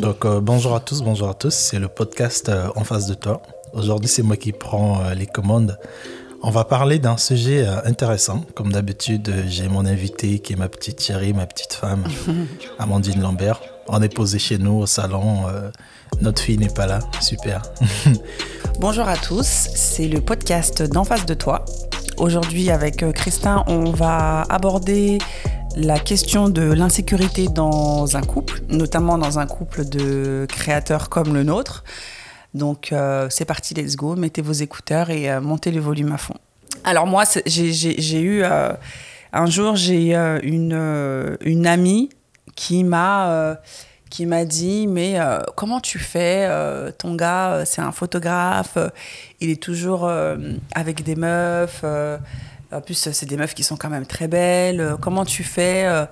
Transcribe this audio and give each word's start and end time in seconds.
Donc 0.00 0.24
euh, 0.24 0.40
bonjour 0.40 0.74
à 0.74 0.80
tous, 0.80 1.02
bonjour 1.02 1.28
à 1.28 1.34
tous, 1.34 1.54
c'est 1.54 1.78
le 1.78 1.86
podcast 1.86 2.48
euh, 2.48 2.66
en 2.74 2.82
face 2.82 3.06
de 3.06 3.14
toi. 3.14 3.40
Aujourd'hui 3.74 4.08
c'est 4.08 4.24
moi 4.24 4.36
qui 4.36 4.50
prends 4.50 5.00
euh, 5.00 5.14
les 5.14 5.28
commandes. 5.28 5.78
On 6.42 6.50
va 6.50 6.64
parler 6.64 6.98
d'un 6.98 7.16
sujet 7.16 7.64
intéressant. 7.84 8.44
Comme 8.56 8.72
d'habitude, 8.72 9.32
j'ai 9.46 9.68
mon 9.68 9.86
invité 9.86 10.40
qui 10.40 10.54
est 10.54 10.56
ma 10.56 10.68
petite 10.68 11.00
chérie, 11.00 11.32
ma 11.32 11.46
petite 11.46 11.74
femme, 11.74 12.02
Amandine 12.80 13.22
Lambert. 13.22 13.60
On 13.86 14.02
est 14.02 14.12
posé 14.12 14.40
chez 14.40 14.58
nous 14.58 14.80
au 14.80 14.86
salon. 14.86 15.44
notre 16.20 16.42
fille 16.42 16.58
n'est 16.58 16.74
pas 16.74 16.86
là. 16.86 16.98
Super. 17.20 17.62
bonjour 18.80 19.08
à 19.08 19.16
tous, 19.16 19.46
c'est 19.46 20.08
le 20.08 20.20
podcast 20.20 20.82
d'en 20.82 21.04
face 21.04 21.24
de 21.24 21.34
toi. 21.34 21.64
Aujourd'hui 22.18 22.68
avec 22.70 23.10
Christin, 23.12 23.62
on 23.68 23.92
va 23.92 24.42
aborder 24.50 25.18
la 25.76 25.98
question 25.98 26.48
de 26.48 26.62
l'insécurité 26.62 27.46
dans 27.48 28.16
un 28.16 28.22
couple, 28.22 28.60
notamment 28.68 29.18
dans 29.18 29.38
un 29.38 29.46
couple 29.46 29.84
de 29.84 30.46
créateurs 30.48 31.08
comme 31.08 31.34
le 31.34 31.42
nôtre. 31.42 31.84
Donc 32.54 32.92
euh, 32.92 33.26
c'est 33.30 33.44
parti, 33.44 33.74
let's 33.74 33.96
go, 33.96 34.14
mettez 34.14 34.42
vos 34.42 34.52
écouteurs 34.52 35.10
et 35.10 35.30
euh, 35.30 35.40
montez 35.40 35.72
le 35.72 35.80
volume 35.80 36.12
à 36.12 36.18
fond. 36.18 36.36
Alors 36.84 37.06
moi, 37.06 37.24
j'ai 37.46 38.20
eu, 38.20 38.42
euh, 38.44 38.72
un 39.32 39.46
jour, 39.46 39.74
j'ai 39.74 40.14
une, 40.14 41.38
une 41.40 41.66
amie 41.66 42.10
qui 42.54 42.84
m'a 42.84 43.58
qui 44.10 44.26
m'a 44.26 44.44
dit 44.44 44.86
mais 44.86 45.18
comment 45.56 45.80
tu 45.80 45.98
fais 45.98 46.48
ton 46.98 47.16
gars 47.16 47.64
c'est 47.64 47.80
un 47.80 47.90
photographe 47.90 48.78
il 49.40 49.50
est 49.50 49.60
toujours 49.60 50.08
avec 50.72 51.02
des 51.02 51.16
meufs 51.16 51.84
en 52.74 52.80
plus, 52.80 53.10
c'est 53.12 53.26
des 53.26 53.36
meufs 53.36 53.54
qui 53.54 53.62
sont 53.62 53.76
quand 53.76 53.90
même 53.90 54.06
très 54.06 54.28
belles. 54.28 54.80
Euh, 54.80 54.96
comment 54.96 55.24
tu 55.24 55.44
fais 55.44 55.84
euh, 55.86 56.04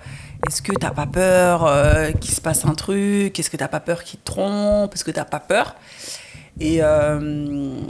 Est-ce 0.47 0.63
que 0.63 0.73
t'as 0.73 0.91
pas 0.91 1.07
peur 1.07 1.67
euh, 1.67 2.13
qu'il 2.13 2.35
se 2.35 2.41
passe 2.41 2.65
un 2.65 2.75
truc? 2.75 3.39
Est-ce 3.39 3.51
que 3.51 3.57
t'as 3.57 3.69
pas 3.69 3.81
peur 3.81 4.05
qu'il 4.05 4.21
te 4.21 4.25
trompe? 4.25 4.95
Est-ce 4.95 5.05
que 5.05 5.11
t'as 5.11 5.25
pas 5.25 5.41
peur? 5.41 5.75
Et, 6.61 6.77
et 6.77 6.81
ben 6.81 7.81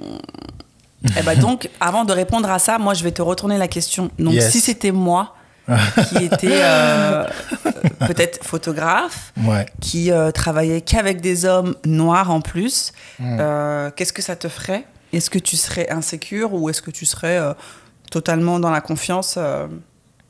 donc, 1.41 1.69
avant 1.81 2.05
de 2.05 2.13
répondre 2.13 2.51
à 2.51 2.59
ça, 2.59 2.79
moi, 2.79 2.95
je 2.95 3.05
vais 3.05 3.13
te 3.13 3.23
retourner 3.23 3.59
la 3.59 3.69
question. 3.69 4.11
Donc, 4.19 4.41
si 4.41 4.61
c'était 4.61 4.93
moi 4.93 5.35
qui 6.09 6.25
était 6.25 6.63
peut-être 8.01 8.45
photographe, 8.45 9.33
qui 9.81 10.11
travaillait 10.35 10.81
qu'avec 10.81 11.21
des 11.21 11.45
hommes 11.45 11.75
noirs 11.85 12.31
en 12.31 12.41
plus, 12.41 12.93
mm. 13.19 13.91
qu'est-ce 13.97 14.13
que 14.13 14.23
ça 14.23 14.37
te 14.37 14.49
ferait? 14.49 14.85
Est-ce 15.13 15.29
que 15.29 15.39
tu 15.39 15.57
serais 15.57 15.91
insécure 15.91 16.55
ou 16.55 16.71
est-ce 16.71 16.81
que 16.81 16.93
tu 16.93 17.05
serais 17.05 17.39
totalement 18.13 18.61
dans 18.61 18.71
la 18.71 18.83
confiance 18.83 19.37
euh, 19.39 19.67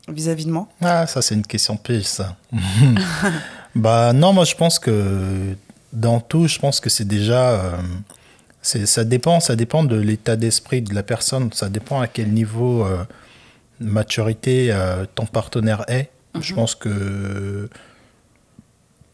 vis-à-vis 0.08 0.46
de 0.46 0.52
moi 0.52 0.68
Ah, 0.80 1.06
ça, 1.06 1.20
c'est 1.20 1.34
une 1.34 1.46
question 1.46 1.76
piège, 1.76 2.04
ça. 2.04 2.36
bah, 3.74 4.12
non, 4.12 4.32
moi, 4.32 4.44
je 4.44 4.54
pense 4.54 4.78
que 4.78 5.56
dans 5.92 6.20
tout, 6.20 6.46
je 6.46 6.58
pense 6.58 6.80
que 6.80 6.88
c'est 6.88 7.06
déjà. 7.06 7.50
Euh, 7.50 7.76
ça 8.62 9.02
dépend, 9.02 9.40
ça 9.40 9.56
dépend 9.56 9.82
de 9.82 9.96
l'état 9.96 10.36
d'esprit 10.36 10.82
de 10.82 10.94
la 10.94 11.02
personne. 11.02 11.52
Ça 11.52 11.68
dépend 11.68 12.00
à 12.00 12.06
quel 12.06 12.32
niveau 12.32 12.86
euh, 12.86 13.04
maturité 13.80 14.72
ton 15.16 15.26
partenaire 15.26 15.84
est. 15.88 16.10
Je 16.40 16.52
mhm. 16.52 16.56
pense 16.56 16.76
que 16.76 17.68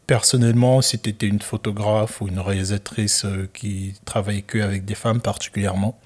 personnellement, 0.05 0.83
si 0.83 0.99
tu 0.99 1.09
étais 1.09 1.25
une 1.25 1.41
photographe 1.41 2.21
ou 2.21 2.27
une 2.27 2.39
réalisatrice 2.39 3.25
qui 3.51 3.95
travaillait 4.05 4.43
que 4.43 4.59
avec 4.59 4.85
des 4.85 4.93
femmes 4.93 5.19
particulièrement, 5.19 5.97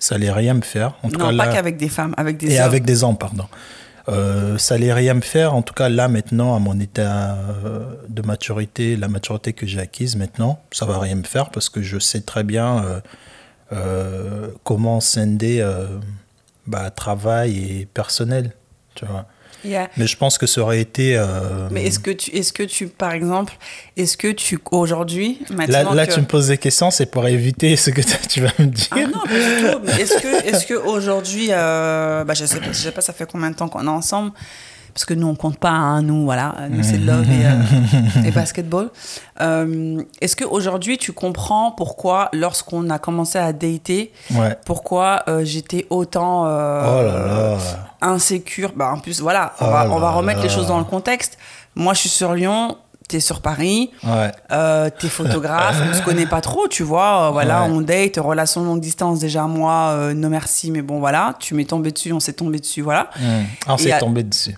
ça 0.00 0.16
allait 0.16 0.32
rien 0.32 0.54
me 0.54 0.62
faire. 0.62 0.94
En 1.04 1.10
tout 1.10 1.20
non, 1.20 1.36
pas 1.36 1.46
qu'avec 1.46 1.76
des 1.76 1.88
femmes, 1.88 2.14
avec 2.16 2.38
des 2.38 2.52
Et 2.52 2.58
avec 2.58 2.84
des 2.84 3.04
hommes, 3.04 3.18
pardon. 3.18 3.44
Euh, 4.08 4.58
ça 4.58 4.74
allait 4.74 4.92
rien 4.92 5.14
me 5.14 5.20
faire. 5.20 5.54
En 5.54 5.62
tout 5.62 5.74
cas, 5.74 5.88
là, 5.88 6.08
maintenant, 6.08 6.56
à 6.56 6.58
mon 6.58 6.80
état 6.80 7.36
euh, 7.64 7.94
de 8.08 8.22
maturité, 8.22 8.96
la 8.96 9.08
maturité 9.08 9.52
que 9.52 9.66
j'ai 9.66 9.78
acquise 9.78 10.16
maintenant, 10.16 10.60
ça 10.72 10.86
va 10.86 10.98
rien 10.98 11.14
me 11.14 11.22
faire 11.22 11.50
parce 11.50 11.68
que 11.68 11.82
je 11.82 11.98
sais 11.98 12.22
très 12.22 12.42
bien 12.42 12.82
euh, 12.82 13.00
euh 13.72 14.48
comment 14.64 15.00
scinder 15.00 15.64
bah, 16.66 16.90
travail 16.90 17.58
et 17.58 17.86
personnel. 17.86 18.52
Tu 18.94 19.04
vois. 19.04 19.26
Mais 19.64 20.06
je 20.06 20.16
pense 20.16 20.38
que 20.38 20.46
ça 20.46 20.60
aurait 20.60 20.80
été. 20.80 21.16
Euh, 21.16 21.68
Mais 21.70 21.84
est-ce 21.86 21.98
que 21.98 22.10
tu, 22.10 22.30
est-ce 22.30 22.52
que 22.52 22.62
tu, 22.62 22.86
par 22.86 23.12
exemple, 23.12 23.54
est-ce 23.96 24.16
que 24.16 24.28
tu 24.28 24.58
aujourd'hui, 24.70 25.40
là, 25.68 25.94
là 25.94 26.06
tu 26.06 26.20
me 26.20 26.26
poses 26.26 26.48
des 26.48 26.58
questions, 26.58 26.90
c'est 26.90 27.06
pour 27.06 27.26
éviter 27.26 27.76
ce 27.76 27.90
que 27.90 28.00
tu 28.28 28.40
vas 28.40 28.52
me 28.58 28.66
dire. 28.66 28.88
Ah 28.90 29.00
non, 29.00 29.20
pas 29.20 29.28
du 29.28 29.88
tout. 29.88 30.00
Est-ce 30.00 30.18
que, 30.22 30.46
est-ce 30.48 30.66
que 30.66 30.74
aujourd'hui, 30.74 31.48
euh, 31.50 32.24
bah, 32.24 32.34
je 32.34 32.44
sais 32.44 32.60
pas, 32.60 32.72
je 32.72 32.78
sais 32.78 32.92
pas, 32.92 33.00
ça 33.00 33.12
fait 33.12 33.30
combien 33.30 33.50
de 33.50 33.56
temps 33.56 33.68
qu'on 33.68 33.86
est 33.86 33.88
ensemble 33.88 34.32
parce 35.00 35.06
que 35.06 35.14
nous 35.14 35.28
on 35.28 35.34
compte 35.34 35.56
pas, 35.56 35.70
hein, 35.70 36.02
nous 36.02 36.24
voilà, 36.24 36.56
nous 36.68 36.82
c'est 36.82 36.98
love 36.98 37.24
et, 37.30 37.46
euh, 37.46 38.22
et 38.22 38.30
basketball. 38.32 38.90
Euh, 39.40 40.02
Est-ce 40.20 40.36
qu'aujourd'hui 40.36 40.98
tu 40.98 41.14
comprends 41.14 41.70
pourquoi 41.70 42.28
lorsqu'on 42.34 42.90
a 42.90 42.98
commencé 42.98 43.38
à 43.38 43.54
dater, 43.54 44.12
pourquoi 44.66 45.22
euh, 45.26 45.42
j'étais 45.42 45.86
autant 45.88 46.44
euh, 46.46 47.56
oh 47.56 47.60
insécure? 48.02 48.72
Bah, 48.76 48.92
En 48.94 48.98
plus 48.98 49.22
voilà, 49.22 49.54
on, 49.60 49.68
va, 49.68 49.86
oh 49.88 49.92
on 49.94 50.00
va 50.00 50.10
remettre 50.10 50.42
les 50.42 50.50
choses 50.50 50.66
dans 50.66 50.76
le 50.78 50.84
contexte. 50.84 51.38
Moi 51.74 51.94
je 51.94 52.00
suis 52.00 52.10
sur 52.10 52.34
Lyon, 52.34 52.76
t'es 53.08 53.20
sur 53.20 53.40
Paris, 53.40 53.90
ouais. 54.04 54.30
euh, 54.52 54.90
t'es 54.90 55.08
photographe, 55.08 55.80
on 55.90 55.94
se 55.94 56.02
connaît 56.02 56.26
pas 56.26 56.42
trop, 56.42 56.68
tu 56.68 56.82
vois. 56.82 57.30
voilà, 57.30 57.62
on 57.64 57.80
date, 57.80 58.18
relation 58.18 58.62
longue 58.64 58.82
distance, 58.82 59.18
déjà 59.20 59.44
moi, 59.44 59.92
euh, 59.94 60.12
non 60.12 60.28
merci, 60.28 60.70
mais 60.70 60.82
bon 60.82 60.98
voilà, 60.98 61.36
tu 61.40 61.54
m'es 61.54 61.64
tombé 61.64 61.90
dessus, 61.90 62.12
on 62.12 62.20
s'est 62.20 62.34
tombé 62.34 62.58
dessus, 62.58 62.82
voilà. 62.82 63.08
Mmh. 63.18 63.22
On 63.66 63.78
s'est 63.78 63.98
tombé 63.98 64.24
dessus 64.24 64.54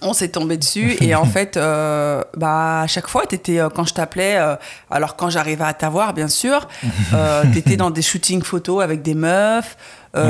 on 0.00 0.12
s'est 0.12 0.28
tombé 0.28 0.56
dessus 0.56 0.96
et 1.00 1.14
en 1.14 1.24
fait 1.32 1.56
euh, 1.56 2.22
bah 2.36 2.82
à 2.82 2.86
chaque 2.86 3.08
fois 3.08 3.26
t'étais 3.26 3.60
euh, 3.60 3.68
quand 3.68 3.84
je 3.84 3.94
t'appelais 3.94 4.36
euh, 4.36 4.56
alors 4.90 5.16
quand 5.16 5.28
j'arrivais 5.28 5.64
à 5.64 5.74
t'avoir 5.74 6.14
bien 6.14 6.28
sûr 6.28 6.68
t'étais 7.52 7.76
dans 7.76 7.90
des 7.90 8.02
shootings 8.02 8.42
photos 8.42 8.82
avec 8.82 9.02
des 9.02 9.14
meufs 9.14 9.76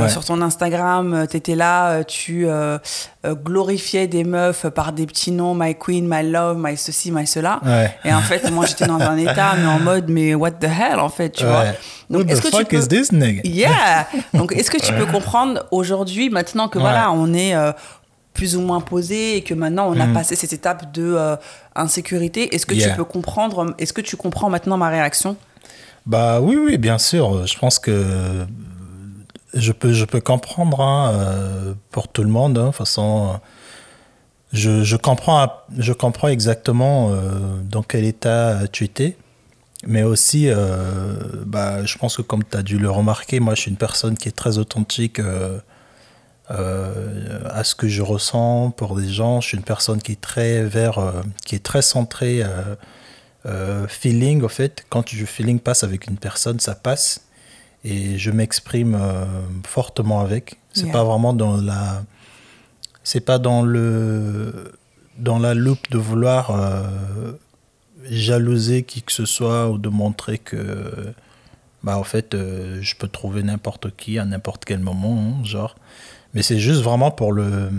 sur 0.09 0.25
ton 0.25 0.41
Instagram 0.43 1.27
t'étais 1.29 1.57
là 1.57 2.05
tu 2.05 2.47
glorifiais 3.25 4.07
des 4.07 4.23
meufs 4.23 4.69
par 4.69 4.93
des 4.93 5.07
petits 5.07 5.33
noms 5.33 5.55
my 5.55 5.75
queen 5.75 6.07
my 6.09 6.29
love 6.29 6.57
my 6.57 6.77
ceci 6.77 7.11
my 7.11 7.27
cela. 7.27 7.61
Et 8.05 8.13
en 8.13 8.21
fait 8.21 8.49
moi 8.51 8.65
j'étais 8.67 8.87
dans 8.87 9.01
un 9.01 9.17
état 9.17 9.55
mais 9.59 9.67
en 9.67 9.81
mode 9.81 10.09
mais 10.09 10.37
what 10.37 10.53
the 10.53 10.65
hell 10.65 11.01
en 11.01 11.09
fait 11.09 11.31
tu 11.31 11.45
vois. 11.45 11.65
Donc 12.11 12.31
est-ce 12.31 12.43
que 12.43 12.57
tu 12.57 12.65
peux... 12.65 12.77
is 12.77 12.87
this 12.87 13.11
nigga? 13.11 13.41
yeah. 13.43 14.07
Donc 14.35 14.53
est-ce 14.53 14.71
que 14.71 14.81
tu 14.81 14.93
peux 14.93 15.07
comprendre 15.07 15.65
aujourd'hui 15.73 16.31
maintenant 16.31 16.69
que 16.69 16.79
voilà 16.79 17.11
on 17.11 17.35
est 17.35 17.55
plus 18.35 18.57
ou 18.57 18.61
moins 18.61 18.81
posé 18.81 19.37
et 19.37 19.43
que 19.43 19.55
maintenant 19.55 19.89
on 19.89 19.99
a 20.01 20.07
mm. 20.07 20.15
passé 20.15 20.37
cette 20.37 20.53
étape 20.53 20.93
de 20.93 21.15
euh, 21.17 21.37
insécurité. 21.75 22.55
Est-ce 22.55 22.67
que 22.67 22.75
tu 22.75 22.89
peux 22.97 23.05
comprendre 23.05 23.75
Est-ce 23.79 23.93
que 23.93 24.01
tu 24.01 24.17
comprends 24.17 24.51
maintenant 24.51 24.77
ma 24.77 24.89
réaction? 24.89 25.37
Bah 26.07 26.41
oui, 26.41 26.57
oui, 26.57 26.79
bien 26.79 26.99
sûr. 26.99 27.47
Je 27.47 27.57
pense 27.59 27.79
que 27.79 28.45
je 29.55 29.73
peux, 29.73 29.93
je 29.93 30.05
peux 30.05 30.21
comprendre 30.21 30.81
hein, 30.81 31.13
euh, 31.13 31.75
pour 31.91 32.09
tout 32.09 32.23
le 32.23 32.31
monde. 32.31 32.59
Hein, 32.59 32.63
de 32.63 32.67
toute 32.69 32.77
façon, 32.77 33.39
je, 34.53 34.83
je, 34.83 34.97
comprends, 34.97 35.53
je 35.79 35.93
comprends 35.93 36.29
exactement 36.29 37.11
euh, 37.11 37.61
dans 37.63 37.83
quel 37.83 38.05
état 38.05 38.67
tu 38.73 38.85
étais. 38.85 39.17
Mais 39.85 40.05
aussi, 40.05 40.49
bah, 41.45 41.85
je 41.85 41.99
pense 41.99 42.17
que 42.17 42.23
comme 42.23 42.45
tu 42.45 42.57
as 42.57 42.63
dû 42.63 42.79
le 42.79 42.89
remarquer, 42.89 43.41
moi 43.41 43.57
je 43.57 43.63
suis 43.63 43.71
une 43.73 43.77
personne 43.77 44.17
qui 44.17 44.29
est 44.29 44.37
très 44.37 44.59
authentique 44.59 45.21
euh, 46.53 47.41
à 47.51 47.65
ce 47.65 47.75
que 47.75 47.89
je 47.89 48.03
ressens 48.03 48.73
pour 48.73 48.97
des 48.97 49.09
gens. 49.09 49.41
Je 49.41 49.49
suis 49.49 49.57
une 49.57 49.65
personne 49.65 50.03
qui 50.03 50.13
est 50.13 50.21
très 50.21 50.63
vers, 50.65 50.99
euh, 50.99 51.23
qui 51.47 51.55
est 51.55 51.63
très 51.63 51.83
centrée 51.83 52.43
euh, 53.47 53.87
feeling. 53.89 54.43
Au 54.43 54.49
fait, 54.49 54.85
quand 54.91 55.09
je 55.09 55.25
feeling 55.25 55.61
passe 55.61 55.83
avec 55.83 56.07
une 56.07 56.19
personne, 56.19 56.61
ça 56.61 56.75
passe 56.75 57.23
et 57.85 58.19
je 58.19 58.31
m'exprime 58.31 58.99
fortement 59.65 60.21
avec. 60.21 60.59
C'est 60.73 60.93
pas 60.93 61.05
vraiment 61.05 61.33
dans 61.33 61.57
la, 61.57 62.05
c'est 63.03 63.21
pas 63.21 63.39
dans 63.39 63.63
le, 63.63 64.73
dans 65.19 65.39
la 65.39 65.55
loupe 65.55 65.91
de 65.91 65.99
vouloir 65.99 66.53
jalouser 68.09 68.85
qui 68.85 69.03
que 69.03 69.13
ce 69.13 69.25
soit 69.25 69.69
ou 69.69 69.79
de 69.79 69.89
montrer 69.89 70.39
que 70.39 71.13
bah 71.85 71.99
en 71.99 72.05
fait 72.05 72.35
je 72.35 72.95
peux 72.97 73.09
trouver 73.09 73.43
n'importe 73.43 73.97
qui 73.97 74.19
à 74.19 74.25
n'importe 74.25 74.65
quel 74.65 74.81
moment 74.81 75.19
hein, 75.19 75.45
genre 75.45 75.77
mais 76.35 76.43
c'est 76.43 76.59
juste 76.59 76.81
vraiment 76.81 77.11
pour 77.11 77.33
le, 77.33 77.71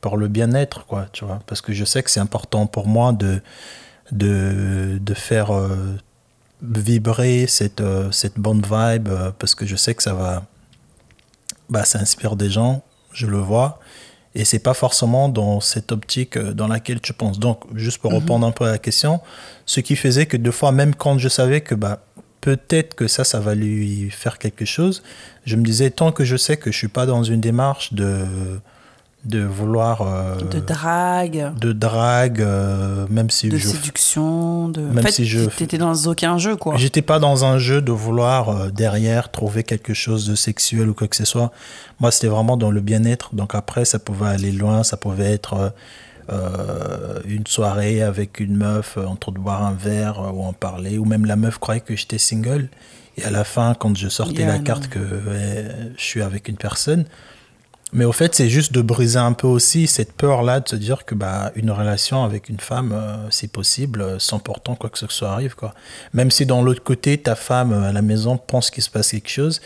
pour 0.00 0.16
le 0.16 0.28
bien-être, 0.28 0.86
quoi, 0.86 1.06
tu 1.12 1.24
vois. 1.24 1.40
Parce 1.46 1.60
que 1.60 1.72
je 1.72 1.84
sais 1.84 2.02
que 2.02 2.10
c'est 2.10 2.20
important 2.20 2.66
pour 2.66 2.86
moi 2.86 3.12
de, 3.12 3.42
de, 4.12 4.98
de 5.00 5.14
faire 5.14 5.54
euh, 5.54 5.96
vibrer 6.62 7.46
cette, 7.46 7.80
euh, 7.80 8.10
cette 8.10 8.38
bonne 8.38 8.62
vibe, 8.62 9.08
euh, 9.08 9.30
parce 9.38 9.54
que 9.54 9.66
je 9.66 9.76
sais 9.76 9.94
que 9.94 10.02
ça 10.02 10.14
va. 10.14 10.44
Bah, 11.68 11.84
ça 11.84 12.00
inspire 12.00 12.34
des 12.34 12.50
gens, 12.50 12.82
je 13.12 13.26
le 13.26 13.38
vois. 13.38 13.78
Et 14.34 14.44
c'est 14.44 14.60
pas 14.60 14.74
forcément 14.74 15.28
dans 15.28 15.60
cette 15.60 15.92
optique 15.92 16.38
dans 16.38 16.68
laquelle 16.68 17.00
tu 17.00 17.12
penses. 17.12 17.38
Donc, 17.38 17.62
juste 17.74 17.98
pour 17.98 18.12
mhm. 18.12 18.18
répondre 18.18 18.46
un 18.46 18.52
peu 18.52 18.64
à 18.64 18.72
la 18.72 18.78
question, 18.78 19.20
ce 19.66 19.80
qui 19.80 19.94
faisait 19.94 20.26
que 20.26 20.36
deux 20.36 20.52
fois, 20.52 20.72
même 20.72 20.94
quand 20.94 21.18
je 21.18 21.28
savais 21.28 21.60
que 21.60 21.74
bah, 21.74 22.00
peut-être 22.40 22.94
que 22.94 23.06
ça, 23.06 23.24
ça 23.24 23.40
va 23.40 23.54
lui 23.54 24.10
faire 24.10 24.38
quelque 24.38 24.64
chose. 24.64 25.02
Je 25.46 25.56
me 25.56 25.62
disais, 25.64 25.90
tant 25.90 26.12
que 26.12 26.24
je 26.24 26.36
sais 26.36 26.56
que 26.56 26.70
je 26.72 26.76
suis 26.76 26.88
pas 26.88 27.06
dans 27.06 27.22
une 27.22 27.40
démarche 27.40 27.92
de, 27.92 28.24
de 29.24 29.42
vouloir. 29.44 30.02
euh, 30.02 30.36
De 30.36 30.60
drague, 30.60 31.52
de 31.58 31.72
drague, 31.72 32.40
euh, 32.40 33.06
même 33.10 33.28
si 33.30 33.48
de 33.50 33.58
je. 33.58 33.68
séduction, 33.68 34.68
de. 34.68 34.80
Même 34.80 34.98
en 34.98 35.02
fait, 35.02 35.12
si 35.12 35.26
je- 35.26 35.44
t'étais 35.44 35.76
dans 35.78 35.94
aucun 36.06 36.38
jeu, 36.38 36.56
quoi. 36.56 36.76
J'étais 36.76 37.02
pas 37.02 37.18
dans 37.18 37.44
un 37.44 37.58
jeu 37.58 37.82
de 37.82 37.92
vouloir 37.92 38.48
euh, 38.48 38.70
derrière 38.70 39.30
trouver 39.30 39.62
quelque 39.62 39.92
chose 39.94 40.26
de 40.26 40.34
sexuel 40.34 40.88
ou 40.88 40.94
quoi 40.94 41.08
que 41.08 41.16
ce 41.16 41.26
soit. 41.26 41.52
Moi, 42.00 42.10
c'était 42.10 42.28
vraiment 42.28 42.56
dans 42.56 42.70
le 42.70 42.80
bien-être. 42.80 43.34
Donc 43.34 43.54
après, 43.54 43.84
ça 43.84 43.98
pouvait 43.98 44.28
aller 44.28 44.52
loin. 44.52 44.82
Ça 44.84 44.96
pouvait 44.96 45.32
être 45.32 45.72
euh, 46.30 47.20
une 47.24 47.46
soirée 47.46 48.02
avec 48.02 48.40
une 48.40 48.56
meuf, 48.56 48.96
euh, 48.96 49.04
en 49.06 49.16
train 49.16 49.32
de 49.32 49.38
boire 49.38 49.64
un 49.64 49.72
verre 49.72 50.20
euh, 50.20 50.30
ou 50.30 50.42
en 50.44 50.52
parler. 50.52 50.98
Ou 50.98 51.04
même 51.04 51.24
la 51.26 51.36
meuf 51.36 51.58
croyait 51.58 51.80
que 51.80 51.96
j'étais 51.96 52.18
single. 52.18 52.68
Et 53.16 53.24
à 53.24 53.30
la 53.30 53.44
fin, 53.44 53.74
quand 53.74 53.96
je 53.96 54.08
sortais 54.08 54.42
Yeah, 54.42 54.46
la 54.52 54.58
non. 54.58 54.64
carte 54.64 54.88
que 54.88 54.98
euh, 55.00 55.90
je 55.96 56.02
suis 56.02 56.22
avec 56.22 56.48
une 56.48 56.56
personne. 56.56 57.04
Mais 57.92 58.04
au 58.04 58.12
fait, 58.12 58.36
c'est 58.36 58.48
juste 58.48 58.72
de 58.72 58.82
briser 58.82 59.18
un 59.18 59.32
peu 59.32 59.48
aussi 59.48 59.88
cette 59.88 60.12
peur-là 60.12 60.60
de 60.60 60.68
se 60.68 60.76
dire 60.76 61.04
que 61.04 61.16
bah, 61.16 61.50
une 61.56 61.72
relation 61.72 62.22
avec 62.22 62.48
une 62.48 62.60
femme, 62.60 62.92
euh, 62.92 63.16
c'est 63.30 63.50
possible 63.50 64.20
sans 64.20 64.38
pourtant 64.38 64.76
quoi 64.76 64.90
que 64.90 64.98
ce 64.98 65.08
soit 65.08 65.30
arrive. 65.30 65.56
Quoi. 65.56 65.74
Même 66.14 66.30
si 66.30 66.46
dans 66.46 66.62
l'autre 66.62 66.84
côté, 66.84 67.18
ta 67.18 67.34
femme 67.34 67.72
à 67.72 67.92
la 67.92 68.02
maison 68.02 68.36
pense 68.38 68.70
qu'il 68.70 68.84
se 68.84 68.90
passe 68.90 69.10
quelque 69.10 69.28
chose. 69.28 69.60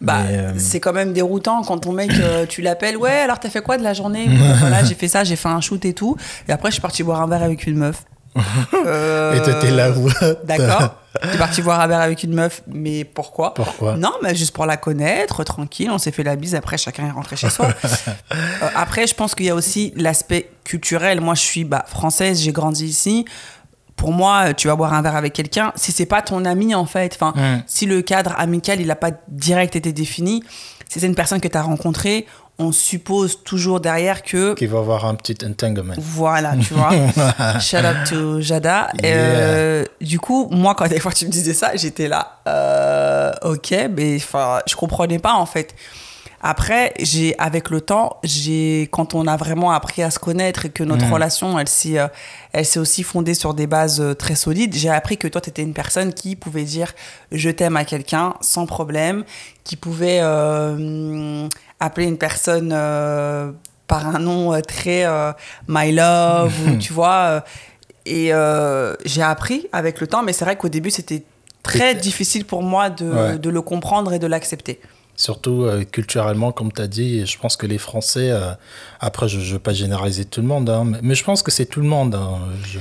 Bah, 0.00 0.24
euh, 0.28 0.52
c'est 0.58 0.78
quand 0.78 0.92
même 0.92 1.12
déroutant 1.12 1.62
quand 1.62 1.78
ton 1.78 1.92
mec, 1.92 2.10
euh, 2.20 2.44
tu 2.46 2.60
l'appelles, 2.60 2.98
ouais, 2.98 3.12
alors 3.12 3.40
t'as 3.40 3.48
fait 3.48 3.62
quoi 3.62 3.78
de 3.78 3.82
la 3.82 3.94
journée 3.94 4.28
Voilà, 4.60 4.84
j'ai 4.84 4.94
fait 4.94 5.08
ça, 5.08 5.24
j'ai 5.24 5.36
fait 5.36 5.48
un 5.48 5.60
shoot 5.60 5.84
et 5.84 5.94
tout. 5.94 6.16
Et 6.48 6.52
après, 6.52 6.68
je 6.68 6.74
suis 6.74 6.82
partie 6.82 7.02
boire 7.02 7.22
un 7.22 7.26
verre 7.26 7.42
avec 7.42 7.66
une 7.66 7.76
meuf. 7.76 8.04
Euh, 8.86 9.34
Et 9.36 9.42
toi, 9.42 9.54
t'es 9.54 9.70
là 9.70 9.90
où 9.90 10.08
D'accord. 10.44 10.96
T'es 11.22 11.38
parti 11.38 11.62
boire 11.62 11.80
un 11.80 11.86
verre 11.86 12.00
avec 12.00 12.22
une 12.22 12.34
meuf, 12.34 12.62
mais 12.66 13.04
pourquoi? 13.04 13.54
Pourquoi? 13.54 13.96
Non, 13.96 14.12
mais 14.22 14.34
juste 14.34 14.54
pour 14.54 14.66
la 14.66 14.76
connaître, 14.76 15.44
tranquille, 15.44 15.90
on 15.90 15.96
s'est 15.96 16.12
fait 16.12 16.22
la 16.22 16.36
bise, 16.36 16.54
après 16.54 16.76
chacun 16.76 17.06
est 17.06 17.10
rentré 17.10 17.36
chez 17.36 17.50
soi. 17.50 17.68
Euh, 18.62 18.68
après, 18.74 19.06
je 19.06 19.14
pense 19.14 19.34
qu'il 19.34 19.46
y 19.46 19.50
a 19.50 19.54
aussi 19.54 19.92
l'aspect 19.96 20.50
culturel. 20.64 21.20
Moi, 21.20 21.34
je 21.34 21.40
suis 21.40 21.64
bah, 21.64 21.84
française, 21.86 22.40
j'ai 22.40 22.52
grandi 22.52 22.86
ici. 22.86 23.24
Pour 23.96 24.12
moi, 24.12 24.52
tu 24.54 24.68
vas 24.68 24.76
boire 24.76 24.92
un 24.92 25.02
verre 25.02 25.16
avec 25.16 25.32
quelqu'un, 25.32 25.72
si 25.74 25.90
c'est 25.90 26.06
pas 26.06 26.20
ton 26.22 26.44
ami 26.44 26.74
en 26.74 26.84
fait, 26.86 27.16
enfin, 27.20 27.32
Mm. 27.36 27.62
si 27.66 27.86
le 27.86 28.02
cadre 28.02 28.34
amical 28.38 28.80
il 28.80 28.86
n'a 28.88 28.96
pas 28.96 29.10
direct 29.28 29.74
été 29.74 29.92
défini, 29.92 30.44
si 30.88 31.00
c'est 31.00 31.06
une 31.06 31.14
personne 31.14 31.40
que 31.40 31.48
tu 31.48 31.56
as 31.56 31.62
rencontrée, 31.62 32.26
on 32.58 32.72
suppose 32.72 33.42
toujours 33.44 33.80
derrière 33.80 34.22
que 34.22 34.54
Qui 34.54 34.66
va 34.66 34.78
avoir 34.78 35.04
un 35.04 35.14
petit 35.14 35.36
entanglement. 35.44 35.92
voilà, 35.98 36.54
tu 36.56 36.72
vois. 36.74 36.90
Shout 37.60 37.76
out 37.78 38.08
to 38.08 38.40
Jada. 38.40 38.88
Yeah. 39.02 39.12
euh, 39.14 39.84
du 40.00 40.18
coup, 40.18 40.48
moi, 40.50 40.74
quand 40.74 40.88
des 40.88 40.98
fois 41.00 41.12
tu 41.12 41.26
me 41.26 41.30
disais 41.30 41.52
ça, 41.54 41.74
j'étais 41.76 42.08
là, 42.08 42.38
euh, 42.48 43.32
ok, 43.42 43.74
mais 43.94 44.16
enfin, 44.16 44.60
je 44.66 44.74
comprenais 44.74 45.18
pas 45.18 45.34
en 45.34 45.44
fait. 45.46 45.74
Après, 46.42 46.92
j'ai 47.00 47.34
avec 47.38 47.70
le 47.70 47.80
temps, 47.80 48.18
j'ai 48.22 48.88
quand 48.92 49.14
on 49.14 49.26
a 49.26 49.36
vraiment 49.36 49.72
appris 49.72 50.02
à 50.02 50.10
se 50.10 50.18
connaître 50.18 50.66
et 50.66 50.70
que 50.70 50.84
notre 50.84 51.06
Mhm. 51.06 51.12
relation, 51.12 51.58
elle 51.58 51.68
s'est, 51.68 51.98
euh, 51.98 52.08
elle 52.52 52.64
s'est 52.66 52.78
aussi 52.78 53.02
fondée 53.02 53.34
sur 53.34 53.54
des 53.54 53.66
bases 53.66 54.00
euh, 54.00 54.14
très 54.14 54.34
solides. 54.34 54.74
J'ai 54.74 54.90
appris 54.90 55.16
que 55.16 55.28
toi, 55.28 55.40
tu 55.40 55.50
étais 55.50 55.62
une 55.62 55.72
personne 55.72 56.12
qui 56.12 56.36
pouvait 56.36 56.64
dire 56.64 56.92
je 57.32 57.50
t'aime 57.50 57.76
à 57.76 57.84
quelqu'un 57.84 58.34
sans 58.42 58.66
problème, 58.66 59.24
qui 59.64 59.76
pouvait 59.76 60.20
euh, 60.22 61.48
appeler 61.80 62.06
une 62.06 62.18
personne 62.18 62.70
euh, 62.72 63.50
par 63.86 64.06
un 64.14 64.18
nom 64.18 64.60
très 64.62 65.04
euh, 65.06 65.32
my 65.68 65.92
love 65.92 66.52
ou 66.68 66.76
tu 66.76 66.92
vois. 66.92 67.44
et 68.04 68.30
j'ai 69.04 69.22
appris 69.22 69.66
avec 69.72 70.00
le 70.00 70.06
temps, 70.06 70.22
mais 70.22 70.32
c'est 70.32 70.44
vrai 70.44 70.56
qu'au 70.56 70.68
début, 70.68 70.90
c'était 70.90 71.24
très 71.62 71.94
difficile 71.96 72.44
pour 72.44 72.62
moi 72.62 72.90
de, 72.90 73.04
Ouais. 73.10 73.38
de 73.38 73.50
le 73.50 73.60
comprendre 73.62 74.12
et 74.12 74.18
de 74.20 74.26
l'accepter. 74.28 74.80
Surtout 75.16 75.62
euh, 75.64 75.84
culturellement, 75.84 76.52
comme 76.52 76.70
tu 76.72 76.82
as 76.82 76.86
dit, 76.86 77.24
je 77.24 77.38
pense 77.38 77.56
que 77.56 77.66
les 77.66 77.78
Français, 77.78 78.30
euh, 78.30 78.52
après 79.00 79.28
je 79.28 79.38
ne 79.38 79.44
veux 79.44 79.58
pas 79.58 79.72
généraliser 79.72 80.26
tout 80.26 80.42
le 80.42 80.46
monde, 80.46 80.68
hein, 80.68 80.84
mais, 80.84 80.98
mais 81.02 81.14
je 81.14 81.24
pense 81.24 81.42
que 81.42 81.50
c'est 81.50 81.64
tout 81.66 81.80
le 81.80 81.86
monde. 81.88 82.14
hein, 82.14 82.40
je- 82.66 82.78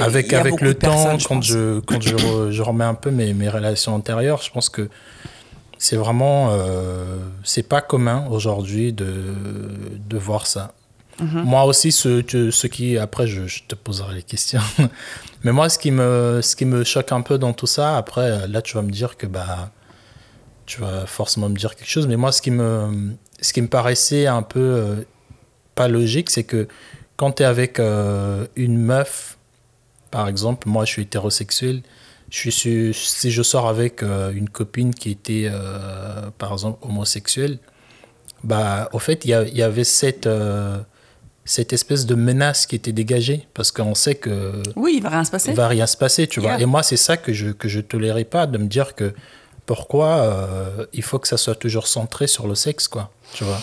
avec 0.00 0.28
avec 0.40 0.60
le 0.60 0.74
temps, 0.74 1.04
quand, 1.26 1.42
je, 1.42 1.80
quand 1.80 2.00
je, 2.00 2.14
re- 2.14 2.50
je 2.52 2.62
remets 2.62 2.84
un 2.84 2.94
peu 2.94 3.10
mes, 3.10 3.34
mes 3.34 3.48
relations 3.48 3.92
antérieures, 3.94 4.40
je 4.42 4.50
pense 4.52 4.68
que 4.68 4.88
c'est 5.78 5.96
vraiment, 5.96 6.50
euh, 6.52 7.18
c'est 7.42 7.64
pas 7.68 7.80
commun 7.80 8.26
aujourd'hui 8.30 8.92
de, 8.92 9.34
de 10.08 10.16
voir 10.16 10.46
ça. 10.46 10.72
Mhm. 11.20 11.42
Moi 11.42 11.64
aussi, 11.64 11.90
ce, 11.92 12.22
ce 12.50 12.66
qui, 12.68 12.98
après 12.98 13.26
je, 13.26 13.46
je 13.46 13.62
te 13.68 13.74
poserai 13.74 14.14
les 14.14 14.22
questions, 14.22 14.60
mais 15.44 15.50
moi 15.52 15.68
ce 15.68 15.78
qui, 15.78 15.90
me, 15.90 16.40
ce 16.42 16.54
qui 16.56 16.64
me 16.64 16.84
choque 16.84 17.10
un 17.12 17.20
peu 17.20 17.36
dans 17.38 17.52
tout 17.52 17.66
ça, 17.66 17.96
après 17.96 18.46
là 18.48 18.62
tu 18.62 18.76
vas 18.76 18.82
me 18.82 18.90
dire 18.90 19.16
que 19.16 19.26
bah, 19.26 19.70
tu 20.66 20.80
vas 20.80 21.06
forcément 21.06 21.48
me 21.48 21.56
dire 21.56 21.74
quelque 21.76 21.88
chose, 21.90 22.06
mais 22.06 22.16
moi 22.16 22.32
ce 22.32 22.40
qui 22.42 22.50
me, 22.50 23.12
ce 23.40 23.52
qui 23.52 23.60
me 23.62 23.68
paraissait 23.68 24.26
un 24.26 24.42
peu 24.42 24.60
euh, 24.60 24.96
pas 25.74 25.88
logique, 25.88 26.30
c'est 26.30 26.44
que 26.44 26.68
quand 27.16 27.32
tu 27.32 27.42
es 27.42 27.46
avec 27.46 27.78
euh, 27.78 28.46
une 28.56 28.78
meuf, 28.78 29.36
par 30.10 30.28
exemple, 30.28 30.68
moi 30.68 30.84
je 30.84 30.90
suis 30.92 31.02
hétérosexuel, 31.02 31.82
je 32.30 32.38
suis, 32.38 32.52
su- 32.52 32.94
si 32.94 33.30
je 33.30 33.42
sors 33.42 33.68
avec 33.68 34.02
euh, 34.02 34.32
une 34.32 34.48
copine 34.48 34.94
qui 34.94 35.10
était 35.10 35.50
par 36.38 36.52
exemple 36.52 36.78
homosexuelle, 36.86 37.58
bah 38.42 38.88
au 38.92 38.98
fait 38.98 39.24
il 39.24 39.30
y, 39.30 39.62
avait 39.62 39.84
cette, 39.84 40.28
cette 41.44 41.72
espèce 41.72 42.06
de 42.06 42.14
menace 42.14 42.66
qui 42.66 42.76
était 42.76 42.92
dégagée 42.92 43.46
parce 43.54 43.70
qu'on 43.72 43.94
sait 43.94 44.14
que 44.14 44.62
Oui, 44.76 44.94
il 44.96 45.02
va 45.02 45.10
rien 45.10 45.24
se 45.24 45.30
passer. 45.30 45.50
il 45.50 45.56
va 45.56 45.68
rien 45.68 45.86
se 45.86 45.96
passer, 45.96 46.26
tu 46.26 46.40
vois. 46.40 46.60
Et 46.60 46.66
moi, 46.66 46.82
c'est 46.82 46.96
ça 46.96 47.16
que 47.16 47.32
je 47.32 47.50
que 47.50 47.68
je 47.68 47.80
tolérais 47.80 48.24
pas 48.24 48.46
de 48.46 48.58
me 48.58 48.66
dire 48.66 48.94
que 48.94 49.14
pourquoi 49.66 50.08
euh, 50.08 50.86
il 50.92 51.02
faut 51.02 51.18
que 51.18 51.28
ça 51.28 51.36
soit 51.36 51.54
toujours 51.54 51.86
centré 51.86 52.26
sur 52.26 52.46
le 52.46 52.54
sexe, 52.54 52.88
quoi. 52.88 53.10
Tu 53.32 53.44
vois. 53.44 53.60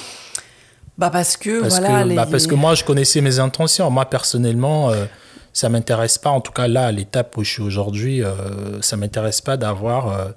Bah 0.97 1.09
parce 1.09 1.37
que 1.37 1.61
Parce 1.61 1.79
voilà 1.79 2.03
que 2.03 2.09
les... 2.09 2.15
bah, 2.15 2.27
parce 2.29 2.47
que 2.47 2.55
moi, 2.55 2.75
je 2.75 2.83
connaissais 2.83 3.21
mes 3.21 3.39
intentions. 3.39 3.89
Moi, 3.89 4.05
personnellement, 4.05 4.91
euh, 4.91 5.05
ça 5.53 5.69
m'intéresse 5.69 6.17
pas. 6.17 6.29
En 6.29 6.41
tout 6.41 6.51
cas, 6.51 6.67
là, 6.67 6.87
à 6.87 6.91
l'étape 6.91 7.35
où 7.37 7.43
je 7.43 7.51
suis 7.51 7.61
aujourd'hui, 7.61 8.23
euh, 8.23 8.81
ça 8.81 8.97
m'intéresse 8.97 9.41
pas 9.41 9.57
d'avoir 9.57 10.33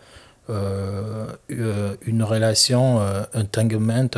euh, 0.50 1.26
euh, 1.50 1.96
une 2.02 2.22
relation 2.22 3.00
entanglement 3.34 4.08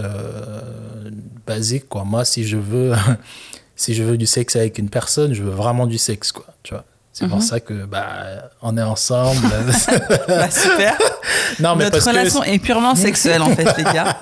basique, 1.47 1.89
quoi. 1.89 2.05
Moi, 2.05 2.25
si 2.25 2.47
je 2.47 2.57
veux 2.57 2.93
si 3.77 3.95
je 3.95 4.03
veux 4.03 4.17
du 4.17 4.27
sexe 4.27 4.57
avec 4.57 4.79
une 4.79 4.89
personne, 4.89 5.35
je 5.35 5.43
veux 5.43 5.51
vraiment 5.51 5.87
du 5.87 5.99
sexe, 5.99 6.33
quoi. 6.33 6.47
Tu 6.63 6.75
vois. 6.75 6.85
C'est 7.19 7.27
pour 7.29 7.39
Mhm. 7.39 7.43
ça 7.43 7.61
que 7.61 7.73
bah 7.87 8.51
on 8.61 8.77
est 8.77 8.83
ensemble. 8.83 9.41
Bah, 10.29 10.51
super. 10.51 10.99
non, 11.61 11.75
mais 11.75 11.85
Notre 11.85 11.93
parce 11.93 12.05
que 12.05 12.11
relation 12.11 12.43
est 12.45 12.59
purement 12.59 12.95
sexuelle 13.07 13.41
en 13.41 13.49
fait, 13.57 13.75
les 13.79 13.85
gars. 13.85 14.19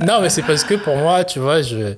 non, 0.00 0.20
mais 0.22 0.30
c'est 0.30 0.42
parce 0.42 0.64
que 0.64 0.74
pour 0.74 0.96
moi, 0.96 1.24
tu 1.24 1.38
vois, 1.40 1.60
je, 1.60 1.94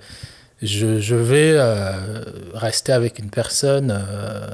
je, 0.62 0.98
je 1.00 1.14
vais 1.14 1.52
euh, 1.54 2.24
rester 2.54 2.90
avec 2.92 3.20
une 3.20 3.30
personne, 3.30 3.90
euh, 3.96 4.48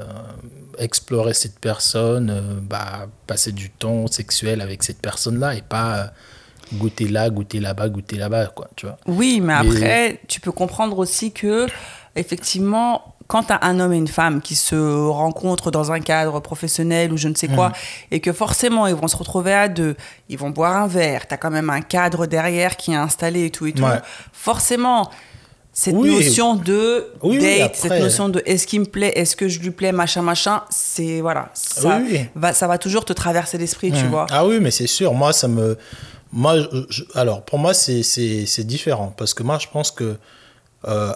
explorer 0.77 1.33
cette 1.33 1.59
personne, 1.59 2.29
euh, 2.29 2.41
bah, 2.61 3.07
passer 3.25 3.51
du 3.51 3.71
temps 3.71 4.05
sexuel 4.07 4.61
avec 4.61 4.83
cette 4.83 4.99
personne-là 5.01 5.55
et 5.55 5.61
pas 5.63 6.11
goûter 6.73 7.07
là, 7.07 7.31
goûter 7.31 7.59
là-bas, 7.59 7.89
goûter 7.89 8.17
là-bas, 8.17 8.47
quoi, 8.47 8.67
tu 8.75 8.85
vois. 8.85 8.97
Oui, 9.07 9.39
mais 9.41 9.53
Mais- 9.63 9.69
après, 9.75 10.21
tu 10.27 10.39
peux 10.39 10.51
comprendre 10.51 10.97
aussi 10.99 11.31
que, 11.31 11.67
effectivement, 12.15 13.12
quand 13.27 13.43
tu 13.43 13.53
as 13.53 13.59
un 13.63 13.79
homme 13.79 13.93
et 13.93 13.97
une 13.97 14.07
femme 14.07 14.41
qui 14.41 14.55
se 14.55 14.75
rencontrent 15.07 15.71
dans 15.71 15.91
un 15.91 15.99
cadre 15.99 16.39
professionnel 16.39 17.11
ou 17.13 17.17
je 17.17 17.27
ne 17.29 17.35
sais 17.35 17.47
quoi, 17.47 17.71
et 18.11 18.19
que 18.19 18.33
forcément 18.33 18.85
ils 18.87 18.95
vont 18.95 19.07
se 19.07 19.15
retrouver 19.17 19.53
à 19.53 19.67
deux, 19.69 19.95
ils 20.29 20.37
vont 20.37 20.49
boire 20.49 20.75
un 20.77 20.87
verre, 20.87 21.27
tu 21.27 21.33
as 21.33 21.37
quand 21.37 21.51
même 21.51 21.69
un 21.69 21.81
cadre 21.81 22.25
derrière 22.25 22.77
qui 22.77 22.91
est 22.91 22.95
installé 22.95 23.45
et 23.45 23.49
tout 23.49 23.65
et 23.65 23.73
tout, 23.73 23.83
Ouais. 23.83 23.99
forcément. 24.31 25.09
Cette 25.75 25.95
Oui. 25.95 26.13
notion 26.13 26.53
de 26.55 27.07
Oui, 27.23 27.39
oui, 27.41 27.57
date, 27.59 27.71
après- 27.77 27.89
cette 27.89 27.99
notion 28.03 28.29
de 28.29 28.43
est-ce 28.45 28.67
qu'il 28.67 28.81
me 28.81 28.85
plaît, 28.85 29.11
est-ce 29.15 29.35
que 29.35 29.47
je 29.47 29.59
lui 29.59 29.71
plais, 29.71 29.91
machin, 29.91 30.21
machin, 30.21 30.61
c'est 30.69 31.19
voilà, 31.19 31.49
ça. 31.55 31.99
Va, 32.35 32.53
ça 32.53 32.67
va 32.67 32.77
toujours 32.77 33.05
te 33.05 33.13
traverser 33.13 33.57
l'esprit, 33.57 33.91
tu 33.91 34.03
Mm. 34.05 34.09
vois. 34.09 34.27
Ah 34.29 34.45
oui, 34.45 34.59
mais 34.61 34.69
c'est 34.69 34.85
sûr. 34.85 35.15
Moi, 35.15 35.33
ça 35.33 35.47
me. 35.47 35.75
Moi, 36.31 36.57
je- 36.89 37.03
alors, 37.15 37.41
pour 37.43 37.57
moi, 37.57 37.73
c'est 37.73 38.03
différent. 38.65 39.13
Parce 39.17 39.33
que 39.33 39.41
moi, 39.41 39.57
je 39.59 39.67
pense 39.67 39.89
que. 39.89 40.17
euh, 40.85 41.13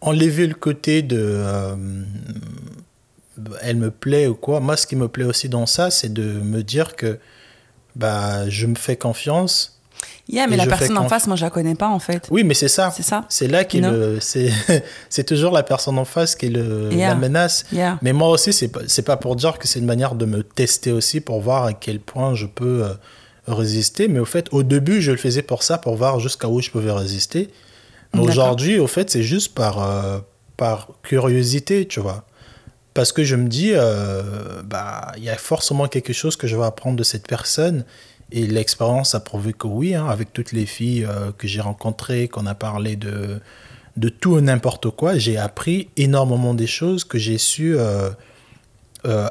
enlever 0.00 0.46
le 0.46 0.54
côté 0.54 1.02
de. 1.02 1.18
euh, 1.20 1.74
elle 3.62 3.76
me 3.76 3.90
plaît 3.90 4.26
ou 4.26 4.34
quoi. 4.34 4.60
Moi, 4.60 4.76
ce 4.76 4.86
qui 4.86 4.96
me 4.96 5.08
plaît 5.08 5.24
aussi 5.24 5.48
dans 5.48 5.66
ça, 5.66 5.90
c'est 5.90 6.12
de 6.12 6.22
me 6.22 6.62
dire 6.62 6.96
que. 6.96 7.18
Bah, 7.96 8.48
je 8.48 8.66
me 8.66 8.76
fais 8.76 8.96
confiance. 8.96 9.76
Yeah, 10.28 10.46
mais 10.46 10.56
la 10.56 10.66
personne 10.66 10.96
en 10.96 11.08
face, 11.08 11.26
moi 11.26 11.34
je 11.36 11.42
la 11.44 11.50
connais 11.50 11.74
pas 11.74 11.88
en 11.88 11.98
fait. 11.98 12.28
Oui, 12.30 12.44
mais 12.44 12.54
c'est 12.54 12.68
ça. 12.68 12.92
C'est 12.96 13.02
ça. 13.02 13.24
C'est 13.28 13.48
là 13.48 13.64
qu'il. 13.64 13.84
C'est 14.20 14.50
c'est 15.08 15.24
toujours 15.24 15.52
la 15.52 15.62
personne 15.64 15.98
en 15.98 16.04
face 16.04 16.36
qui 16.36 16.46
est 16.46 16.50
le, 16.50 16.88
Yeah. 16.92 17.08
la 17.08 17.14
menace. 17.16 17.64
Yeah. 17.72 17.98
Mais 18.00 18.12
moi 18.12 18.28
aussi, 18.28 18.52
c'est 18.52 18.68
pas, 18.68 18.80
c'est 18.86 19.02
pas 19.02 19.16
pour 19.16 19.34
dire 19.36 19.58
que 19.58 19.66
c'est 19.66 19.80
une 19.80 19.86
manière 19.86 20.14
de 20.14 20.24
me 20.24 20.42
tester 20.44 20.92
aussi, 20.92 21.20
pour 21.20 21.40
voir 21.40 21.64
à 21.64 21.72
quel 21.72 21.98
point 22.00 22.34
je 22.34 22.46
peux 22.46 22.84
euh, 22.84 22.94
résister. 23.48 24.06
Mais 24.08 24.20
au 24.20 24.24
fait, 24.24 24.46
au 24.52 24.62
début, 24.62 25.02
je 25.02 25.10
le 25.10 25.16
faisais 25.18 25.42
pour 25.42 25.62
ça, 25.64 25.78
pour 25.78 25.96
voir 25.96 26.20
jusqu'à 26.20 26.48
où 26.48 26.60
je 26.62 26.70
pouvais 26.70 26.92
résister. 26.92 27.50
Aujourd'hui, 28.18 28.78
au 28.78 28.86
fait, 28.86 29.10
c'est 29.10 29.22
juste 29.22 29.54
par, 29.54 29.82
euh, 29.82 30.18
par 30.56 30.88
curiosité, 31.02 31.86
tu 31.86 32.00
vois. 32.00 32.24
Parce 32.92 33.12
que 33.12 33.22
je 33.22 33.36
me 33.36 33.48
dis, 33.48 33.70
euh, 33.72 34.62
bah, 34.64 35.12
il 35.16 35.22
y 35.24 35.30
a 35.30 35.36
forcément 35.36 35.86
quelque 35.86 36.12
chose 36.12 36.36
que 36.36 36.46
je 36.46 36.56
vais 36.56 36.64
apprendre 36.64 36.96
de 36.96 37.04
cette 37.04 37.26
personne. 37.28 37.84
Et 38.32 38.46
l'expérience 38.46 39.14
a 39.14 39.20
prouvé 39.20 39.52
que 39.52 39.66
oui, 39.66 39.94
hein, 39.94 40.06
avec 40.08 40.32
toutes 40.32 40.52
les 40.52 40.66
filles 40.66 41.04
euh, 41.04 41.30
que 41.36 41.46
j'ai 41.46 41.60
rencontrées, 41.60 42.28
qu'on 42.28 42.46
a 42.46 42.54
parlé 42.54 42.96
de, 42.96 43.40
de 43.96 44.08
tout 44.08 44.38
et 44.38 44.42
n'importe 44.42 44.90
quoi, 44.90 45.16
j'ai 45.18 45.36
appris 45.36 45.88
énormément 45.96 46.54
des 46.54 46.66
choses 46.66 47.04
que 47.04 47.18
j'ai 47.18 47.38
su 47.38 47.76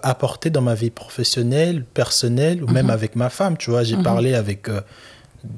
apporter 0.03 0.49
dans 0.49 0.61
ma 0.61 0.73
vie 0.73 0.89
professionnelle, 0.89 1.83
personnelle, 1.83 2.63
ou 2.63 2.67
même 2.67 2.87
Mhm. 2.87 2.91
avec 2.91 3.15
ma 3.15 3.29
femme. 3.29 3.55
Tu 3.55 3.69
vois, 3.69 3.83
j'ai 3.83 3.97
parlé 3.97 4.33
avec, 4.33 4.67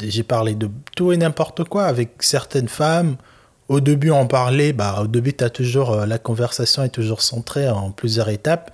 j'ai 0.01 0.23
parlé 0.23 0.55
de 0.55 0.69
tout 0.95 1.11
et 1.11 1.17
n'importe 1.17 1.63
quoi 1.65 1.85
avec 1.85 2.21
certaines 2.21 2.67
femmes. 2.67 3.17
Au 3.71 3.79
début, 3.79 4.11
on 4.11 4.27
parlait, 4.27 4.73
bah, 4.73 4.99
au 5.01 5.07
début, 5.07 5.31
t'as 5.31 5.49
toujours, 5.49 5.91
euh, 5.91 6.05
la 6.05 6.17
conversation 6.17 6.83
est 6.83 6.89
toujours 6.89 7.21
centrée 7.21 7.69
en 7.69 7.91
plusieurs 7.91 8.27
étapes. 8.27 8.71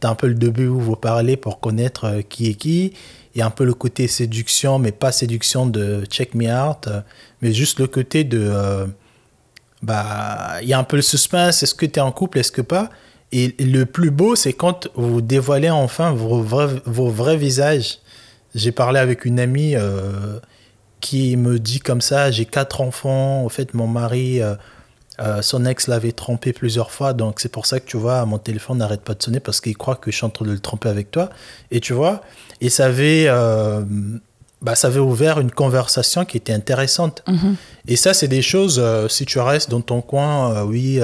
Tu 0.00 0.06
as 0.08 0.10
un 0.10 0.16
peu 0.16 0.26
le 0.26 0.34
début 0.34 0.66
où 0.66 0.80
vous 0.80 0.96
parlez 0.96 1.36
pour 1.36 1.60
connaître 1.60 2.06
euh, 2.06 2.22
qui 2.22 2.50
est 2.50 2.54
qui. 2.54 2.92
A 3.38 3.46
un 3.46 3.50
peu 3.50 3.64
le 3.64 3.74
côté 3.74 4.08
séduction, 4.08 4.80
mais 4.80 4.90
pas 4.90 5.12
séduction 5.12 5.66
de 5.66 6.04
check 6.06 6.34
me 6.34 6.48
out, 6.48 6.88
euh, 6.88 7.00
mais 7.42 7.52
juste 7.52 7.78
le 7.78 7.86
côté 7.86 8.24
de. 8.24 8.52
bah, 9.82 10.56
il 10.62 10.68
y 10.68 10.72
a 10.72 10.78
un 10.80 10.84
peu 10.84 10.96
le 10.96 11.02
suspense. 11.02 11.62
Est-ce 11.62 11.76
que 11.76 11.86
tu 11.86 12.00
es 12.00 12.02
en 12.02 12.10
couple, 12.10 12.40
est-ce 12.40 12.50
que 12.50 12.60
pas? 12.60 12.90
Et 13.30 13.54
le 13.60 13.84
plus 13.84 14.10
beau, 14.10 14.34
c'est 14.34 14.52
quand 14.52 14.88
vous 14.96 15.20
dévoilez 15.20 15.70
enfin 15.70 16.10
vos 16.10 16.42
vrais, 16.42 16.82
vos 16.86 17.08
vrais 17.08 17.36
visages. 17.36 18.00
J'ai 18.56 18.72
parlé 18.72 18.98
avec 18.98 19.24
une 19.24 19.38
amie 19.38 19.76
qui 21.00 21.36
me 21.36 21.58
dit 21.58 21.80
comme 21.80 22.00
ça 22.00 22.30
j'ai 22.30 22.46
quatre 22.46 22.80
enfants. 22.80 23.44
En 23.44 23.48
fait, 23.48 23.74
mon 23.74 23.86
mari. 23.86 24.40
euh, 24.40 24.54
euh, 25.20 25.42
son 25.42 25.66
ex 25.66 25.86
l'avait 25.86 26.12
trompé 26.12 26.54
plusieurs 26.54 26.90
fois, 26.90 27.12
donc 27.12 27.40
c'est 27.40 27.50
pour 27.50 27.66
ça 27.66 27.78
que 27.78 27.86
tu 27.86 27.98
vois, 27.98 28.24
mon 28.24 28.38
téléphone 28.38 28.78
n'arrête 28.78 29.02
pas 29.02 29.12
de 29.12 29.22
sonner 29.22 29.38
parce 29.38 29.60
qu'il 29.60 29.76
croit 29.76 29.96
que 29.96 30.10
je 30.10 30.16
suis 30.16 30.24
en 30.24 30.30
train 30.30 30.46
de 30.46 30.50
le 30.50 30.58
tromper 30.58 30.88
avec 30.88 31.10
toi. 31.10 31.28
Et 31.70 31.80
tu 31.80 31.92
vois, 31.92 32.22
et 32.62 32.70
ça 32.70 32.86
avait, 32.86 33.26
euh, 33.28 33.82
bah, 34.62 34.74
ça 34.74 34.86
avait 34.86 35.00
ouvert 35.00 35.38
une 35.38 35.50
conversation 35.50 36.24
qui 36.24 36.38
était 36.38 36.54
intéressante. 36.54 37.22
Mhm. 37.26 37.56
Et 37.86 37.96
ça, 37.96 38.14
c'est 38.14 38.28
des 38.28 38.40
choses, 38.40 38.82
si 39.10 39.26
tu 39.26 39.38
restes 39.40 39.68
dans 39.68 39.82
ton 39.82 40.00
coin, 40.00 40.62
oui, 40.62 41.00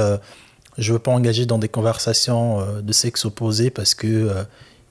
je 0.78 0.92
veux 0.94 0.98
pas 0.98 1.10
engager 1.10 1.44
dans 1.44 1.58
des 1.58 1.68
conversations 1.68 2.64
de 2.80 2.92
sexe 2.94 3.26
opposé 3.26 3.68
parce 3.68 3.94
que 3.94 4.30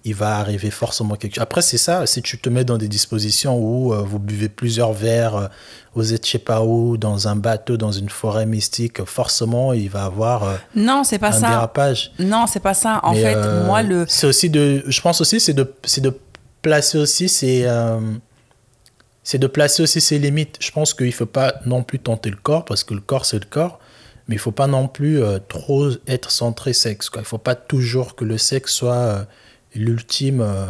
il 0.05 0.15
va 0.15 0.37
arriver 0.37 0.69
forcément 0.71 1.15
quelque 1.15 1.35
chose. 1.35 1.41
Après, 1.41 1.61
c'est 1.61 1.77
ça, 1.79 2.05
si 2.05 2.21
tu 2.21 2.37
te 2.37 2.47
mets 2.47 2.63
dans 2.63 2.77
des 2.77 2.87
dispositions 2.87 3.57
où 3.57 3.93
euh, 3.93 4.03
vous 4.03 4.19
buvez 4.19 4.49
plusieurs 4.49 4.93
verres, 4.93 5.35
euh, 5.35 5.47
vous 5.95 6.13
êtes 6.13 6.25
je 6.25 6.31
sais 6.31 6.39
pas 6.39 6.61
où, 6.61 6.95
dans 6.97 7.27
un 7.27 7.35
bateau, 7.35 7.75
dans 7.75 7.91
une 7.91 8.09
forêt 8.09 8.45
mystique, 8.45 9.03
forcément, 9.03 9.73
il 9.73 9.89
va 9.89 10.05
avoir 10.05 10.43
euh, 10.43 10.55
Non, 10.75 11.03
c'est 11.03 11.19
pas 11.19 11.29
un 11.29 11.39
ça. 11.39 11.49
dérapage. 11.49 12.11
Non, 12.19 12.45
c'est 12.47 12.59
pas 12.61 12.73
ça. 12.75 12.99
En 13.03 13.13
Mais, 13.13 13.21
fait, 13.23 13.35
euh, 13.35 13.65
moi, 13.65 13.81
le. 13.83 14.05
C'est 14.07 14.27
aussi 14.27 14.49
de. 14.49 14.83
Je 14.87 15.01
pense 15.01 15.19
aussi, 15.21 15.39
c'est 15.39 15.53
de, 15.53 15.73
c'est 15.83 16.01
de 16.01 16.15
placer 16.61 16.97
aussi 16.97 17.27
ses. 17.27 17.63
euh, 17.65 17.99
c'est 19.23 19.39
de 19.39 19.47
placer 19.47 19.81
aussi 19.81 20.01
ses 20.01 20.19
limites. 20.19 20.57
Je 20.59 20.69
pense 20.71 20.93
qu'il 20.93 21.07
ne 21.07 21.11
faut 21.11 21.25
pas 21.25 21.55
non 21.65 21.81
plus 21.81 21.97
tenter 21.99 22.29
le 22.29 22.35
corps, 22.37 22.63
parce 22.63 22.83
que 22.83 22.93
le 22.93 23.01
corps, 23.01 23.25
c'est 23.25 23.39
le 23.39 23.49
corps. 23.49 23.79
Mais 24.27 24.35
il 24.35 24.37
ne 24.37 24.41
faut 24.41 24.51
pas 24.51 24.67
non 24.67 24.87
plus 24.87 25.21
euh, 25.21 25.39
trop 25.47 25.89
être 26.07 26.31
centré 26.31 26.73
sexe. 26.73 27.09
Quoi. 27.09 27.21
Il 27.21 27.25
ne 27.25 27.27
faut 27.27 27.37
pas 27.37 27.55
toujours 27.55 28.15
que 28.15 28.25
le 28.25 28.37
sexe 28.39 28.73
soit 28.73 28.93
euh, 28.93 29.23
l'ultime 29.75 30.41
euh, 30.41 30.65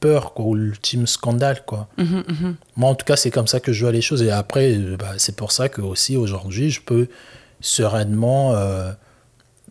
peur 0.00 0.32
quoi, 0.34 0.44
ou 0.46 0.54
l'ultime 0.54 1.06
scandale. 1.06 1.64
Quoi. 1.66 1.88
Mhm, 1.98 2.24
mhm. 2.28 2.56
Moi, 2.76 2.90
en 2.90 2.94
tout 2.94 3.04
cas, 3.06 3.16
c'est 3.16 3.30
comme 3.30 3.46
ça 3.46 3.60
que 3.60 3.72
je 3.72 3.82
vois 3.84 3.92
les 3.92 4.00
choses. 4.02 4.22
Et 4.22 4.30
après, 4.30 4.74
euh, 4.76 4.96
bah, 4.98 5.12
c'est 5.18 5.36
pour 5.36 5.52
ça 5.52 5.68
que 5.68 5.80
aussi 5.82 6.16
aujourd'hui, 6.16 6.70
je 6.70 6.80
peux 6.80 7.08
sereinement 7.60 8.54
euh, 8.54 8.92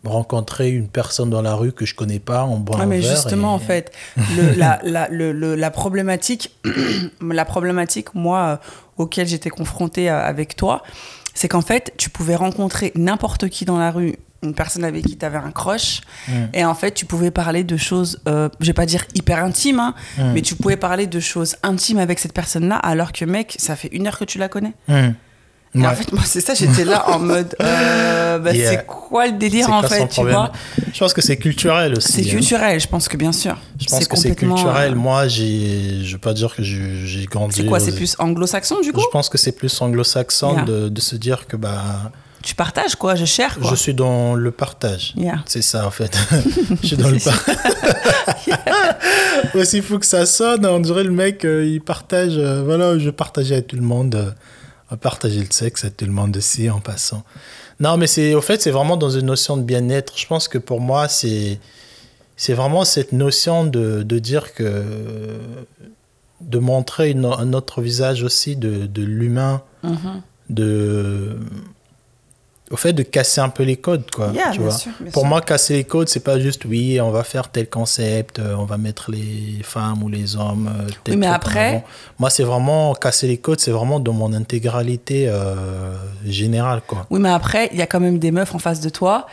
rencontrer 0.04 0.70
une 0.70 0.88
personne 0.88 1.30
dans 1.30 1.40
la 1.42 1.54
rue 1.54 1.72
que 1.72 1.86
je 1.86 1.94
connais 1.94 2.18
pas 2.18 2.42
en 2.44 2.58
bois 2.58 2.76
Ah, 2.78 2.82
un 2.82 2.86
mais 2.86 3.00
verre 3.00 3.14
justement, 3.14 3.52
et- 3.52 3.54
en 3.54 3.58
fait, 3.58 3.92
le- 4.36 4.52
la, 4.54 4.80
la, 4.84 5.08
le- 5.08 5.32
le- 5.32 5.54
la 5.54 5.70
problématique, 5.70 6.54
la 7.22 7.44
problématique, 7.44 8.14
moi, 8.14 8.60
euh, 8.62 9.02
auquel 9.04 9.26
j'étais 9.26 9.50
confrontée 9.50 10.08
avec 10.08 10.56
toi, 10.56 10.82
c'est 11.32 11.48
qu'en 11.48 11.62
fait, 11.62 11.92
tu 11.96 12.10
pouvais 12.10 12.36
rencontrer 12.36 12.92
n'importe 12.94 13.48
qui 13.48 13.64
dans 13.64 13.78
la 13.78 13.90
rue, 13.90 14.16
une 14.44 14.54
personne 14.54 14.84
avec 14.84 15.04
qui 15.06 15.16
tu 15.16 15.24
avais 15.26 15.38
un 15.38 15.50
crush, 15.50 16.02
Mm. 16.28 16.32
et 16.54 16.64
en 16.64 16.74
fait, 16.74 16.92
tu 16.92 17.04
pouvais 17.06 17.30
parler 17.30 17.64
de 17.64 17.76
choses, 17.76 18.20
euh, 18.28 18.48
je 18.60 18.66
vais 18.66 18.72
pas 18.72 18.86
dire 18.86 19.04
hyper 19.14 19.42
intimes, 19.42 19.80
hein, 19.80 19.94
mais 20.34 20.42
tu 20.42 20.54
pouvais 20.54 20.76
parler 20.76 21.06
de 21.06 21.20
choses 21.20 21.56
intimes 21.62 21.98
avec 21.98 22.18
cette 22.18 22.32
personne-là, 22.32 22.76
alors 22.76 23.12
que, 23.12 23.24
mec, 23.24 23.56
ça 23.58 23.74
fait 23.76 23.88
une 23.92 24.06
heure 24.06 24.18
que 24.18 24.24
tu 24.24 24.38
la 24.38 24.48
connais. 24.48 24.72
Et 25.76 25.78
Ouais. 25.80 25.86
en 25.88 25.94
fait, 25.96 26.12
moi, 26.12 26.22
c'est 26.24 26.40
ça, 26.40 26.54
j'étais 26.54 26.84
là 26.84 27.10
en 27.10 27.18
mode, 27.18 27.56
euh, 27.60 28.38
bah, 28.38 28.52
Yeah. 28.52 28.70
c'est 28.70 28.86
quoi 28.86 29.26
le 29.26 29.32
délire 29.32 29.72
en 29.72 29.82
fait, 29.82 30.06
tu 30.06 30.20
vois? 30.20 30.52
Je 30.92 30.98
pense 31.00 31.12
que 31.12 31.20
c'est 31.20 31.36
culturel 31.36 31.96
aussi. 31.96 32.12
C'est 32.12 32.20
hein. 32.30 32.30
culturel, 32.36 32.78
je 32.78 32.86
pense 32.86 33.08
que 33.08 33.16
bien 33.16 33.32
sûr. 33.32 33.56
Je 33.80 33.86
pense 33.86 34.06
que 34.06 34.16
c'est 34.16 34.28
complètement, 34.30 34.54
culturel. 34.54 34.92
euh, 34.92 34.94
Moi, 34.94 35.26
je 35.26 36.12
veux 36.12 36.18
pas 36.18 36.32
dire 36.32 36.54
que 36.54 36.62
j'ai 36.62 37.26
grandi. 37.28 37.56
C'est 37.62 37.66
quoi 37.66 37.80
C'est 37.80 37.94
plus 37.96 38.14
anglo-saxon 38.20 38.82
du 38.82 38.92
coup? 38.92 39.00
Je 39.00 39.08
pense 39.10 39.28
que 39.28 39.36
c'est 39.36 39.50
plus 39.50 39.82
anglo-saxon 39.82 40.54
Yeah. 40.54 40.64
de, 40.64 40.88
de 40.90 41.00
se 41.00 41.16
dire 41.16 41.48
que 41.48 41.56
bah, 41.56 42.12
Tu 42.44 42.54
partages 42.54 42.94
quoi 42.94 43.14
Je 43.14 43.24
share 43.24 43.58
quoi 43.58 43.70
je 43.70 43.74
suis 43.74 43.94
dans 43.94 44.34
le 44.34 44.50
partage. 44.50 45.14
Yeah. 45.16 45.42
C'est 45.46 45.62
ça 45.62 45.86
en 45.86 45.90
fait. 45.90 46.16
je 46.82 46.86
suis 46.88 46.96
dans 46.96 47.08
le 47.08 47.18
partage. 47.18 47.56
Aussi 49.54 49.80
fou 49.82 49.98
que 49.98 50.06
ça 50.06 50.26
sonne, 50.26 50.66
on 50.66 50.80
dirait 50.80 51.04
le 51.04 51.10
mec, 51.10 51.44
euh, 51.44 51.64
il 51.64 51.80
partage. 51.80 52.36
euh, 52.36 52.62
voilà, 52.62 52.98
je 52.98 53.10
partageais 53.10 53.56
à 53.56 53.62
tout 53.62 53.76
le 53.76 53.82
monde. 53.82 54.14
euh, 54.14 54.30
à 54.90 54.98
partager 54.98 55.40
le 55.40 55.46
sexe 55.50 55.84
à 55.86 55.90
tout 55.90 56.04
le 56.04 56.12
monde 56.12 56.36
aussi 56.36 56.68
en 56.68 56.78
passant. 56.78 57.24
Non, 57.80 57.96
mais 57.96 58.06
c'est 58.06 58.34
au 58.34 58.42
fait, 58.42 58.60
c'est 58.60 58.70
vraiment 58.70 58.98
dans 58.98 59.08
une 59.08 59.24
notion 59.26 59.56
de 59.56 59.62
bien-être. 59.62 60.12
Je 60.16 60.26
pense 60.26 60.46
que 60.46 60.58
pour 60.58 60.80
moi, 60.80 61.08
c'est 61.08 61.58
c'est 62.36 62.52
vraiment 62.52 62.84
cette 62.84 63.12
notion 63.12 63.64
de, 63.64 64.02
de 64.02 64.18
dire 64.18 64.52
que 64.52 64.84
de 66.42 66.58
montrer 66.58 67.10
une- 67.10 67.24
un 67.24 67.54
autre 67.54 67.80
visage 67.80 68.22
aussi 68.22 68.56
de, 68.56 68.86
de 68.86 69.02
l'humain, 69.02 69.62
Mhm. 69.82 70.20
de 70.50 71.38
au 72.74 72.76
fait 72.76 72.92
de 72.92 73.02
casser 73.04 73.40
un 73.40 73.48
peu 73.48 73.62
les 73.62 73.76
codes 73.76 74.10
quoi. 74.10 74.30
Yeah, 74.34 74.50
tu 74.50 74.58
bien 74.58 74.68
vois. 74.68 74.76
sûr, 74.76 74.90
bien 75.00 75.10
Pour 75.12 75.22
sûr. 75.22 75.28
moi, 75.28 75.40
casser 75.40 75.74
les 75.74 75.84
codes, 75.84 76.08
c'est 76.08 76.24
pas 76.24 76.38
juste 76.40 76.64
oui, 76.64 77.00
on 77.00 77.10
va 77.12 77.22
faire 77.22 77.48
tel 77.48 77.68
concept, 77.70 78.40
euh, 78.40 78.54
on 78.58 78.64
va 78.64 78.76
mettre 78.78 79.10
les 79.12 79.60
femmes 79.62 80.02
ou 80.02 80.08
les 80.08 80.34
hommes. 80.36 80.68
euh, 80.76 80.88
tel 81.04 81.14
Oui, 81.14 81.20
mais 81.20 81.26
après- 81.28 81.84
moi, 82.18 82.30
c'est 82.30 82.42
vraiment 82.42 82.92
casser 82.94 83.28
les 83.28 83.38
codes, 83.38 83.60
c'est 83.60 83.70
vraiment 83.70 84.00
dans 84.00 84.12
mon 84.12 84.32
intégralité 84.32 85.26
euh, 85.28 85.94
générale 86.26 86.82
quoi. 86.86 87.06
Oui, 87.10 87.20
mais 87.20 87.30
après, 87.30 87.68
il 87.72 87.78
y 87.78 87.82
a 87.82 87.86
quand 87.86 88.00
même 88.00 88.18
des 88.18 88.32
meufs 88.32 88.54
en 88.54 88.58
face 88.58 88.80
de 88.80 88.88
toi 88.88 89.26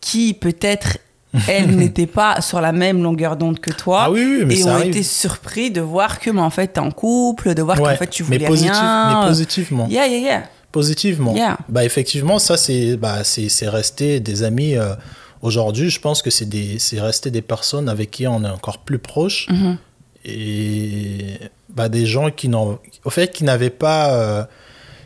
qui 0.00 0.34
peut-être 0.34 0.98
elles 1.46 1.70
n'étaient 1.76 2.08
pas 2.08 2.40
sur 2.40 2.60
la 2.60 2.72
même 2.72 3.02
longueur 3.04 3.36
d'onde 3.36 3.60
que 3.60 3.70
toi. 3.70 4.02
Ah 4.06 4.10
oui, 4.10 4.20
oui, 4.40 4.44
mais 4.46 4.54
et 4.54 4.62
ça 4.62 4.70
ont 4.70 4.74
arrive. 4.74 4.88
été 4.88 5.02
surpris 5.04 5.70
de 5.70 5.80
voir 5.80 6.18
que, 6.18 6.30
mais 6.30 6.40
en 6.40 6.50
fait, 6.50 6.68
t'es 6.68 6.80
en 6.80 6.90
couple, 6.90 7.54
de 7.54 7.62
voir 7.62 7.80
Ouais, 7.80 7.92
qu'en 7.92 7.96
fait, 7.98 8.08
tu 8.08 8.24
mais 8.24 8.38
voulais 8.38 8.48
positif- 8.48 8.72
rien. 8.72 9.20
mais 9.22 9.28
positivement. 9.28 9.86
Yeah, 9.88 10.08
yeah, 10.08 10.18
yeah. 10.18 10.42
Positivement. 10.72 11.34
Yeah. 11.34 11.58
Bah 11.68 11.84
effectivement, 11.84 12.38
ça 12.38 12.56
c'est 12.56 12.96
bah 12.96 13.24
c'est 13.24 13.68
resté 13.68 14.20
des 14.20 14.42
amis. 14.42 14.76
euh, 14.76 14.94
Aujourd'hui, 15.42 15.88
je 15.88 15.98
pense 16.00 16.20
que 16.22 16.28
c'est 16.30 17.00
resté 17.00 17.30
des 17.30 17.40
personnes 17.42 17.88
avec 17.88 18.10
qui 18.10 18.26
on 18.26 18.44
est 18.44 18.48
encore 18.50 18.78
plus 18.78 18.98
proche 18.98 19.46
Mhm. 19.50 19.78
et 20.24 21.38
bah 21.70 21.88
des 21.88 22.04
gens 22.06 22.30
qui 22.30 22.48
n'ont 22.48 22.78
au 23.04 23.10
fait 23.10 23.32
qui 23.32 23.44
n'avaient 23.44 23.70
pas 23.70 24.12
euh, 24.14 24.44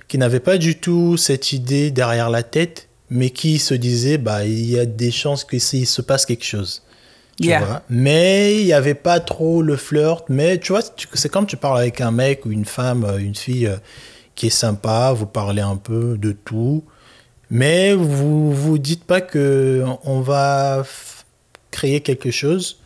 qui 0.08 0.18
n'avaient 0.18 0.40
pas 0.40 0.58
du 0.58 0.76
tout 0.76 1.16
cette 1.16 1.52
idée 1.52 1.90
derrière 1.90 2.30
la 2.30 2.42
tête, 2.42 2.88
mais 3.10 3.30
qui 3.30 3.58
se 3.58 3.74
disaient 3.74 4.18
bah 4.18 4.44
il 4.44 4.68
y 4.70 4.78
a 4.78 4.86
des 4.86 5.10
chances 5.10 5.44
que 5.44 5.58
s'il 5.58 5.86
se 5.86 6.02
passe 6.02 6.26
quelque 6.26 6.44
chose. 6.44 6.82
Tu 7.40 7.48
Yeah. 7.48 7.64
vois? 7.64 7.82
Mais 7.88 8.60
il 8.60 8.64
n'y 8.66 8.72
avait 8.72 8.94
pas 8.94 9.18
trop 9.20 9.60
le 9.62 9.76
flirt. 9.76 10.24
Mais 10.28 10.58
tu 10.58 10.72
vois, 10.72 10.82
c'est 11.14 11.28
comme 11.28 11.46
tu 11.46 11.56
parles 11.56 11.78
avec 11.78 12.00
un 12.00 12.12
mec 12.12 12.46
ou 12.46 12.52
une 12.52 12.64
femme, 12.64 13.04
euh, 13.04 13.18
une 13.18 13.34
fille 13.34 13.68
qui 14.34 14.46
est 14.48 14.50
sympa, 14.50 15.12
vous 15.12 15.26
parlez 15.26 15.62
un 15.62 15.76
peu 15.76 16.16
de 16.18 16.32
tout. 16.32 16.84
Mais 17.50 17.92
vous 17.94 18.52
vous 18.52 18.78
dites 18.78 19.04
pas 19.04 19.20
que 19.20 19.84
on 20.04 20.20
va 20.20 20.82
créer 21.70 22.00
quelque 22.00 22.30
chose. 22.30 22.78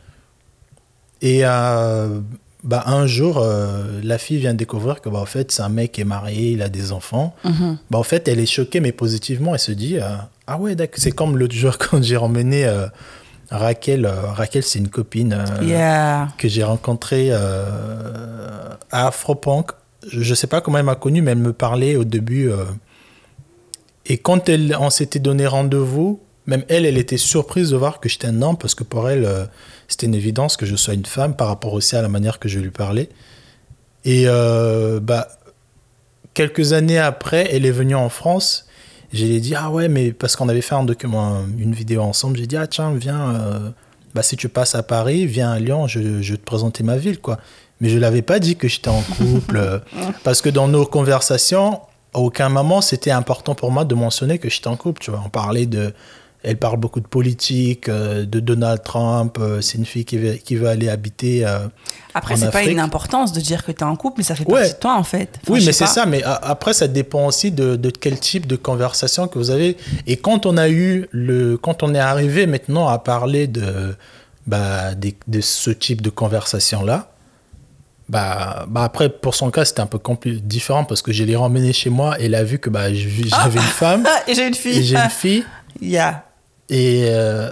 Et 1.22 1.40
euh, 1.44 2.20
bah, 2.64 2.84
un 2.86 3.06
jour, 3.06 3.38
euh, 3.38 4.00
la 4.02 4.18
fille 4.18 4.38
vient 4.38 4.54
découvrir 4.54 5.00
que 5.00 5.08
bah, 5.08 5.18
en 5.18 5.26
fait, 5.26 5.52
c'est 5.52 5.62
un 5.62 5.68
mec 5.68 5.92
qui 5.92 6.00
est 6.00 6.04
marié, 6.04 6.52
il 6.52 6.62
a 6.62 6.68
des 6.68 6.92
enfants. 6.92 7.34
Mhm. 7.44 7.78
Bah, 7.90 7.98
en 7.98 8.02
fait, 8.02 8.28
elle 8.28 8.40
est 8.40 8.46
choquée, 8.46 8.80
mais 8.80 8.92
positivement. 8.92 9.54
Elle 9.54 9.60
se 9.60 9.72
dit 9.72 9.98
euh, 9.98 10.16
Ah 10.46 10.58
ouais, 10.58 10.74
d'accord. 10.74 10.98
C'est 10.98 11.12
comme 11.12 11.38
l'autre 11.38 11.54
jour 11.54 11.78
quand 11.78 12.02
j'ai 12.02 12.16
emmené 12.16 12.70
Raquel. 13.50 14.06
Raquel, 14.06 14.62
c'est 14.62 14.78
une 14.78 14.88
copine 14.88 15.44
Yeah. 15.62 16.28
que 16.36 16.48
j'ai 16.48 16.64
rencontrée 16.64 17.32
à 17.32 19.06
Afropunk. 19.06 19.72
Je 20.06 20.28
ne 20.28 20.34
sais 20.34 20.46
pas 20.46 20.60
comment 20.60 20.78
elle 20.78 20.84
m'a 20.84 20.94
connu, 20.94 21.22
mais 21.22 21.32
elle 21.32 21.38
me 21.38 21.52
parlait 21.52 21.96
au 21.96 22.04
début. 22.04 22.50
euh, 22.50 22.64
et 24.06 24.16
quand 24.18 24.48
elle, 24.48 24.76
on 24.78 24.90
s'était 24.90 25.18
donné 25.18 25.46
rendez-vous, 25.46 26.20
même 26.46 26.64
elle, 26.68 26.86
elle 26.86 26.96
était 26.96 27.18
surprise 27.18 27.70
de 27.70 27.76
voir 27.76 28.00
que 28.00 28.08
j'étais 28.08 28.28
un 28.28 28.40
homme, 28.40 28.56
parce 28.56 28.74
que 28.74 28.84
pour 28.84 29.10
elle, 29.10 29.24
euh, 29.24 29.44
c'était 29.86 30.06
une 30.06 30.14
évidence 30.14 30.56
que 30.56 30.66
je 30.66 30.76
sois 30.76 30.94
une 30.94 31.04
femme 31.04 31.36
par 31.36 31.48
rapport 31.48 31.74
aussi 31.74 31.96
à 31.96 32.02
la 32.02 32.08
manière 32.08 32.38
que 32.38 32.48
je 32.48 32.58
lui 32.58 32.70
parlais. 32.70 33.08
Et 34.04 34.24
euh, 34.26 35.00
bah, 35.00 35.28
quelques 36.32 36.72
années 36.72 36.98
après, 36.98 37.48
elle 37.50 37.66
est 37.66 37.70
venue 37.70 37.96
en 37.96 38.08
France. 38.08 38.66
Je 39.12 39.24
lui 39.24 39.34
ai 39.34 39.40
dit, 39.40 39.54
ah 39.54 39.70
ouais, 39.70 39.88
mais 39.88 40.12
parce 40.12 40.36
qu'on 40.36 40.48
avait 40.48 40.60
fait 40.62 40.74
un 40.74 40.84
document, 40.84 41.42
une 41.58 41.72
vidéo 41.72 42.02
ensemble, 42.02 42.38
j'ai 42.38 42.46
dit, 42.46 42.56
ah 42.56 42.66
tiens, 42.66 42.94
viens, 42.94 43.74
bah, 44.14 44.22
si 44.22 44.36
tu 44.36 44.48
passes 44.48 44.74
à 44.74 44.82
Paris, 44.82 45.26
viens 45.26 45.50
à 45.50 45.58
Lyon, 45.58 45.86
je, 45.86 46.22
je 46.22 46.32
vais 46.32 46.38
te 46.38 46.44
présenter 46.44 46.82
ma 46.82 46.96
ville, 46.96 47.18
quoi. 47.18 47.38
Mais 47.80 47.88
je 47.88 47.98
l'avais 47.98 48.22
pas 48.22 48.38
dit 48.38 48.56
que 48.56 48.68
j'étais 48.68 48.88
en 48.90 49.02
couple. 49.02 49.80
parce 50.24 50.40
que 50.42 50.48
dans 50.48 50.68
nos 50.68 50.84
conversations, 50.86 51.80
à 52.14 52.18
aucun 52.20 52.48
moment 52.48 52.80
c'était 52.80 53.10
important 53.10 53.54
pour 53.54 53.70
moi 53.70 53.84
de 53.84 53.94
mentionner 53.94 54.38
que 54.38 54.48
j'étais 54.48 54.68
en 54.68 54.76
couple. 54.76 55.00
Tu 55.02 55.10
vois, 55.10 55.22
on 55.24 55.28
parlait 55.30 55.66
de. 55.66 55.92
Elle 56.44 56.56
parle 56.56 56.76
beaucoup 56.78 57.00
de 57.00 57.06
politique, 57.08 57.88
euh, 57.88 58.24
de 58.24 58.38
Donald 58.38 58.80
Trump. 58.84 59.38
euh, 59.40 59.60
c'est 59.60 59.76
une 59.76 59.84
fille 59.84 60.04
qui 60.04 60.18
veut, 60.18 60.34
qui 60.34 60.54
veut 60.54 60.68
aller 60.68 60.88
habiter. 60.88 61.44
euh, 61.44 61.66
Après, 62.14 62.36
c'est 62.36 62.52
pas 62.52 62.62
une 62.62 62.78
importance 62.78 63.32
de 63.32 63.40
dire 63.40 63.64
que 63.64 63.72
tu 63.72 63.80
es 63.80 63.82
en 63.82 63.96
couple, 63.96 64.18
mais 64.18 64.22
ça 64.24 64.36
fait 64.36 64.46
Ouais. 64.46 64.60
partie 64.60 64.74
de 64.74 64.78
toi, 64.78 64.94
en 64.96 65.02
fait. 65.02 65.30
Enfin, 65.42 65.52
oui, 65.54 65.64
mais 65.66 65.72
c'est 65.72 65.86
ça. 65.88 66.06
Mais 66.06 66.22
a- 66.22 66.34
après, 66.36 66.74
ça 66.74 66.86
dépend 66.86 67.26
aussi 67.26 67.50
de, 67.50 67.74
de 67.74 67.90
quel 67.90 68.20
type 68.20 68.46
de 68.46 68.54
conversation 68.54 69.26
que 69.26 69.36
vous 69.36 69.50
avez. 69.50 69.76
Et 70.06 70.16
quand 70.16 70.46
on 70.46 70.56
a 70.56 70.68
eu 70.68 71.08
le, 71.10 71.56
quand 71.56 71.82
on 71.82 71.92
est 71.92 71.98
arrivé 71.98 72.46
maintenant 72.46 72.86
à 72.86 73.00
parler 73.00 73.48
de, 73.48 73.96
bah, 74.46 74.94
des- 74.94 75.16
de 75.26 75.40
ce 75.40 75.70
type 75.70 76.02
de 76.02 76.10
conversation 76.10 76.84
là, 76.84 77.10
bah, 78.08 78.64
bah 78.68 78.84
après 78.84 79.08
pour 79.10 79.34
son 79.34 79.50
cas 79.50 79.64
c'était 79.64 79.80
un 79.80 79.86
peu 79.86 80.00
différent 80.42 80.84
parce 80.84 81.02
que 81.02 81.12
je 81.12 81.24
l'ai 81.24 81.36
ramené 81.36 81.72
chez 81.72 81.90
moi 81.90 82.18
et 82.20 82.24
elle 82.26 82.34
a 82.34 82.42
vu 82.44 82.58
que 82.58 82.70
bah 82.70 82.92
j'avais 82.92 83.58
une 83.58 83.62
femme 83.62 84.04
Ah, 84.06 84.22
et 84.28 84.34
j'ai 84.34 84.46
une 84.46 84.54
et 84.54 84.56
fille. 84.56 84.82
j'ai 84.84 84.96
une 84.96 85.10
fille 85.10 85.44
Yeah. 85.82 86.24
et 86.70 87.04
euh, 87.08 87.50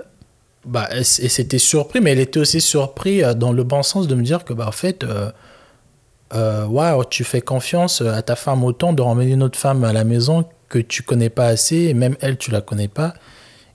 bah, 0.64 0.88
elle, 0.90 0.98
elle 0.98 1.04
s'était 1.30 1.58
surpris, 1.58 2.00
mais 2.00 2.10
elle 2.12 2.18
était 2.18 2.40
aussi 2.40 2.60
surpris 2.60 3.22
euh, 3.22 3.34
dans 3.34 3.52
le 3.52 3.62
bon 3.62 3.84
sens 3.84 4.08
de 4.08 4.14
me 4.16 4.22
dire 4.24 4.44
que, 4.44 4.52
bah, 4.52 4.66
en 4.66 4.72
fait, 4.72 5.04
euh, 5.04 5.30
euh, 6.34 6.66
waouh, 6.66 7.04
tu 7.04 7.22
fais 7.22 7.40
confiance 7.40 8.00
à 8.00 8.20
ta 8.22 8.34
femme 8.34 8.64
autant 8.64 8.92
de 8.92 9.00
ramener 9.00 9.30
une 9.30 9.44
autre 9.44 9.58
femme 9.58 9.84
à 9.84 9.92
la 9.92 10.02
maison 10.02 10.44
que 10.68 10.80
tu 10.80 11.04
connais 11.04 11.30
pas 11.30 11.46
assez, 11.46 11.76
et 11.84 11.94
même 11.94 12.16
elle, 12.20 12.36
tu 12.36 12.50
la 12.50 12.60
connais 12.62 12.88
pas. 12.88 13.14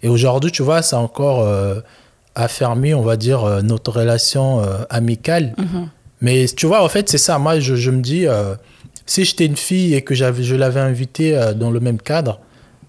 Et 0.04 0.10
aujourd'hui, 0.10 0.52
tu 0.52 0.64
vois, 0.64 0.82
ça 0.82 0.98
a 0.98 1.00
encore 1.00 1.48
affermi, 2.36 2.94
on 2.94 3.04
va 3.04 3.16
dire, 3.16 3.64
notre 3.64 3.92
relation 3.94 4.62
amicale. 4.90 5.54
Mhm. 5.58 5.88
Mais 6.22 6.46
tu 6.48 6.68
vois, 6.68 6.84
en 6.84 6.90
fait, 6.90 7.10
c'est 7.10 7.18
ça. 7.18 7.40
Moi, 7.40 7.60
je, 7.60 7.76
je 7.76 7.92
me 7.92 8.02
dis, 8.02 8.28
euh, 8.28 8.56
si 9.06 9.26
j'étais 9.26 9.46
une 9.46 9.58
fille 9.58 9.96
et 9.96 10.04
que 10.04 10.14
j'avais, 10.14 10.44
je 10.44 10.56
l'avais 10.56 10.80
invitée 10.80 11.36
euh, 11.36 11.54
dans 11.54 11.72
le 11.72 11.80
même 11.80 12.00
cadre, 12.00 12.40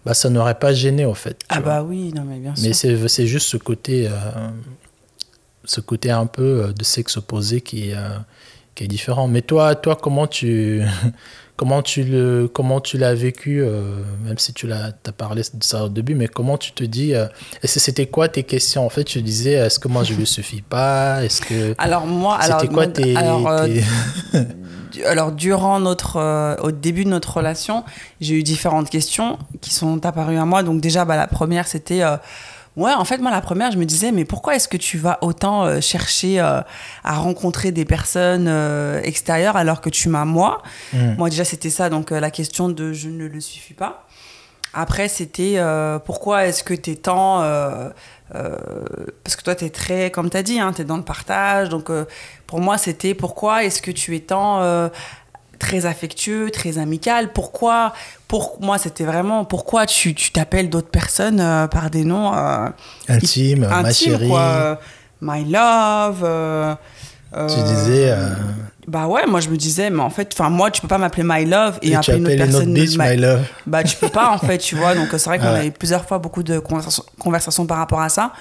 bah, 0.04 0.14
ça 0.14 0.28
n'aurait 0.28 0.58
pas 0.58 0.74
gêné, 0.74 1.06
en 1.06 1.14
fait. 1.14 1.40
Ah 1.48 1.60
vois. 1.60 1.80
bah 1.80 1.82
oui, 1.82 2.12
non 2.14 2.24
mais 2.24 2.38
bien 2.38 2.54
sûr. 2.54 2.68
Mais 2.68 3.08
c'est 3.08 3.26
juste 3.26 3.46
ce 3.46 3.56
côté, 3.56 4.06
euh, 4.06 4.10
ce 5.64 5.80
côté 5.80 6.10
un 6.10 6.26
peu 6.26 6.72
de 6.76 6.84
sexe 6.84 7.16
opposé 7.16 7.60
qui, 7.62 7.92
qui 8.74 8.84
est 8.84 8.88
différent. 8.88 9.28
Mais 9.28 9.42
toi, 9.42 9.74
toi 9.74 9.96
comment 10.00 10.26
tu, 10.26 10.82
comment 11.56 11.82
tu 11.82 12.04
le, 12.04 12.48
comment 12.52 12.80
tu 12.80 12.98
l'as 12.98 13.14
vécu, 13.14 13.60
euh, 13.62 14.02
même 14.24 14.38
si 14.38 14.52
tu 14.52 14.66
l'as, 14.66 14.92
as 15.06 15.12
parlé 15.12 15.42
de 15.42 15.62
ça 15.64 15.84
au 15.84 15.88
début, 15.88 16.14
mais 16.14 16.28
comment 16.28 16.56
tu 16.58 16.72
te 16.72 16.84
dis, 16.84 17.14
euh, 17.14 17.26
c'était 17.64 18.06
quoi 18.06 18.28
tes 18.28 18.42
questions? 18.42 18.84
En 18.84 18.88
fait, 18.90 19.04
tu 19.04 19.20
disais, 19.22 19.52
est-ce 19.52 19.78
que 19.78 19.88
moi 19.88 20.04
je 20.04 20.14
lui 20.14 20.26
suffis 20.26 20.62
pas? 20.62 21.22
Est-ce 21.24 21.40
que 21.42 21.74
Alors 21.78 22.06
moi, 22.06 22.36
alors, 22.36 22.60
c'était 22.60 22.72
quoi 22.72 22.86
tes, 22.86 23.16
alors, 23.16 23.46
euh, 23.48 23.66
tes- 24.92 25.04
alors, 25.04 25.32
durant 25.32 25.78
notre, 25.80 26.58
au 26.62 26.70
début 26.70 27.04
de 27.04 27.10
notre 27.10 27.36
relation, 27.36 27.84
j'ai 28.20 28.34
eu 28.34 28.42
différentes 28.42 28.90
questions 28.90 29.38
qui 29.60 29.72
sont 29.72 30.04
apparues 30.06 30.38
à 30.38 30.44
moi. 30.44 30.62
Donc 30.62 30.80
déjà, 30.80 31.04
bah, 31.04 31.16
la 31.16 31.26
première, 31.26 31.66
c'était, 31.66 32.02
ouais, 32.76 32.92
en 32.92 33.04
fait, 33.04 33.18
moi, 33.18 33.30
la 33.30 33.40
première, 33.40 33.70
je 33.70 33.78
me 33.78 33.84
disais, 33.84 34.12
mais 34.12 34.24
pourquoi 34.24 34.56
est-ce 34.56 34.68
que 34.68 34.76
tu 34.76 34.98
vas 34.98 35.18
autant 35.22 35.64
euh, 35.64 35.80
chercher 35.80 36.40
euh, 36.40 36.60
à 37.04 37.16
rencontrer 37.16 37.72
des 37.72 37.84
personnes 37.84 38.46
euh, 38.48 39.00
extérieures 39.02 39.56
alors 39.56 39.80
que 39.80 39.90
tu 39.90 40.08
m'as 40.08 40.24
moi? 40.24 40.62
Hmm. 40.92 41.14
Moi, 41.18 41.30
déjà, 41.30 41.44
c'était 41.44 41.70
ça, 41.70 41.90
donc 41.90 42.10
la 42.10 42.30
question 42.30 42.68
de 42.68 42.92
je 42.92 43.08
ne 43.08 43.26
le 43.26 43.40
suffis 43.40 43.74
pas. 43.74 44.06
Après, 44.74 45.08
c'était 45.08 45.62
pourquoi 46.06 46.46
est-ce 46.46 46.64
que 46.64 46.72
tu 46.72 46.92
es 46.92 46.96
tant. 46.96 47.40
parce 48.32 49.36
que 49.36 49.42
toi, 49.42 49.54
tu 49.54 49.66
es 49.66 49.70
très, 49.70 50.10
comme 50.10 50.30
tu 50.30 50.36
as 50.38 50.42
dit, 50.42 50.58
tu 50.74 50.80
es 50.80 50.84
dans 50.86 50.96
le 50.96 51.02
partage. 51.02 51.68
Donc, 51.68 51.90
pour 52.46 52.60
moi, 52.60 52.78
c'était 52.78 53.12
pourquoi 53.12 53.64
est-ce 53.64 53.82
que 53.82 53.90
tu 53.90 54.16
es 54.16 54.20
tant 54.20 54.88
très 55.62 55.86
affectueux, 55.86 56.50
très 56.50 56.78
amical 56.78 57.32
Pourquoi 57.32 57.92
Pour 58.28 58.58
moi, 58.60 58.76
c'était 58.78 59.04
vraiment 59.04 59.44
pourquoi 59.44 59.86
tu 59.86 60.14
tu 60.14 60.32
t'appelles 60.32 60.68
d'autres 60.68 60.90
personnes 60.90 61.40
euh, 61.40 61.66
par 61.68 61.88
des 61.90 62.04
noms 62.04 62.34
euh, 62.34 62.68
intime, 63.08 63.60
ma 63.60 63.78
intimes, 63.78 64.10
chérie 64.12 64.28
quoi. 64.28 64.40
Euh, 64.40 64.74
My 65.20 65.44
love. 65.44 66.22
euh, 66.24 66.74
Tu 67.32 67.62
disais, 67.62 68.12
Bah 68.88 69.06
ouais, 69.06 69.24
moi 69.26 69.40
je 69.40 69.48
me 69.48 69.56
disais, 69.56 69.88
mais 69.88 70.02
en 70.02 70.10
fait, 70.10 70.30
enfin 70.34 70.50
moi 70.50 70.70
tu 70.72 70.80
peux 70.82 70.88
pas 70.88 70.98
m'appeler 70.98 71.22
My 71.24 71.44
Love 71.44 71.78
et, 71.80 71.90
et 71.90 71.94
appeler 71.96 72.16
une 72.18 72.24
autre 72.26 72.32
appelles 72.34 72.48
une 72.48 72.54
autre 72.56 72.64
personne 72.64 72.74
bitch, 72.74 72.98
My- 72.98 73.10
my 73.10 73.16
love. 73.16 73.42
bah 73.66 73.84
tu 73.84 73.96
peux 73.96 74.08
pas 74.08 74.30
en 74.30 74.38
fait, 74.38 74.58
tu 74.58 74.74
vois. 74.74 74.94
Donc 74.96 75.08
c'est 75.12 75.24
vrai 75.26 75.38
qu'on 75.38 75.44
Ouais. 75.52 75.60
a 75.60 75.64
eu 75.64 75.70
plusieurs 75.70 76.04
fois 76.04 76.18
beaucoup 76.18 76.42
de 76.42 76.58
conversations, 76.58 77.04
conversations 77.20 77.64
par 77.66 77.78
rapport 77.78 78.00
à 78.00 78.08
ça. 78.08 78.32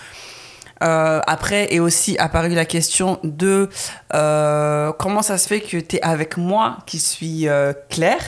Euh, 0.81 1.19
après 1.27 1.73
est 1.73 1.79
aussi 1.79 2.17
apparue 2.17 2.55
la 2.55 2.65
question 2.65 3.19
de 3.23 3.69
euh, 4.15 4.91
comment 4.93 5.21
ça 5.21 5.37
se 5.37 5.47
fait 5.47 5.61
que 5.61 5.77
tu 5.77 5.95
es 5.97 6.01
avec 6.01 6.37
moi 6.37 6.77
qui 6.87 6.97
suis 6.99 7.47
euh, 7.47 7.73
Claire 7.89 8.23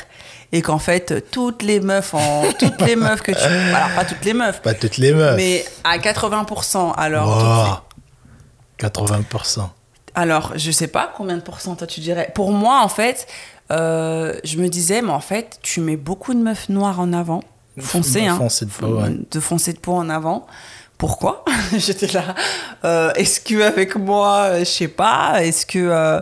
et 0.51 0.61
qu'en 0.61 0.77
fait 0.77 1.29
toutes 1.31 1.63
les 1.63 1.79
meufs 1.79 2.13
en 2.13 2.43
toutes 2.59 2.79
les 2.81 2.95
meufs 2.95 3.21
que 3.23 3.31
tu 3.31 3.37
alors 3.43 3.89
pas 3.95 4.05
toutes 4.05 4.23
les 4.23 4.33
meufs 4.33 4.61
Pas 4.61 4.75
toutes 4.75 4.97
les 4.97 5.13
meufs. 5.13 5.35
mais 5.35 5.65
à 5.83 5.97
80% 5.97 6.93
alors 6.95 7.27
Wow. 7.27 7.75
toutes 8.79 8.99
les- 8.99 9.23
80%. 9.29 9.69
alors, 10.15 10.51
je 10.55 10.69
sais 10.71 10.87
pas 10.87 11.11
combien 11.17 11.37
de 11.37 11.41
pourcents 11.41 11.75
toi 11.75 11.87
tu 11.87 12.01
dirais. 12.01 12.31
Pour 12.35 12.51
moi, 12.51 12.81
en 12.83 12.87
fait, 12.89 13.27
je 13.69 14.57
me 14.57 14.67
disais, 14.67 15.01
mais 15.01 15.11
en 15.11 15.21
fait, 15.21 15.57
tu 15.61 15.79
mets 15.79 15.95
beaucoup 15.95 16.33
de 16.33 16.39
meufs 16.39 16.69
noires 16.69 16.99
en 16.99 17.13
avant, 17.13 17.41
foncées, 17.79 18.25
hein, 18.27 18.37
de 18.37 18.65
peau, 18.65 18.87
ouais. 19.01 19.15
de 19.31 19.39
foncées 19.39 19.73
de 19.73 19.79
peau 19.79 19.93
en 19.93 20.09
avant. 20.09 20.45
Pourquoi 21.03 21.43
J'étais 21.77 22.07
là. 22.07 22.33
euh, 22.85 23.11
est-ce 23.15 23.41
que 23.41 23.61
avec 23.61 23.97
moi, 23.97 24.43
euh, 24.43 24.59
je 24.59 24.63
sais 24.63 24.87
pas. 24.87 25.43
Est-ce 25.43 25.65
que, 25.65 25.77
euh, 25.79 26.21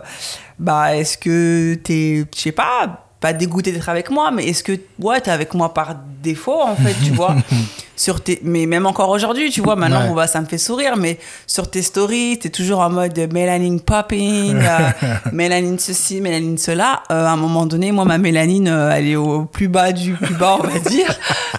bah, 0.58 0.96
est-ce 0.96 1.16
que 1.18 1.74
t'es, 1.74 2.24
je 2.34 2.40
sais 2.40 2.50
pas, 2.50 3.06
pas 3.20 3.32
dégoûté 3.32 3.70
d'être 3.70 3.88
avec 3.88 4.10
moi, 4.10 4.32
mais 4.32 4.48
est-ce 4.48 4.64
que, 4.64 4.72
ouais, 4.98 5.20
t'es 5.20 5.30
avec 5.30 5.54
moi 5.54 5.72
par 5.72 5.94
défaut 6.20 6.62
en 6.62 6.74
fait, 6.74 6.96
tu 7.04 7.12
vois 7.12 7.36
sur 7.96 8.20
tes, 8.22 8.40
mais 8.42 8.66
même 8.66 8.86
encore 8.86 9.10
aujourd'hui, 9.10 9.50
tu 9.50 9.60
vois, 9.60 9.76
maintenant, 9.76 10.08
Ouais. 10.08 10.14
bah, 10.14 10.26
ça 10.26 10.40
me 10.40 10.46
fait 10.46 10.58
sourire, 10.58 10.96
mais 10.96 11.18
sur 11.46 11.70
tes 11.70 11.82
stories, 11.82 12.38
t'es 12.38 12.48
toujours 12.48 12.80
en 12.80 12.90
mode 12.90 13.18
mélanine 13.32 13.80
popping, 13.80 14.56
euh, 14.56 14.78
mélanine 15.32 15.78
ceci, 15.78 16.20
mélanine 16.20 16.58
cela. 16.58 17.02
Euh, 17.10 17.26
à 17.26 17.30
un 17.30 17.36
moment 17.36 17.66
donné, 17.66 17.92
moi, 17.92 18.04
ma 18.04 18.18
mélanine, 18.18 18.68
euh, 18.68 18.90
elle 18.92 19.06
est 19.08 19.16
au 19.16 19.44
plus 19.44 19.68
bas 19.68 19.92
du 19.92 20.14
plus 20.14 20.34
bas, 20.34 20.58
on 20.60 20.66
va 20.66 20.78
dire. 20.78 21.14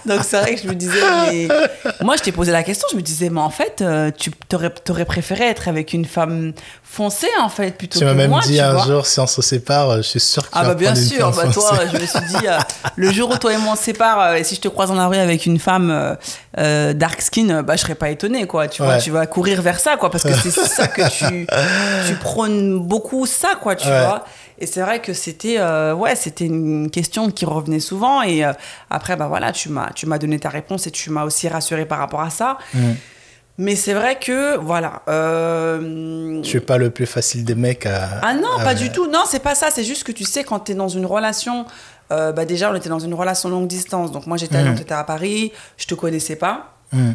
Donc, 0.06 0.22
c'est 0.24 0.40
vrai 0.42 0.56
que 0.56 0.62
je 0.62 0.68
me 0.68 0.76
disais, 0.76 1.00
mais 1.32 1.48
moi, 2.02 2.16
je 2.18 2.24
t'ai 2.24 2.32
posé 2.32 2.52
la 2.52 2.64
question, 2.64 2.88
je 2.92 2.98
me 2.98 3.02
disais, 3.02 3.30
mais 3.30 3.40
en 3.42 3.50
fait, 3.50 3.82
euh, 3.82 4.12
tu 4.18 4.32
t'aurais, 4.50 4.70
t'aurais 4.72 5.06
préféré 5.06 5.46
être 5.46 5.68
avec 5.68 5.94
une 5.94 6.06
femme 6.06 6.54
foncée, 6.84 7.28
en 7.42 7.50
fait, 7.50 7.78
plutôt 7.78 8.00
Tu 8.00 8.06
que 8.06 8.10
m'as 8.10 8.14
même 8.16 8.30
moi, 8.30 8.42
dit 8.42 8.56
tu 8.56 8.60
un 8.60 8.74
vois. 8.74 8.86
jour, 8.86 9.06
si 9.06 9.20
on 9.20 9.28
se 9.28 9.42
sépare, 9.42 9.98
je 9.98 10.02
suis 10.02 10.20
sûr 10.20 10.44
que 10.44 10.48
tu 10.48 10.54
Ah 10.60 10.66
bah 10.66 10.74
bien 10.76 10.94
sûr, 10.96 11.32
bah 11.32 11.48
toi, 11.52 11.72
je 11.92 11.98
me 12.00 12.06
suis 12.06 12.20
dit, 12.40 12.46
le 12.96 13.12
jour 13.12 13.30
où 13.32 13.38
toi 13.38 13.54
et 13.54 13.58
moi 13.58 13.74
on 13.74 13.76
se 13.76 13.84
sépare, 13.84 14.36
et 14.36 14.44
si 14.44 14.56
je 14.56 14.62
te 14.62 14.68
croise 14.68 14.90
dans 14.90 14.96
la 14.96 15.08
rue 15.08 15.18
avec 15.18 15.46
une 15.46 15.58
femme 15.60 16.18
euh, 16.58 16.94
dark 16.94 17.22
skin, 17.22 17.50
euh, 17.50 17.62
bah 17.62 17.76
je 17.76 17.82
serais 17.82 17.96
pas 17.96 18.10
étonnée, 18.10 18.46
quoi. 18.48 18.68
Tu 18.68 18.82
vois, 18.84 18.98
tu 18.98 19.12
vas 19.12 19.26
courir 19.28 19.62
vers 19.62 19.80
ça, 19.80 19.98
quoi, 19.98 20.10
parce 20.10 20.24
que 20.24 20.34
c'est 20.34 20.52
ça 20.52 20.88
que 20.88 21.02
tu, 21.10 21.48
tu 22.08 22.16
prônes 22.16 22.80
beaucoup 22.80 23.26
ça, 23.26 23.56
quoi, 23.62 23.76
tu 23.76 23.88
Ouais. 23.88 24.00
vois. 24.00 24.26
Et 24.60 24.66
c'est 24.68 24.82
vrai 24.82 25.00
que 25.02 25.14
c'était, 25.14 25.58
euh, 25.60 25.94
ouais, 25.94 26.16
c'était 26.16 26.46
une 26.46 26.90
question 26.92 27.30
qui 27.32 27.44
revenait 27.46 27.80
souvent, 27.80 28.22
et 28.22 28.46
euh, 28.46 28.54
après, 28.90 29.16
bah 29.16 29.28
voilà, 29.28 29.52
tu 29.52 29.70
m'as, 29.70 29.90
tu 29.94 30.06
m'as 30.06 30.18
donné 30.20 30.40
ta 30.40 30.50
réponse 30.50 30.88
et 30.88 30.92
tu 30.92 31.10
m'as 31.10 31.24
aussi 31.24 31.48
rassuré 31.50 31.86
par 31.86 31.98
rapport 32.00 32.22
à 32.22 32.30
ça. 32.30 32.58
Mm. 32.74 32.92
Mais 33.60 33.76
c'est 33.76 33.94
vrai 33.94 34.18
que, 34.20 34.58
voilà. 34.58 35.04
euh, 35.08 36.42
Je 36.42 36.48
suis 36.48 36.60
pas 36.60 36.78
le 36.78 36.90
plus 36.90 37.06
facile 37.06 37.46
des 37.46 37.56
mecs 37.56 37.86
à. 37.86 38.20
ah 38.24 38.34
non, 38.34 38.58
à- 38.60 38.64
pas 38.64 38.74
du 38.76 38.92
tout. 38.92 39.08
Non, 39.08 39.24
c'est 39.28 39.40
pas 39.44 39.56
ça. 39.56 39.68
C'est 39.72 39.84
juste 39.84 40.04
que 40.04 40.12
tu 40.12 40.24
sais, 40.24 40.44
quand 40.44 40.60
tu 40.62 40.72
es 40.72 40.76
dans 40.76 40.88
une 40.88 41.06
relation, 41.06 41.66
euh, 42.12 42.32
bah 42.32 42.46
déjà, 42.46 42.72
on 42.72 42.76
était 42.76 42.90
dans 42.90 43.00
une 43.00 43.14
relation 43.14 43.50
longue 43.50 43.68
distance. 43.68 44.12
Donc 44.12 44.26
moi, 44.28 44.38
j'étais 44.38 44.56
à 44.56 44.62
Mhm. 44.62 44.66
Londres, 44.68 44.80
t'étais 44.80 44.94
à 44.96 45.04
Paris, 45.04 45.52
je 45.78 45.86
te 45.86 45.94
connaissais 45.94 46.36
pas. 46.36 46.74
Mm. 46.92 47.12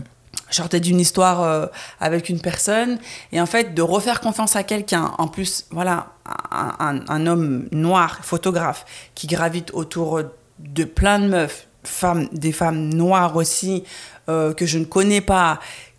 Je 0.50 0.54
sortais 0.56 0.80
d'une 0.80 1.00
histoire 1.00 1.42
euh, 1.42 1.66
avec 2.00 2.28
une 2.28 2.40
personne. 2.40 2.98
Et 3.32 3.40
en 3.40 3.46
fait, 3.46 3.74
de 3.74 3.82
refaire 3.82 4.20
confiance 4.20 4.54
à 4.56 4.62
quelqu'un, 4.62 5.12
en 5.18 5.26
plus, 5.28 5.66
voilà, 5.70 6.06
un, 6.50 6.72
un- 6.78 7.04
un 7.08 7.26
homme 7.26 7.66
noir, 7.72 8.20
photographe, 8.22 8.86
qui 9.14 9.26
gravite 9.26 9.70
autour 9.74 10.20
de 10.60 10.84
plein 10.84 11.18
de 11.18 11.26
meufs, 11.26 11.66
femmes, 11.84 12.28
des 12.32 12.52
femmes 12.52 12.88
noires 12.94 13.36
aussi, 13.36 13.84
euh, 14.28 14.52
que 14.54 14.66
je 14.66 14.78
ne 14.78 14.84
connais 14.84 15.20
pas, 15.20 15.58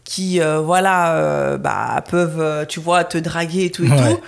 qui, 0.10 0.42
euh, 0.42 0.60
voilà, 0.60 1.14
euh, 1.18 1.58
bah, 1.60 2.04
peuvent, 2.10 2.40
euh, 2.42 2.66
tu 2.66 2.80
vois, 2.80 3.04
te 3.04 3.20
draguer 3.20 3.66
et 3.66 3.70
tout 3.72 3.86
et 3.86 3.90
Ouais. 3.92 4.16
tout. 4.16 4.20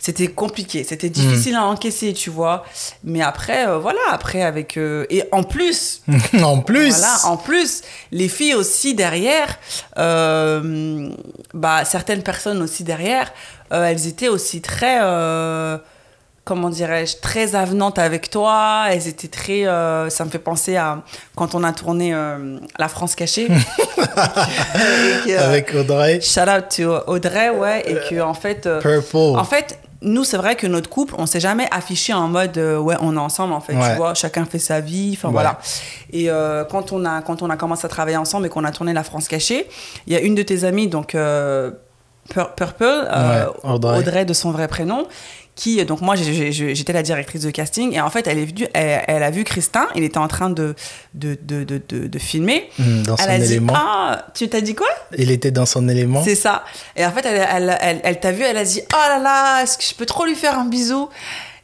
C'était 0.00 0.28
compliqué, 0.28 0.84
c'était 0.84 1.10
difficile 1.10 1.56
à 1.56 1.64
encaisser, 1.66 2.12
tu 2.14 2.30
vois. 2.30 2.64
Mais 3.04 3.20
après, 3.20 3.66
euh, 3.66 3.78
voilà, 3.78 3.98
après 4.12 4.42
avec... 4.42 4.76
euh, 4.78 5.04
et 5.10 5.24
en 5.32 5.42
plus, 5.42 6.02
en 6.42 6.60
plus. 6.60 6.90
voilà, 6.90 7.16
en 7.24 7.36
plus, 7.36 7.82
les 8.12 8.28
filles 8.28 8.54
aussi 8.54 8.94
derrière, 8.94 9.58
euh, 9.98 11.10
bah, 11.52 11.84
certaines 11.84 12.22
personnes 12.22 12.62
aussi 12.62 12.84
derrière, 12.84 13.30
elles 13.70 14.06
étaient 14.06 14.28
aussi 14.28 14.62
très, 14.62 14.98
euh, 15.02 15.76
comment 16.48 16.70
dirais-je, 16.70 17.18
très 17.18 17.54
avenantes 17.54 17.98
avec 17.98 18.30
toi. 18.30 18.86
Elles 18.90 19.06
étaient 19.06 19.28
très, 19.28 19.66
euh, 19.66 20.08
ça 20.08 20.24
me 20.24 20.30
fait 20.30 20.38
penser 20.38 20.76
à 20.76 21.02
quand 21.36 21.54
on 21.54 21.62
a 21.62 21.72
tourné 21.72 22.14
euh, 22.14 22.58
La 22.78 22.88
France 22.88 23.14
cachée. 23.14 23.44
Et 23.48 25.26
que, 25.26 25.30
euh, 25.30 25.46
Avec 25.48 25.74
Audrey. 25.74 26.20
Shout 26.22 26.40
out 26.48 26.64
to 26.74 27.10
Audrey, 27.12 27.50
ouais, 27.50 27.82
et 27.86 27.94
que 28.08 28.20
en 28.20 28.34
fait, 28.34 28.68
Purple. 28.80 29.16
en 29.38 29.44
fait, 29.44 29.78
nous, 30.00 30.24
c'est 30.24 30.36
vrai 30.38 30.54
que 30.56 30.66
notre 30.66 30.88
couple, 30.88 31.14
on 31.18 31.26
s'est 31.26 31.40
jamais 31.40 31.68
affiché 31.70 32.14
en 32.14 32.28
mode 32.28 32.56
euh, 32.56 32.78
ouais, 32.78 32.96
on 33.00 33.14
est 33.16 33.20
ensemble 33.20 33.52
en 33.52 33.60
fait, 33.60 33.74
Ouais. 33.74 33.90
tu 33.90 33.96
vois, 33.96 34.14
chacun 34.14 34.44
fait 34.46 34.58
sa 34.60 34.80
vie, 34.80 35.14
enfin 35.16 35.28
Ouais. 35.28 35.32
voilà. 35.34 35.58
Et 36.12 36.30
euh, 36.30 36.64
quand 36.64 36.92
on 36.92 37.04
a 37.04 37.20
quand 37.20 37.42
on 37.42 37.50
a 37.50 37.56
commencé 37.56 37.84
à 37.84 37.88
travailler 37.88 38.16
ensemble 38.16 38.46
et 38.46 38.48
qu'on 38.48 38.64
a 38.64 38.70
tourné 38.70 38.92
La 38.92 39.02
France 39.02 39.28
cachée, 39.28 39.66
il 40.06 40.12
y 40.12 40.16
a 40.16 40.20
une 40.20 40.34
de 40.34 40.42
tes 40.42 40.64
amies 40.64 40.88
donc 40.88 41.14
euh, 41.14 41.72
Purple, 42.28 42.84
euh, 42.84 43.46
Ouais, 43.46 43.52
Audrey. 43.64 43.98
Audrey 43.98 44.24
de 44.24 44.32
son 44.32 44.50
vrai 44.50 44.68
prénom. 44.68 45.06
Qui, 45.54 45.84
donc 45.84 46.02
moi 46.02 46.14
j'étais 46.14 46.92
la 46.92 47.02
directrice 47.02 47.42
de 47.42 47.50
casting 47.50 47.92
et 47.92 48.00
en 48.00 48.10
fait 48.10 48.28
elle 48.28 48.38
est 48.38 48.44
venue, 48.44 48.68
elle, 48.74 49.02
elle 49.08 49.22
a 49.24 49.30
vu 49.32 49.42
Christin, 49.42 49.88
il 49.96 50.04
était 50.04 50.18
en 50.18 50.28
train 50.28 50.50
de, 50.50 50.76
de, 51.14 51.36
de, 51.42 51.64
de, 51.64 51.82
de- 52.06 52.18
filmer. 52.20 52.70
Hmm, 52.78 53.02
Dans 53.02 53.16
son 53.16 53.24
Elle 53.24 53.30
a 53.30 53.38
dit 53.44 53.52
élément. 53.54 53.72
ah 53.76 54.26
tu 54.34 54.48
t'as 54.48 54.60
dit 54.60 54.76
quoi? 54.76 54.86
Il 55.16 55.32
était 55.32 55.50
dans 55.50 55.66
son 55.66 55.88
élément. 55.88 56.22
c'est 56.22 56.36
ça. 56.36 56.62
Et 56.94 57.04
en 57.04 57.10
fait, 57.10 57.26
elle, 57.26 57.76
elle, 57.80 58.00
elle 58.04 58.20
t'a 58.20 58.30
vu, 58.30 58.44
elle 58.44 58.56
a 58.56 58.62
dit 58.62 58.82
Oh 58.94 58.96
là 59.08 59.18
là, 59.18 59.62
est-ce 59.64 59.76
que 59.78 59.82
je 59.82 59.94
peux 59.96 60.06
trop 60.06 60.26
lui 60.26 60.36
faire 60.36 60.56
un 60.56 60.66
bisou? 60.66 61.08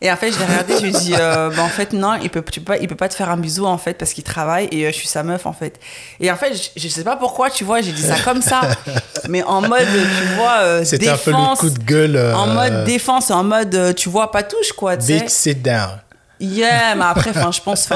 Et 0.01 0.11
en 0.11 0.17
fait, 0.17 0.33
je 0.33 0.39
l'ai 0.39 0.45
regardé, 0.45 0.75
je 0.77 0.83
lui 0.83 0.89
ai 0.89 0.93
dit 0.93 1.15
euh, 1.19 1.51
bah, 1.51 1.63
En 1.63 1.69
fait, 1.69 1.93
non, 1.93 2.15
il 2.23 2.29
peut, 2.31 2.43
tu 2.51 2.61
peux 2.61 2.73
pas, 2.75 2.79
il 2.79 2.89
peut 2.89 2.95
pas 2.97 3.09
te 3.09 3.15
faire 3.15 3.31
un 3.31 3.37
bisou 3.37 3.65
en 3.67 3.79
fait 3.79 3.95
parce 3.95 4.13
qu'il 4.13 4.25
travaille 4.25 4.69
et 4.73 4.85
euh, 4.87 4.89
je 4.91 4.97
suis 4.97 5.07
sa 5.09 5.23
meuf 5.23 5.47
en 5.47 5.53
fait. 5.53 5.79
Et 6.21 6.31
en 6.31 6.37
fait, 6.37 6.55
je, 6.55 6.81
je 6.81 6.89
sais 6.89 7.05
pas 7.05 7.17
pourquoi, 7.17 7.51
tu 7.51 7.65
vois, 7.65 7.81
j'ai 7.81 7.93
dit 7.93 8.03
ça 8.03 8.17
comme 8.25 8.43
ça, 8.43 8.61
mais 9.29 9.43
en 9.45 9.61
mode, 9.63 9.87
tu 9.87 10.35
vois, 10.37 10.59
euh, 10.61 10.85
C'était 10.85 11.09
un 11.09 11.17
peu 11.17 11.31
le 11.31 11.57
coup 11.57 11.71
de 11.71 11.79
gueule. 11.79 12.17
euh, 12.17 12.35
En 12.35 12.47
mode 12.49 12.85
défense, 12.85 13.31
en 13.31 13.45
mode, 13.45 13.95
tu 13.97 14.09
vois, 14.09 14.31
pas 14.31 14.43
touche 14.43 14.73
quoi, 14.73 14.97
tu 14.97 15.07
sais. 15.07 15.21
Bitch, 15.21 15.29
sit 15.31 15.63
down. 15.63 16.01
Yeah, 16.41 16.97
mais 16.97 17.05
après, 17.05 17.31
enfin, 17.31 17.53
je 17.53 17.61
pense, 17.61 17.89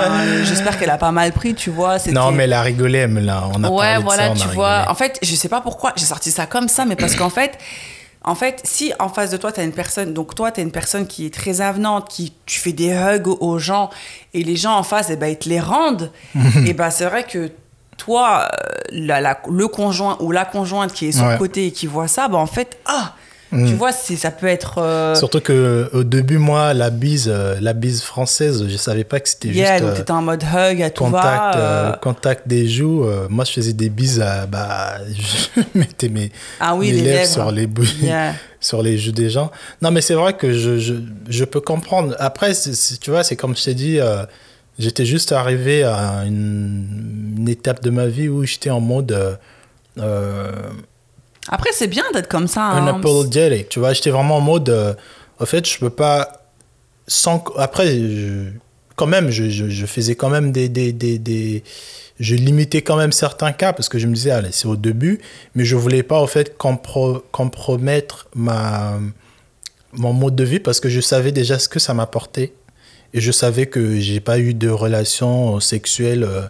j'espère 0.44 0.78
qu'elle 0.78 0.90
a 0.90 0.96
pas 0.96 1.10
mal 1.10 1.32
pris, 1.32 1.54
tu 1.54 1.70
vois. 1.70 1.96
Non, 2.12 2.30
mais 2.30 2.44
elle 2.44 2.52
a 2.52 2.62
rigolé, 2.62 3.06
mais 3.08 3.20
là, 3.20 3.44
on 3.54 3.64
a 3.64 3.68
ouais, 3.68 3.76
parlé 3.76 3.98
de 3.98 4.02
voilà, 4.04 4.22
ça, 4.22 4.30
on 4.30 4.34
a 4.34 4.38
tu 4.38 4.48
vois. 4.54 4.84
En 4.88 4.94
fait, 4.94 5.18
je 5.22 5.34
sais 5.34 5.48
pas 5.48 5.60
pourquoi 5.60 5.92
j'ai 5.96 6.04
sorti 6.06 6.30
ça 6.30 6.46
comme 6.46 6.68
ça, 6.68 6.84
mais 6.84 6.94
parce 6.96 7.16
qu'en 7.16 7.30
fait, 7.30 7.58
en 8.28 8.34
fait, 8.34 8.60
si 8.64 8.92
en 8.98 9.08
face 9.08 9.30
de 9.30 9.36
toi, 9.36 9.50
tu 9.52 9.60
as 9.60 9.64
une 9.64 9.72
personne, 9.72 10.12
donc 10.14 10.34
toi, 10.34 10.52
tu 10.52 10.60
es 10.60 10.62
une 10.62 10.70
personne 10.72 11.06
qui 11.06 11.26
est 11.26 11.32
très 11.34 11.60
avenante, 11.60 12.08
qui 12.08 12.32
tu 12.46 12.60
fais 12.60 12.72
des 12.72 12.90
hugs 12.92 13.26
aux, 13.40 13.58
gens, 13.58 13.90
et 14.34 14.44
les 14.44 14.56
gens 14.56 14.76
en 14.76 14.82
face, 14.82 15.08
eh 15.10 15.16
ben, 15.16 15.26
ils 15.28 15.38
te 15.38 15.48
les 15.48 15.60
rendent, 15.60 16.10
et 16.66 16.74
ben 16.74 16.90
c'est 16.90 17.06
vrai 17.06 17.24
que 17.24 17.50
toi, 17.96 18.48
euh, 18.52 18.68
la, 18.92 19.20
la- 19.20 19.40
le 19.50 19.66
conjoint 19.66 20.16
ou 20.20 20.30
la 20.30 20.44
conjointe 20.44 20.92
qui 20.92 21.06
est 21.08 21.12
sur 21.12 21.24
Ouais. 21.26 21.32
le 21.32 21.38
côté 21.38 21.66
et 21.66 21.72
qui 21.72 21.86
voit 21.86 22.06
ça, 22.08 22.28
ben 22.28 22.38
en 22.38 22.46
fait, 22.46 22.78
ah, 22.86 23.14
Tu 23.50 23.74
vois, 23.74 23.92
c'est- 23.92 24.16
ça 24.16 24.30
peut 24.30 24.46
être. 24.46 24.76
euh, 24.78 25.14
Surtout 25.14 25.40
que 25.40 25.88
au 25.94 26.04
début, 26.04 26.36
moi, 26.38 26.74
la 26.74 26.90
bise, 26.90 27.28
euh, 27.32 27.56
la 27.62 27.72
bise 27.72 28.02
française, 28.02 28.66
je 28.68 28.76
savais 28.76 29.04
pas 29.04 29.20
que 29.20 29.28
c'était 29.28 29.48
yeah, 29.48 29.72
juste 29.78 29.84
donc 29.84 29.92
euh, 29.94 29.96
t'étais 29.96 30.10
en 30.10 30.20
mode 30.22 30.42
hug 30.44 30.82
à 30.82 30.90
tout 30.90 31.04
contact, 31.04 31.24
va. 31.24 31.56
euh, 31.56 31.92
contact 31.92 32.46
des 32.46 32.68
joues. 32.68 33.06
moi, 33.30 33.44
je 33.46 33.52
faisais 33.52 33.72
des 33.72 33.88
bises, 33.88 34.20
à, 34.20 34.46
bah, 34.46 34.98
je 35.54 35.62
mettais 35.78 36.10
mes, 36.10 36.30
ah 36.60 36.74
oui, 36.76 36.88
mes 36.92 36.96
les 36.98 37.02
lèvres 37.02 37.18
lèvres. 37.20 37.32
sur 37.32 37.50
les. 37.50 37.68
Yeah. 38.02 38.34
sur 38.60 38.82
les 38.82 38.98
joues 38.98 39.12
des 39.12 39.30
gens. 39.30 39.50
Non, 39.80 39.90
mais 39.92 40.00
c'est 40.02 40.14
vrai 40.14 40.34
que 40.34 40.52
je, 40.52 40.78
je, 40.78 40.94
je 41.28 41.44
peux 41.44 41.60
comprendre. 41.60 42.14
Après, 42.18 42.52
tu 43.00 43.10
vois, 43.10 43.24
c'est 43.24 43.36
comme 43.36 43.56
je 43.56 43.64
t'ai 43.64 43.74
dit, 43.74 43.98
euh, 43.98 44.24
j'étais 44.78 45.06
juste 45.06 45.32
arrivé 45.32 45.84
à 45.84 46.24
une, 46.26 47.34
une 47.38 47.48
étape 47.48 47.82
de 47.82 47.90
ma 47.90 48.06
vie 48.08 48.28
où 48.28 48.44
j'étais 48.44 48.70
en 48.70 48.80
mode 48.80 49.38
euh, 49.98 50.52
Après, 51.48 51.70
c'est 51.72 51.86
bien 51.88 52.04
d'être 52.12 52.28
comme 52.28 52.46
ça. 52.48 52.62
hein. 52.64 52.82
unapologetic. 52.82 53.68
Tu 53.68 53.78
vois, 53.78 53.92
j'étais 53.92 54.10
vraiment 54.10 54.36
en 54.36 54.40
mode, 54.40 54.68
euh, 54.68 54.94
en 55.40 55.46
fait, 55.46 55.66
je 55.68 55.78
peux 55.78 55.90
pas. 55.90 56.44
Sans, 57.06 57.42
après, 57.56 57.86
je- 57.98 58.50
quand 58.96 59.06
même, 59.06 59.30
je, 59.30 59.48
je, 59.48 59.68
je 59.68 59.86
faisais 59.86 60.14
quand 60.14 60.28
même 60.28 60.52
des, 60.52 60.68
des, 60.68 60.92
des, 60.92 61.18
des- 61.18 61.62
Je 62.20 62.34
limitais 62.34 62.82
quand 62.82 62.96
même 62.96 63.12
certains 63.12 63.52
cas 63.52 63.72
parce 63.72 63.88
que 63.88 63.98
je 63.98 64.06
me 64.08 64.14
disais, 64.14 64.32
allez, 64.32 64.50
c'est 64.52 64.66
au 64.66 64.76
début, 64.76 65.20
mais 65.54 65.64
je 65.64 65.76
voulais 65.76 66.02
pas, 66.02 66.20
au 66.20 66.26
fait, 66.26 66.56
compro- 66.58 67.22
compromettre 67.30 68.26
ma, 68.34 68.98
mon 69.92 70.12
mode 70.12 70.34
de 70.36 70.44
vie 70.44 70.58
parce 70.58 70.80
que 70.80 70.88
je 70.88 71.00
savais 71.00 71.30
déjà 71.32 71.58
ce 71.60 71.68
que 71.68 71.78
ça 71.78 71.94
m'apportait. 71.94 72.52
Et 73.14 73.20
je 73.22 73.32
savais 73.32 73.66
que 73.66 73.98
j'ai 74.00 74.20
pas 74.20 74.38
eu 74.38 74.52
de 74.52 74.68
relation 74.68 75.60
sexuelle 75.60 76.24
euh, 76.24 76.42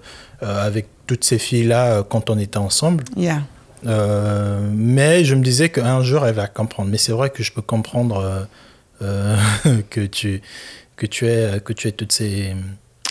euh, 0.43 0.67
avec 0.67 0.89
toutes 1.07 1.23
ces 1.23 1.39
filles-là 1.39 1.99
euh, 1.99 2.03
quand 2.03 2.31
on 2.31 2.39
était 2.39 2.57
ensemble. 2.59 3.05
Yeah. 3.17 3.43
Euh, 3.87 4.61
mais 4.73 5.25
je 5.25 5.35
me 5.35 5.43
disais 5.43 5.69
qu'un 5.69 6.03
jour, 6.03 6.27
elle 6.27 6.35
va 6.35 6.47
comprendre. 6.47 6.91
Mais 6.91 6.99
c'est 6.99 7.13
vrai 7.13 7.31
que 7.31 7.43
je 7.43 7.53
peux 7.53 7.63
comprendre 7.63 8.49
euh, 9.03 9.37
euh, 9.67 9.81
que, 9.91 10.01
tu, 10.07 10.43
que, 10.97 11.07
tu 11.07 11.27
aies, 11.27 11.61
que 11.65 11.73
tu 11.73 11.89
aies 11.89 11.93
toutes 11.93 12.13
ces, 12.13 12.55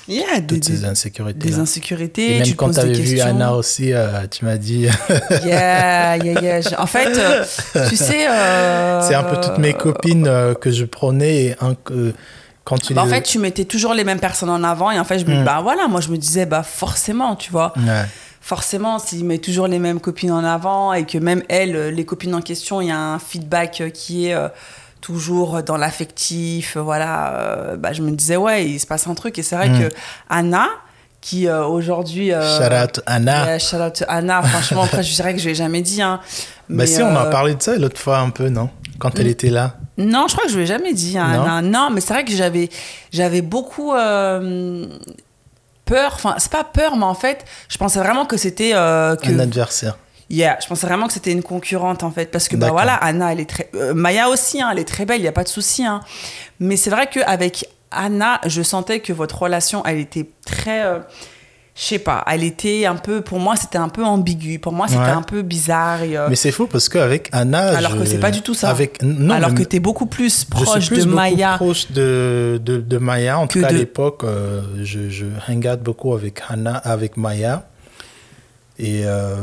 Yeah, 0.09 0.39
des, 0.39 0.47
toutes 0.55 0.63
ces 0.63 0.85
insécurités. 0.85 1.37
des 1.49 1.59
insécurités. 1.59 2.35
Et 2.35 2.37
même 2.39 2.47
tu 2.47 2.55
quand 2.55 2.69
tu 2.71 2.79
avais 2.79 2.93
vu. 2.93 3.19
Anna 3.19 3.53
aussi, 3.53 3.91
euh, 3.91 4.25
tu 4.31 4.45
m'as 4.45 4.55
dit. 4.57 4.87
Yeah, 5.45 6.15
yeah, 6.17 6.41
yeah. 6.41 6.81
En 6.81 6.85
fait, 6.87 7.11
tu 7.89 7.95
sais. 7.97 8.25
c'est 9.01 9.15
un 9.15 9.23
peu 9.23 9.35
toutes 9.41 9.57
mes 9.57 9.73
copines 9.73 10.29
que 10.61 10.71
je 10.71 10.85
prenais. 10.85 11.43
Et 11.45 11.55
un, 11.59 11.75
que- 11.75 12.13
quand 12.63 12.77
tu 12.77 12.93
bah, 12.93 13.03
en 13.03 13.07
fait, 13.07 13.21
tu 13.23 13.39
mettais 13.39 13.63
toujours 13.65 13.93
les 13.93 14.03
mêmes 14.03 14.19
personnes 14.19 14.49
en 14.49 14.63
avant. 14.63 14.91
Et 14.91 14.99
en 14.99 15.03
fait, 15.05 15.19
je 15.19 15.25
me 15.25 15.41
Mm. 15.41 15.45
bah 15.45 15.59
voilà, 15.61 15.87
moi, 15.87 15.99
je 16.01 16.09
me 16.09 16.17
disais, 16.17 16.45
bah 16.45 16.63
forcément, 16.63 17.35
tu 17.35 17.51
vois. 17.51 17.73
Ouais. 17.77 18.03
Forcément, 18.47 18.97
s'il 18.97 19.25
met 19.25 19.39
toujours 19.39 19.67
les 19.67 19.77
mêmes 19.77 19.99
copines 19.99 20.31
en 20.31 20.41
avant 20.45 20.93
et 20.93 21.05
que 21.05 21.17
même 21.17 21.43
elles, 21.49 21.75
euh, 21.75 21.91
les 21.91 22.05
copines 22.05 22.33
en 22.33 22.39
question, 22.39 22.79
il 22.79 22.87
y 22.87 22.91
a 22.91 22.97
un 22.97 23.19
feedback 23.19 23.81
euh, 23.81 23.89
qui 23.89 24.27
est 24.27 24.33
euh, 24.33 24.47
toujours 25.01 25.61
dans 25.63 25.75
l'affectif, 25.75 26.77
voilà, 26.77 27.33
euh, 27.35 27.75
bah, 27.75 27.91
je 27.91 28.01
me 28.01 28.11
disais, 28.11 28.37
ouais, 28.37 28.65
il 28.65 28.79
se 28.79 28.87
passe 28.87 29.05
un 29.05 29.15
truc. 29.15 29.37
Et 29.37 29.43
c'est 29.43 29.57
vrai 29.57 29.67
Mm. 29.67 29.79
que 29.89 29.89
Anna, 30.29 30.67
qui 31.19 31.49
euh, 31.49 31.65
aujourd'hui. 31.65 32.29
Shout 32.29 32.73
out 32.73 33.01
Anna. 33.05 33.59
shout 33.59 33.75
out 33.81 34.03
Anna. 34.07 34.41
Franchement, 34.41 34.83
après, 34.83 35.03
je 35.03 35.13
dirais 35.13 35.33
que 35.33 35.41
je 35.41 35.49
l'ai 35.49 35.55
jamais 35.55 35.81
dit. 35.81 36.01
Hein, 36.01 36.21
bah 36.69 36.75
Mais, 36.77 36.87
si, 36.87 37.01
on 37.01 37.13
a 37.17 37.25
parlé 37.25 37.53
de 37.53 37.61
ça 37.61 37.75
l'autre 37.75 37.99
fois 37.99 38.19
un 38.19 38.29
peu, 38.29 38.47
non? 38.47 38.69
Quand 38.97 39.19
elle 39.19 39.25
Mm. 39.27 39.29
était 39.31 39.49
là. 39.49 39.75
Non, 39.97 40.25
je 40.29 40.33
crois 40.35 40.45
que 40.45 40.51
je 40.51 40.55
ne 40.55 40.61
l'ai 40.61 40.67
jamais 40.67 40.93
dit. 40.93 41.17
hein, 41.17 41.33
Non? 41.35 41.41
Anna. 41.43 41.61
Non, 41.61 41.89
mais 41.91 41.99
c'est 41.99 42.13
vrai 42.13 42.23
que 42.23 42.31
j'avais, 42.31 42.69
j'avais 43.11 43.41
beaucoup 43.41 43.91
peur. 45.87 46.11
Enfin, 46.15 46.35
c'est 46.37 46.51
pas 46.51 46.63
peur, 46.63 46.95
mais 46.95 47.05
en 47.05 47.15
fait, 47.15 47.45
je 47.69 47.77
pensais 47.77 47.99
vraiment 47.99 48.25
que 48.25 48.37
c'était 48.37 48.71
euh, 48.73 49.15
que. 49.15 49.29
Un 49.29 49.39
adversaire. 49.39 49.97
Yeah, 50.29 50.57
je 50.61 50.67
pensais 50.67 50.85
vraiment 50.85 51.07
que 51.07 51.13
c'était 51.13 51.31
une 51.31 51.41
concurrente 51.41 52.03
en 52.03 52.11
fait, 52.11 52.31
parce 52.31 52.49
que 52.49 52.57
bah 52.57 52.69
voilà, 52.71 52.95
Anna, 52.95 53.31
elle 53.31 53.39
est 53.39 53.49
très, 53.49 53.69
euh, 53.75 53.93
Maya 53.93 54.27
aussi, 54.27 54.61
hein, 54.61 54.69
elle 54.73 54.79
est 54.79 54.87
très 54.87 55.05
belle, 55.05 55.21
il 55.21 55.23
y 55.23 55.27
a 55.29 55.31
pas 55.31 55.45
de 55.45 55.47
souci. 55.47 55.85
Hein. 55.85 56.01
Mais 56.59 56.75
c'est 56.75 56.89
vrai 56.89 57.07
qu'avec 57.07 57.69
Anna, 57.91 58.41
je 58.45 58.61
sentais 58.61 58.99
que 58.99 59.13
votre 59.13 59.41
relation, 59.41 59.85
elle 59.85 59.99
était 59.99 60.29
très, 60.45 60.83
euh, 60.83 60.99
je 61.79 61.83
sais 61.83 61.99
pas, 61.99 62.23
elle 62.27 62.43
était 62.43 62.87
un 62.87 62.95
peu, 62.95 63.21
pour 63.21 63.39
moi, 63.39 63.55
c'était 63.55 63.77
un 63.77 63.89
peu 63.89 64.03
ambigu. 64.03 64.57
Pour 64.57 64.73
moi, 64.73 64.87
c'était 64.87 64.99
Ouais. 65.01 65.09
un 65.09 65.21
peu 65.21 65.43
bizarre. 65.43 66.01
et, 66.01 66.17
euh, 66.17 66.25
Mais 66.27 66.35
c'est 66.35 66.51
fou 66.51 66.65
parce 66.65 66.89
qu'avec 66.89 67.29
Anna. 67.31 67.77
alors 67.77 67.91
je- 67.91 67.97
que 67.99 68.05
c'est 68.05 68.17
pas 68.19 68.31
du 68.31 68.41
tout 68.41 68.55
ça. 68.55 68.69
Avec... 68.71 69.01
Non, 69.03 69.35
alors 69.35 69.53
que 69.53 69.61
tu 69.61 69.75
es 69.75 69.79
beaucoup 69.79 70.07
plus 70.07 70.41
Je 70.41 70.49
proche 70.49 70.79
suis 70.79 70.87
plus 70.95 70.97
de 71.01 71.03
beaucoup 71.03 71.15
Maya. 71.17 71.53
proche 71.57 71.91
de, 71.91 72.59
de, 72.65 72.77
de 72.81 72.97
Maya. 72.97 73.37
En 73.37 73.45
tout 73.45 73.61
cas, 73.61 73.67
à 73.67 73.71
l'époque, 73.71 74.23
euh, 74.23 74.61
je, 74.83 75.09
je 75.09 75.25
hang 75.47 75.67
out 75.71 75.81
beaucoup 75.83 76.13
avec 76.15 76.41
Hannah, 76.49 76.77
avec 76.77 77.15
Maya. 77.15 77.67
Et 78.79 79.03
euh, 79.05 79.35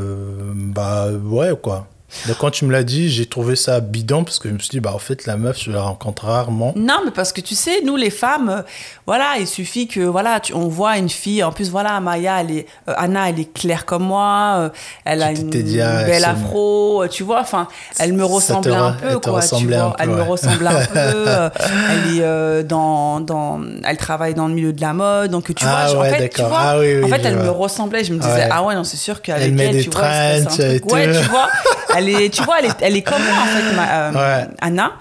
bah 0.54 1.08
ouais, 1.12 1.50
quoi. 1.62 1.86
Donc, 2.26 2.36
quand 2.38 2.50
tu 2.50 2.64
me 2.64 2.72
l'as 2.72 2.84
dit, 2.84 3.08
j'ai 3.10 3.26
trouvé 3.26 3.56
ça 3.56 3.80
bidon 3.80 4.24
parce 4.24 4.38
que 4.38 4.48
je 4.48 4.54
me 4.54 4.58
suis 4.58 4.68
dit, 4.70 4.80
bah 4.80 4.92
en 4.94 4.98
fait, 4.98 5.26
la 5.26 5.36
meuf, 5.36 5.58
je 5.62 5.70
la 5.70 5.82
rencontre 5.82 6.24
rarement. 6.26 6.72
Non, 6.76 7.00
mais 7.04 7.10
parce 7.10 7.32
que 7.32 7.40
tu 7.40 7.54
sais, 7.54 7.82
nous 7.84 7.96
les 7.96 8.10
femmes, 8.10 8.48
euh, 8.48 8.62
voilà, 9.06 9.34
il 9.38 9.46
suffit 9.46 9.86
que 9.88 10.00
voilà, 10.00 10.40
tu- 10.40 10.54
on 10.54 10.68
voit 10.68 10.96
une 10.98 11.08
fille. 11.08 11.42
En 11.42 11.52
plus, 11.52 11.70
voilà, 11.70 12.00
Maya, 12.00 12.40
elle 12.40 12.50
est, 12.50 12.66
euh, 12.88 12.94
Anna, 12.96 13.28
elle 13.28 13.40
est 13.40 13.52
claire 13.52 13.84
comme 13.84 14.04
moi. 14.04 14.54
euh, 14.58 14.68
elle 15.04 15.22
a 15.22 15.30
une 15.32 15.50
dit, 15.50 15.80
ah, 15.80 16.04
belle 16.04 16.24
afro. 16.24 17.04
Tu 17.10 17.22
vois, 17.22 17.40
enfin, 17.40 17.68
elle 17.98 18.12
me 18.12 18.24
ressemblait 18.24 18.74
un 18.74 18.92
peu, 18.92 19.06
elle 19.08 19.12
quoi. 19.14 19.20
Tu 19.22 19.30
ressemblait 19.30 19.76
un 19.76 19.88
vois, 19.88 19.96
peu, 19.96 20.02
elle 20.02 20.08
me 20.10 20.14
ouais. 20.16 20.22
ressemblait 20.22 20.68
un 20.68 20.86
peu. 20.86 21.26
elle 21.90 22.18
est 22.20 22.64
dans, 22.64 23.20
dans, 23.20 23.60
elle 23.84 23.96
travaille 23.96 24.34
dans 24.34 24.48
le 24.48 24.54
milieu 24.54 24.72
de 24.72 24.80
la 24.80 24.92
mode, 24.92 25.30
donc 25.30 25.54
tu 25.54 25.64
Ah 25.66 25.86
vois, 25.92 26.02
ouais, 26.02 26.08
en 26.08 26.14
fait, 26.16 26.28
tu 26.30 26.42
vois, 26.42 26.58
Ah 26.60 26.78
oui, 26.78 26.94
oui, 26.96 27.04
en 27.04 27.08
fait, 27.08 27.22
elle 27.24 27.36
me 27.36 27.50
ressemblait. 27.50 28.04
Je 28.04 28.12
me 28.12 28.18
disais, 28.18 28.32
Ouais. 28.34 28.48
ah 28.50 28.62
ouais, 28.64 28.74
non, 28.74 28.84
c'est 28.84 28.96
sûr 28.96 29.22
qu'avec 29.22 29.44
Elle 29.58 29.72
des 29.72 29.82
tu 29.84 29.90
vois, 29.90 30.04
un 30.06 30.44
truc. 30.44 30.90
Ouais, 30.92 31.06
tu 31.12 31.28
vois, 31.28 31.48
elle 31.96 32.03
est, 32.08 32.28
tu 32.34 32.42
vois, 32.42 32.58
elle 32.60 32.66
est, 32.66 32.76
elle 32.80 32.96
est 32.96 33.02
comme 33.02 33.22
moi 33.22 33.36
en 33.42 33.46
fait, 33.46 33.76
ma- 33.76 33.92
euh, 33.92 34.12
Ouais. 34.40 34.46
Anna. 34.60 34.92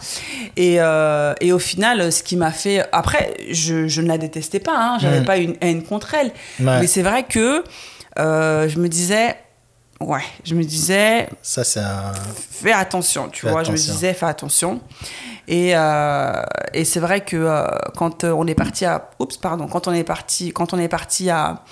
Et, 0.58 0.76
euh, 0.80 1.34
et 1.42 1.52
au 1.52 1.60
final, 1.60 2.12
ce 2.12 2.22
qui 2.24 2.36
m'a 2.38 2.52
fait. 2.52 2.86
Après, 2.92 3.34
je, 3.52 3.88
je 3.88 4.02
ne 4.02 4.08
la 4.08 4.18
détestais 4.18 4.60
pas, 4.60 4.76
hein, 4.78 4.98
j'avais 5.00 5.22
Mm. 5.22 5.26
pas 5.26 5.38
une 5.38 5.56
haine 5.62 5.84
contre 5.84 6.14
elle. 6.14 6.28
Ouais. 6.60 6.80
Mais 6.82 6.88
c'est 6.88 7.02
vrai 7.02 7.24
que 7.24 7.64
euh, 8.20 8.68
je 8.70 8.80
me 8.80 8.88
disais. 8.88 9.36
Ouais, 10.00 10.24
je 10.44 10.54
me 10.56 10.64
disais, 10.64 11.30
Ça, 11.42 11.64
c'est 11.64 11.80
un. 11.80 12.12
fais 12.52 12.74
attention, 12.74 13.30
tu 13.30 13.42
Fais 13.46 13.52
vois. 13.52 13.64
Je 13.64 13.70
me 13.72 13.76
attention. 13.76 13.94
disais, 13.94 14.14
fais 14.14 14.26
attention. 14.26 14.82
Et, 15.48 15.72
euh, 15.76 16.42
et 16.74 16.84
c'est 16.86 17.00
vrai 17.00 17.22
que 17.22 17.36
euh, 17.38 17.68
quand 17.98 18.24
euh, 18.24 18.32
on 18.32 18.46
est 18.48 18.56
parti 18.56 18.86
à, 18.86 19.10
oups, 19.20 19.38
pardon, 19.38 19.68
quand 19.68 19.88
on 19.88 19.94
est 19.94 20.04
parti, 20.04 20.52
quand 20.52 20.74
on 20.74 20.80
est 20.80 20.88
parti 20.88 21.30
à, 21.30 21.64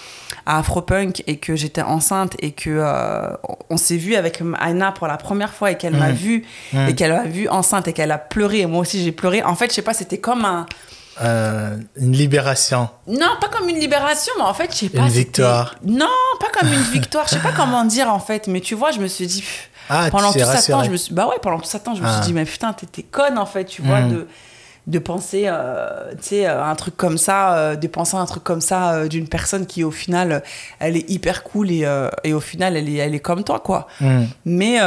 à 0.45 0.59
Afropunk 0.59 1.23
et 1.27 1.37
que 1.37 1.55
j'étais 1.55 1.81
enceinte 1.81 2.35
et 2.39 2.51
que 2.51 2.69
euh, 2.69 3.29
on 3.69 3.77
s'est 3.77 3.97
vu 3.97 4.15
avec 4.15 4.41
Anna 4.59 4.91
pour 4.91 5.07
la 5.07 5.17
première 5.17 5.53
fois 5.53 5.71
et 5.71 5.77
qu'elle 5.77 5.95
m'a 5.95 6.09
Mhm. 6.09 6.15
vue 6.15 6.45
et 6.89 6.95
qu'elle 6.95 7.13
m'a 7.13 7.23
vue 7.23 7.47
enceinte 7.49 7.87
et 7.87 7.93
qu'elle 7.93 8.11
a 8.11 8.17
pleuré 8.17 8.59
et 8.59 8.65
moi 8.65 8.81
aussi 8.81 9.01
j'ai 9.03 9.11
pleuré. 9.13 9.41
En 9.43 9.55
fait, 9.55 9.69
je 9.69 9.75
sais 9.75 9.81
pas, 9.81 9.93
c'était 9.93 10.19
comme 10.19 10.43
un, 10.45 10.65
euh, 11.21 11.77
une 11.97 12.13
libération. 12.13 12.89
non, 13.07 13.27
pas 13.41 13.47
comme 13.49 13.67
une 13.69 13.79
libération, 13.79 14.33
mais 14.37 14.43
en 14.43 14.53
fait, 14.53 14.71
je 14.71 14.77
sais 14.77 14.89
pas. 14.89 14.99
Une 15.01 15.07
victoire. 15.09 15.75
Non, 15.85 16.07
pas 16.39 16.47
comme 16.57 16.71
une 16.71 16.81
victoire. 16.93 17.25
Je 17.27 17.31
sais 17.35 17.41
pas 17.41 17.51
comment 17.51 17.83
dire 17.85 18.11
en 18.13 18.19
fait, 18.19 18.47
mais 18.47 18.61
tu 18.61 18.75
vois, 18.75 18.91
je 18.91 18.99
me 18.99 19.07
suis 19.07 19.27
dit. 19.27 19.43
Ah, 19.89 20.07
pendant 20.09 20.31
tout 20.31 20.39
ça 20.39 20.61
temps, 20.61 20.83
je 20.85 20.89
me 20.91 20.95
suis, 20.95 21.13
bah 21.13 21.27
ouais, 21.27 21.35
pendant 21.41 21.59
tout 21.59 21.65
ça 21.67 21.79
temps, 21.79 21.95
je 21.95 22.01
me 22.01 22.07
Ah. 22.07 22.13
suis 22.17 22.27
dit, 22.27 22.33
mais 22.33 22.45
putain, 22.45 22.71
t'es 22.73 23.03
conne 23.03 23.37
en 23.37 23.45
fait, 23.45 23.65
tu 23.65 23.81
vois, 23.81 23.99
Mm. 24.01 24.09
de, 24.11 24.27
de 24.87 24.97
penser, 24.99 25.43
euh, 25.45 26.11
tu 26.13 26.27
sais, 26.29 26.47
euh, 26.47 26.63
un 26.63 26.73
truc 26.75 26.97
comme 26.97 27.17
ça, 27.17 27.53
euh, 27.55 27.75
de 27.75 27.87
penser 27.87 28.17
un 28.17 28.25
truc 28.25 28.43
comme 28.43 28.61
ça 28.61 28.93
euh, 28.93 29.07
d'une 29.07 29.27
personne 29.27 29.65
qui, 29.67 29.83
au 29.83 29.91
final, 29.91 30.41
elle 30.79 30.97
est 30.97 31.07
hyper 31.09 31.43
cool 31.43 31.69
et, 31.71 31.87
et 32.23 32.33
au 32.33 32.39
final, 32.39 32.75
elle 32.75 32.89
est, 32.89 32.95
elle 32.95 33.13
est 33.15 33.19
comme 33.19 33.43
toi, 33.43 33.59
quoi. 33.59 33.87
Hmm. 33.99 34.23
Mais 34.45 34.79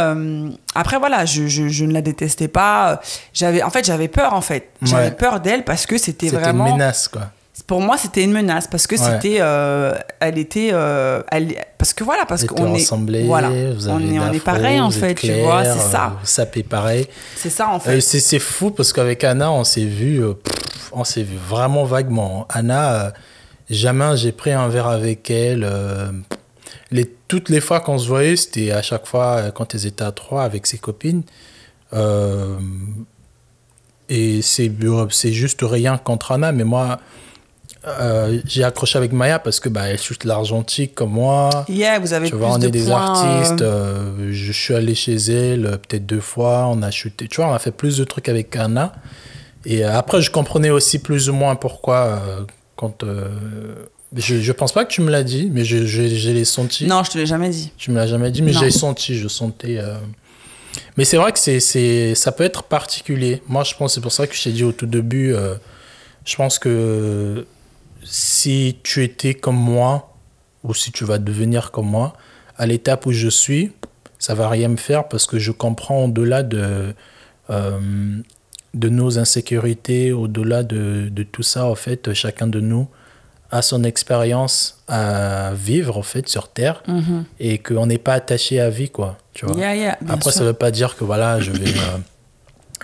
après, 0.74 0.98
voilà, 0.98 1.24
je, 1.24 1.46
je, 1.46 1.68
je 1.68 1.85
ne 1.85 1.92
la 1.92 2.02
détestais 2.02 2.48
pas. 2.48 3.00
J'avais, 3.33 3.62
en 3.62 3.70
fait, 3.70 3.85
j'avais 3.85 4.09
peur, 4.09 4.35
en 4.35 4.40
fait. 4.40 4.70
J'avais 4.83 5.04
Ouais. 5.04 5.11
peur 5.12 5.40
d'elle 5.40 5.64
parce 5.64 5.87
que 5.87 5.96
c'était 5.98 6.28
C'était 6.28 6.40
vraiment. 6.42 6.66
une 6.66 6.72
menace, 6.74 7.09
quoi. 7.09 7.22
Pour 7.66 7.81
moi, 7.81 7.96
c'était 7.96 8.22
une 8.22 8.33
menace 8.33 8.66
parce 8.68 8.87
que 8.87 8.94
Ouais. 8.94 9.00
c'était, 9.00 9.38
euh, 9.40 9.94
elle 10.20 10.37
était, 10.37 10.68
euh, 10.74 11.22
elle, 11.31 11.55
parce 11.79 11.94
que 11.94 12.05
voilà, 12.05 12.27
parce 12.27 12.44
qu'on 12.44 12.74
est, 12.74 13.24
voilà, 13.24 13.48
vous 13.72 13.88
on 13.88 13.96
avez 13.96 14.14
est, 14.14 14.18
on 14.20 14.33
est 14.33 14.40
pareil 14.44 14.79
en 14.81 14.90
fait, 14.90 15.14
tu 15.14 15.33
vois, 15.40 15.64
c'est 15.64 15.70
euh, 15.70 15.90
ça, 15.90 16.16
Vous 16.20 16.27
sapez 16.27 16.62
pareil. 16.62 17.07
c'est 17.37 17.48
ça 17.48 17.68
en 17.68 17.77
Euh, 17.77 17.81
fait. 17.81 18.00
c'est 18.03 18.20
c'est 18.20 18.38
fou 18.38 18.70
parce 18.70 18.92
qu'avec 18.92 19.24
Anna, 19.24 19.50
on 19.50 19.64
s'est 19.64 19.87
vu, 19.87 20.22
euh, 20.22 20.35
pff, 20.35 20.90
on 20.92 21.05
s'est 21.05 21.22
vu 21.22 21.37
vraiment 21.48 21.85
vaguement. 21.85 22.46
Anna, 22.50 22.92
euh, 23.07 23.11
jamais 23.70 24.14
j'ai 24.18 24.33
pris 24.33 24.53
un 24.53 24.68
verre 24.68 24.88
avec 24.88 25.31
elle. 25.31 25.64
euh, 25.64 26.12
les, 26.90 27.07
toutes 27.29 27.48
les 27.48 27.62
fois 27.62 27.81
qu'on 27.81 27.96
se 27.98 28.07
voyait, 28.07 28.37
c'était 28.37 28.72
à 28.72 28.83
chaque 28.83 29.07
fois 29.07 29.37
euh, 29.38 29.50
quand 29.50 29.74
elles 29.74 29.87
étaient 29.87 30.05
à 30.05 30.12
trois 30.12 30.44
avec 30.44 30.66
ses 30.66 30.77
copines. 30.79 31.22
Euh, 31.94 32.57
et 34.11 34.42
c'est 34.42 34.70
c'est 35.11 35.33
juste 35.33 35.61
rien 35.62 35.96
contre 35.96 36.33
Anna, 36.33 36.53
mais 36.53 36.64
moi, 36.64 37.00
euh, 37.87 38.40
j'ai 38.47 38.64
accroché 38.64 38.97
avec 38.99 39.12
Maya 39.12 39.38
parce 39.38 39.61
que 39.61 39.68
bah, 39.68 39.88
elle 39.88 39.99
chute 40.01 40.25
l'argentique 40.25 40.94
comme 40.94 41.11
moi. 41.12 41.64
Yeah, 41.68 41.99
vous 41.99 42.12
avez 42.12 42.27
Tu 42.27 42.33
plus 42.33 42.38
vois, 42.38 42.55
on 42.55 42.59
de 42.59 42.66
est 42.66 42.70
des 42.70 42.85
points, 42.85 43.01
artistes. 43.03 43.62
euh, 43.62 44.05
euh, 44.18 44.29
je 44.33 44.53
suis 44.53 44.75
allé 44.75 44.94
chez 44.94 45.14
elle 45.16 45.66
euh, 45.66 45.70
peut-être 45.77 46.07
deux 46.07 46.20
fois. 46.20 46.66
On 46.70 46.83
a 46.83 46.90
chuté. 46.90 47.29
Tu 47.29 47.37
vois, 47.40 47.51
on 47.51 47.55
a 47.55 47.59
fait 47.59 47.70
plus 47.73 47.99
de 47.99 48.05
trucs 48.05 48.29
avec 48.29 48.55
Anna. 48.57 48.92
Et 49.66 49.85
euh, 49.85 49.97
après, 49.97 50.20
je 50.23 50.31
comprenais 50.31 50.70
aussi 50.70 50.99
plus 50.99 51.29
ou 51.29 51.33
moins 51.35 51.57
pourquoi. 51.57 51.97
euh, 52.23 52.40
quand 52.77 53.05
euh, 53.05 53.29
je, 54.16 54.37
je 54.40 54.53
pense 54.53 54.73
pas 54.73 54.85
que 54.85 54.90
tu 54.92 55.01
me 55.01 55.11
l'as 55.11 55.23
dit, 55.23 55.49
mais 55.53 55.64
je, 55.64 55.87
je, 55.87 56.07
je 56.09 56.31
l'ai 56.31 56.44
senti. 56.44 56.87
Non, 56.87 57.03
je 57.05 57.11
te 57.11 57.18
l'ai 57.18 57.27
jamais 57.27 57.49
dit. 57.51 57.70
Tu 57.79 57.90
me 57.90 57.97
l'as 57.97 58.07
jamais 58.07 58.31
dit, 58.31 58.42
mais 58.42 58.53
j'ai 58.53 58.70
senti. 58.70 59.16
Je 59.16 59.29
sentais. 59.29 59.79
euh, 59.79 59.97
Mais 60.97 61.05
c'est 61.05 61.16
vrai 61.16 61.33
que 61.33 61.38
c'est, 61.38 61.61
c'est, 61.61 62.14
ça 62.14 62.33
peut 62.33 62.44
être 62.44 62.62
particulier. 62.64 63.42
Moi, 63.49 63.62
je 63.64 63.75
pense, 63.75 63.94
c'est 63.94 64.01
pour 64.01 64.12
ça 64.12 64.27
que 64.27 64.35
je 64.35 64.42
t'ai 64.42 64.51
dit 64.53 64.64
au 64.64 64.73
tout 64.73 64.87
début, 64.87 65.33
euh, 65.35 65.55
je 66.25 66.35
pense 66.37 66.59
que 66.59 67.47
si 68.05 68.77
tu 68.83 69.03
étais 69.03 69.35
comme 69.35 69.57
moi, 69.57 70.14
ou 70.62 70.75
si 70.75 70.93
tu 70.93 71.05
vas 71.05 71.19
devenir 71.19 71.71
comme 71.71 71.87
moi, 71.88 72.14
à 72.57 72.67
l'étape 72.67 73.07
où 73.07 73.12
je 73.12 73.29
suis, 73.29 73.73
ça 74.19 74.35
va 74.35 74.49
rien 74.49 74.69
me 74.69 74.77
faire 74.77 75.09
parce 75.09 75.27
que 75.27 75.38
je 75.38 75.51
comprends 75.53 76.05
au-delà 76.05 76.43
de, 76.43 76.95
euh, 77.51 78.19
de 78.75 78.88
nos 78.88 79.19
insécurités, 79.19 80.12
au-delà 80.12 80.62
de, 80.62 81.09
de 81.11 81.23
tout 81.23 81.43
ça, 81.43 81.67
en 81.67 81.75
fait, 81.75 82.12
chacun 82.14 82.47
de 82.47 82.61
nous 82.61 82.88
a 83.51 83.61
son 83.62 83.85
expérience 83.85 84.83
à 84.88 85.53
vivre, 85.55 85.97
en 85.99 86.03
fait, 86.03 86.29
sur 86.29 86.49
Terre 86.49 86.83
Mhm. 86.88 87.25
et 87.38 87.59
qu'on 87.59 87.87
n'est 87.87 87.99
pas 87.99 88.14
attaché 88.14 88.61
à 88.61 88.71
vie, 88.71 88.88
quoi. 88.90 89.17
Tu 89.35 89.47
vois. 89.47 89.57
Yeah, 89.57 89.75
yeah, 89.77 89.99
bien 90.01 90.14
Après, 90.14 90.31
sûr. 90.31 90.38
ça 90.40 90.45
veut 90.45 90.53
pas 90.55 90.71
dire 90.71 90.97
que 90.97 91.05
voilà, 91.05 91.40
je 91.40 91.51
vais 91.53 91.69
euh, 91.71 91.99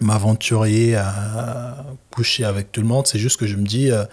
m'aventurer 0.00 0.94
à 0.96 1.84
coucher 2.10 2.44
avec 2.44 2.72
tout 2.72 2.80
le 2.80 2.86
monde. 2.86 3.06
C'est 3.06 3.18
juste 3.18 3.38
que 3.38 3.46
je 3.46 3.56
me 3.56 3.64
dis, 3.66 3.90
euh, 3.90 4.04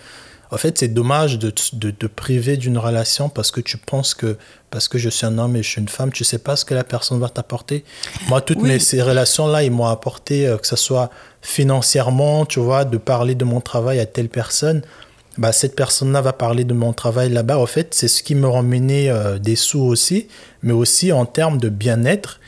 en 0.51 0.57
fait, 0.57 0.77
c'est 0.77 0.87
dommage 0.87 1.39
de 1.39 1.49
te 1.49 2.05
priver 2.07 2.57
d'une 2.57 2.77
relation 2.77 3.29
parce 3.29 3.51
que 3.51 3.59
tu 3.61 3.77
penses 3.77 4.13
que 4.13 4.37
parce 4.69 4.87
que 4.87 4.97
je 4.97 5.09
suis 5.09 5.25
un 5.25 5.37
homme 5.37 5.55
et 5.55 5.63
je 5.63 5.69
suis 5.69 5.81
une 5.81 5.87
femme, 5.87 6.11
tu 6.11 6.23
sais 6.23 6.39
pas 6.39 6.55
ce 6.55 6.65
que 6.65 6.73
la 6.73 6.83
personne 6.83 7.19
va 7.19 7.29
t'apporter. 7.29 7.83
Moi, 8.27 8.41
toutes 8.41 8.59
Oui. 8.61 8.67
mes, 8.69 8.79
ces 8.79 9.01
relations-là, 9.01 9.63
ils 9.63 9.71
m'ont 9.71 9.85
apporté, 9.87 10.45
euh, 10.47 10.57
que 10.57 10.67
ce 10.67 10.75
soit 10.75 11.09
financièrement, 11.41 12.45
tu 12.45 12.59
vois, 12.59 12.85
de 12.85 12.97
parler 12.97 13.33
de 13.35 13.45
mon 13.45 13.61
travail 13.61 13.99
à 13.99 14.05
telle 14.05 14.29
personne. 14.29 14.81
Bah, 15.37 15.51
cette 15.51 15.75
personne-là 15.75 16.21
va 16.21 16.33
parler 16.33 16.63
de 16.63 16.73
mon 16.73 16.93
travail 16.93 17.29
là-bas. 17.29 17.57
En 17.59 17.65
fait, 17.65 17.93
c'est 17.93 18.07
ce 18.07 18.23
qui 18.23 18.35
me 18.35 18.47
ramenait 18.47 19.09
euh, 19.09 19.37
des 19.39 19.55
sous 19.55 19.79
aussi, 19.81 20.27
mais 20.63 20.73
aussi 20.73 21.11
en 21.11 21.25
termes 21.25 21.59
de 21.59 21.69
bien-être. 21.69 22.39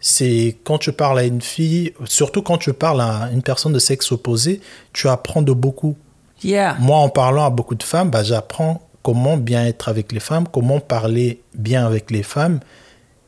C'est 0.00 0.56
quand 0.64 0.78
tu 0.78 0.92
parles 0.92 1.18
à 1.18 1.24
une 1.24 1.42
fille, 1.42 1.92
surtout 2.04 2.42
quand 2.42 2.58
tu 2.58 2.72
parles 2.72 3.00
à 3.00 3.30
une 3.32 3.42
personne 3.42 3.72
de 3.72 3.78
sexe 3.80 4.12
opposé, 4.12 4.60
tu 4.92 5.08
apprends 5.08 5.42
de 5.42 5.52
beaucoup. 5.52 5.96
Yeah. 6.42 6.76
Moi, 6.80 6.96
en 6.98 7.08
parlant 7.08 7.44
à 7.46 7.50
beaucoup 7.50 7.74
de 7.74 7.82
femmes, 7.82 8.10
bah, 8.10 8.22
j'apprends 8.22 8.82
comment 9.02 9.36
bien 9.36 9.64
être 9.66 9.88
avec 9.88 10.12
les 10.12 10.20
femmes, 10.20 10.46
comment 10.52 10.80
parler 10.80 11.40
bien 11.54 11.86
avec 11.86 12.10
les 12.10 12.22
femmes. 12.22 12.60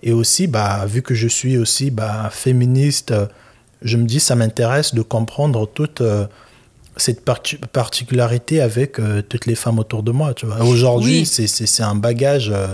Et 0.03 0.13
aussi, 0.13 0.47
bah, 0.47 0.85
vu 0.87 1.03
que 1.03 1.15
je 1.15 1.29
suis 1.29 1.59
aussi 1.59 1.91
bah, 1.91 2.29
féministe, 2.33 3.13
je 3.83 3.97
me 3.97 4.05
dis 4.05 4.21
ça 4.21 4.35
m'intéresse 4.35 4.95
de 4.95 5.03
comprendre 5.03 5.67
toute 5.67 6.01
euh, 6.01 6.27
cette 6.97 7.25
parti- 7.25 7.57
particularité 7.73 8.61
avec 8.61 8.99
euh, 8.99 9.23
toutes 9.23 9.47
les 9.47 9.55
femmes 9.55 9.79
autour 9.79 10.03
de 10.03 10.11
moi. 10.13 10.35
Aujourd'hui, 10.61 11.21
Oui. 11.21 11.27
c'est- 11.27 11.83
un 11.83 11.95
bagage 11.95 12.51
euh, 12.55 12.67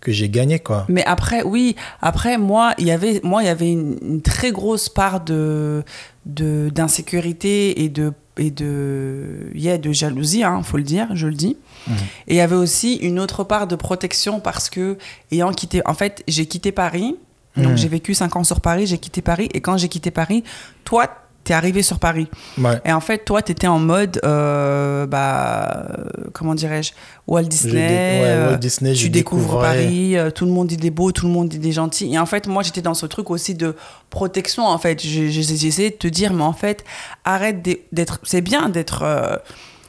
que 0.00 0.10
j'ai 0.12 0.28
gagné. 0.28 0.58
Quoi. 0.58 0.84
Mais 0.88 1.04
après, 1.04 1.42
oui, 1.44 1.76
après, 2.00 2.38
moi, 2.38 2.74
il 2.78 2.86
y 2.86 2.90
avait, 2.90 3.20
moi, 3.22 3.42
il 3.42 3.46
y 3.46 3.50
avait 3.50 3.70
une, 3.70 3.98
une 4.02 4.20
très 4.22 4.50
grosse 4.50 4.88
part 4.88 5.20
de, 5.20 5.84
d'insécurité 6.26 7.82
et 7.84 7.88
de, 7.88 8.12
et 8.38 8.50
de, 8.50 9.50
yeah, 9.54 9.76
de 9.78 9.92
jalousie, 9.92 10.42
hein, 10.42 10.62
faut 10.62 10.78
le 10.78 10.82
dire, 10.82 11.08
je 11.14 11.26
le 11.26 11.34
dis. 11.34 11.56
Mhm. 11.86 11.94
Et 12.28 12.34
il 12.34 12.36
y 12.36 12.40
avait 12.40 12.56
aussi 12.56 12.94
une 12.96 13.18
autre 13.20 13.44
part 13.44 13.66
de 13.66 13.76
protection 13.76 14.40
parce 14.40 14.70
que, 14.70 14.96
ayant 15.30 15.52
quitté, 15.52 15.82
en 15.86 15.94
fait, 15.94 16.22
j'ai 16.28 16.46
quitté 16.46 16.72
Paris. 16.72 17.16
Donc, 17.56 17.72
Mhm. 17.72 17.76
j'ai 17.76 17.88
vécu 17.88 18.14
cinq 18.14 18.34
ans 18.36 18.44
sur 18.44 18.62
Paris, 18.62 18.86
j'ai 18.86 18.96
quitté 18.96 19.20
Paris. 19.20 19.48
Et 19.52 19.60
quand 19.60 19.76
j'ai 19.76 19.88
quitté 19.88 20.10
Paris, 20.10 20.42
toi, 20.84 21.06
t'es 21.44 21.54
arrivé 21.54 21.82
sur 21.82 21.98
Paris. 21.98 22.28
Ouais. 22.58 22.80
Et 22.84 22.92
en 22.92 23.00
fait, 23.00 23.24
toi, 23.24 23.42
t'étais 23.42 23.66
en 23.66 23.78
mode, 23.78 24.20
euh, 24.24 25.06
bah, 25.06 25.86
comment 26.32 26.54
dirais-je, 26.54 26.92
Walt 27.26 27.42
Je 27.44 27.48
Disney. 27.48 27.72
dé- 27.72 27.78
ouais, 27.88 28.22
euh, 28.26 28.50
Walt 28.50 28.58
Disney, 28.58 28.92
tu 28.94 29.08
découvres 29.10 29.60
Paris, 29.60 30.16
euh, 30.16 30.30
tout 30.30 30.44
le 30.44 30.52
monde 30.52 30.70
il 30.70 30.84
est 30.86 30.90
beau, 30.90 31.10
tout 31.12 31.26
le 31.26 31.32
monde 31.32 31.52
il 31.52 31.66
est 31.66 31.72
gentil. 31.72 32.12
Et 32.12 32.18
en 32.18 32.26
fait, 32.26 32.46
moi, 32.46 32.62
j'étais 32.62 32.82
dans 32.82 32.94
ce 32.94 33.06
truc 33.06 33.30
aussi 33.30 33.54
de 33.54 33.74
protection. 34.10 34.64
En 34.66 34.78
fait, 34.78 35.04
essayé 35.04 35.90
de 35.90 35.96
te 35.96 36.06
dire, 36.08 36.32
mais 36.32 36.44
en 36.44 36.52
fait, 36.52 36.84
arrête 37.24 37.62
d'être. 37.92 38.20
C'est 38.22 38.40
bien 38.40 38.68
d'être. 38.68 39.02
euh, 39.02 39.36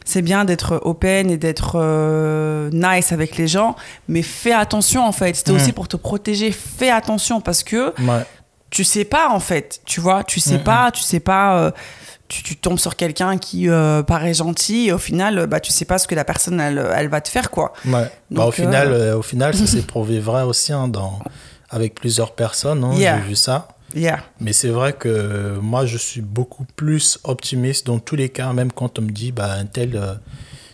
c'est 0.05 0.21
bien 0.21 0.43
d'être 0.43 0.81
open 0.83 1.31
et 1.31 1.37
d'être 1.37 1.75
euh, 1.79 2.69
nice 2.73 3.13
avec 3.13 3.37
les 3.37 3.47
gens, 3.47 3.77
mais 4.09 4.21
fais 4.21 4.51
attention 4.51 5.05
en 5.05 5.13
fait. 5.13 5.33
C'était 5.33 5.53
Mm. 5.53 5.55
aussi 5.55 5.71
pour 5.71 5.87
te 5.87 5.95
protéger. 5.95 6.51
Fais 6.51 6.89
attention 6.89 7.39
parce 7.39 7.63
que 7.63 7.93
Ouais. 8.01 8.25
Tu 8.73 8.83
sais 8.83 9.05
pas 9.05 9.29
en 9.29 9.39
fait, 9.39 9.81
tu 9.85 10.01
vois, 10.01 10.23
tu 10.23 10.39
sais 10.39 10.57
pas, 10.57 10.89
tu 10.89 11.03
sais 11.03 11.19
pas, 11.19 11.59
euh, 11.59 11.71
tu, 12.27 12.41
tu 12.41 12.55
tombes 12.55 12.79
sur 12.79 12.95
quelqu'un 12.95 13.37
qui 13.37 13.69
euh, 13.69 14.01
paraît 14.01 14.33
gentil 14.33 14.87
et 14.87 14.91
au 14.91 14.97
final, 14.97 15.37
euh, 15.37 15.45
bah 15.45 15.59
tu 15.59 15.71
sais 15.71 15.85
pas 15.85 15.99
ce 15.99 16.07
que 16.07 16.15
la 16.15 16.25
personne 16.25 16.59
elle, 16.59 16.83
elle 16.95 17.07
va 17.07 17.21
te 17.21 17.29
faire 17.29 17.51
quoi. 17.51 17.73
Ouais. 17.85 18.09
Bah, 18.31 18.47
au, 18.47 18.51
final, 18.51 19.13
au 19.15 19.21
final, 19.21 19.53
ça 19.53 19.67
s'est 19.73 19.83
prouvé 19.83 20.19
vrai 20.19 20.41
aussi 20.41 20.73
hein, 20.73 20.87
dans, 20.87 21.19
avec 21.69 21.93
plusieurs 21.93 22.31
personnes. 22.31 22.83
hein, 22.83 22.95
Yeah. 22.95 23.21
J'ai 23.21 23.29
vu 23.29 23.35
ça. 23.35 23.67
Yeah. 23.93 24.23
Mais 24.39 24.53
c'est 24.53 24.69
vrai 24.69 24.93
que 24.93 25.59
moi, 25.61 25.85
je 25.85 25.99
suis 25.99 26.21
beaucoup 26.21 26.65
plus 26.75 27.19
optimiste 27.25 27.85
dans 27.85 27.99
tous 27.99 28.15
les 28.15 28.29
cas, 28.29 28.53
même 28.53 28.71
quand 28.71 28.97
on 28.97 29.03
me 29.03 29.11
dit, 29.11 29.31
bah, 29.31 29.51
un 29.53 29.65
tel, 29.67 30.01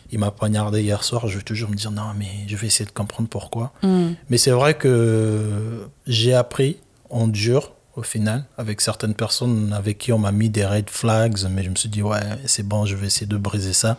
il 0.10 0.20
m'a 0.20 0.32
poignardé 0.32 0.84
hier 0.84 1.04
soir, 1.04 1.28
je 1.28 1.36
vais 1.36 1.44
toujours 1.44 1.70
me 1.70 1.76
dire, 1.76 1.92
non, 1.92 2.14
mais 2.18 2.30
je 2.48 2.56
vais 2.56 2.68
essayer 2.68 2.86
de 2.86 2.92
comprendre 2.92 3.28
pourquoi. 3.28 3.74
Mm. 3.84 4.12
Mais 4.30 4.38
c'est 4.38 4.52
vrai 4.52 4.76
que 4.76 5.86
j'ai 6.08 6.34
appris 6.34 6.78
en 7.10 7.28
dur, 7.28 7.74
au 8.00 8.04
final, 8.04 8.46
avec 8.58 8.80
certaines 8.80 9.14
personnes 9.14 9.74
avec 9.74 9.98
qui 9.98 10.14
on 10.14 10.18
m'a 10.18 10.32
mis 10.32 10.50
des 10.50 10.66
red 10.66 10.90
flags, 10.90 11.38
mais 11.52 11.64
je 11.64 11.70
me 11.70 11.76
suis 11.76 11.90
dit, 11.90 12.02
ouais, 12.02 12.22
c'est 12.46 12.66
bon, 12.66 12.86
je 12.86 12.96
vais 12.96 13.08
essayer 13.08 13.28
de 13.28 13.38
briser 13.38 13.74
ça. 13.74 13.98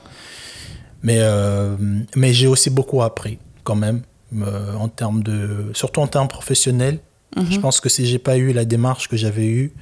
Mais, 1.02 1.18
euh, 1.18 1.76
mais 2.16 2.32
j'ai 2.32 2.46
aussi 2.46 2.70
beaucoup 2.70 3.02
appris, 3.02 3.38
quand 3.62 3.74
même, 3.74 4.00
euh, 4.34 4.74
en 4.74 4.88
termes 4.88 5.22
de, 5.22 5.70
surtout 5.74 6.00
en 6.00 6.06
termes 6.06 6.28
professionnels. 6.28 6.98
Mhm. 7.36 7.52
Je 7.52 7.60
pense 7.60 7.80
que 7.80 7.90
si 7.90 8.06
j'ai 8.06 8.18
pas 8.18 8.38
eu 8.38 8.52
la 8.52 8.64
démarche 8.64 9.06
que 9.06 9.18
j'avais 9.18 9.46
eue 9.46 9.72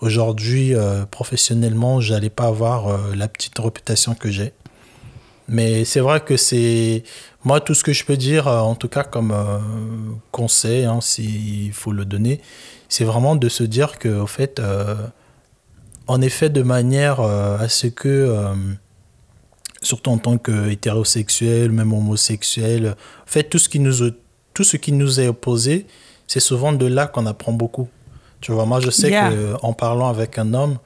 aujourd'hui 0.00 0.74
euh, 0.74 1.04
professionnellement, 1.04 2.00
j'allais 2.00 2.30
pas 2.30 2.46
avoir 2.46 3.14
la 3.14 3.28
petite 3.28 3.58
réputation 3.58 4.14
que 4.14 4.30
j'ai. 4.30 4.52
Mais 5.48 5.84
c'est 5.84 6.00
vrai 6.00 6.20
que 6.20 6.36
c'est 6.36 7.04
moi 7.46 7.60
tout 7.60 7.74
ce 7.74 7.84
que 7.84 7.92
je 7.92 8.04
peux 8.04 8.16
dire, 8.16 8.48
euh, 8.48 8.58
en 8.58 8.74
tout 8.74 8.88
cas 8.88 9.04
comme 9.04 9.30
euh, 9.30 9.58
conseil, 10.32 10.84
hein, 10.84 11.00
s'il 11.00 11.72
faut 11.72 11.92
le 11.92 12.04
donner, 12.04 12.40
c'est 12.88 13.04
vraiment 13.04 13.36
de 13.36 13.48
se 13.48 13.62
dire 13.62 14.00
que 14.00 14.08
au 14.08 14.26
fait, 14.26 14.58
euh, 14.58 14.96
en 16.08 16.20
effet, 16.20 16.50
de 16.50 16.62
manière 16.62 17.20
euh, 17.20 17.56
à 17.58 17.68
ce 17.68 17.86
que 17.86 18.12
surtout 19.80 20.10
en 20.10 20.18
tant 20.18 20.38
qu'hétérosexuel, 20.38 21.70
même 21.70 21.92
homosexuel, 21.92 22.96
en 23.22 23.30
fait 23.30 23.44
tout 23.44 23.58
ce 23.58 23.68
qui 23.68 23.78
nous 23.78 24.10
tout 24.52 24.64
ce 24.64 24.76
qui 24.76 24.90
nous 24.90 25.20
est 25.20 25.28
opposé, 25.28 25.86
c'est 26.26 26.40
souvent 26.40 26.72
de 26.72 26.86
là 26.86 27.06
qu'on 27.06 27.26
apprend 27.26 27.52
beaucoup. 27.52 27.88
Tu 28.40 28.50
vois, 28.50 28.66
moi 28.66 28.80
je 28.80 28.90
sais 28.90 29.10
Yeah. 29.10 29.30
que 29.30 29.54
en 29.62 29.72
parlant 29.72 30.08
avec 30.08 30.36
un 30.38 30.52
homme, 30.52 30.78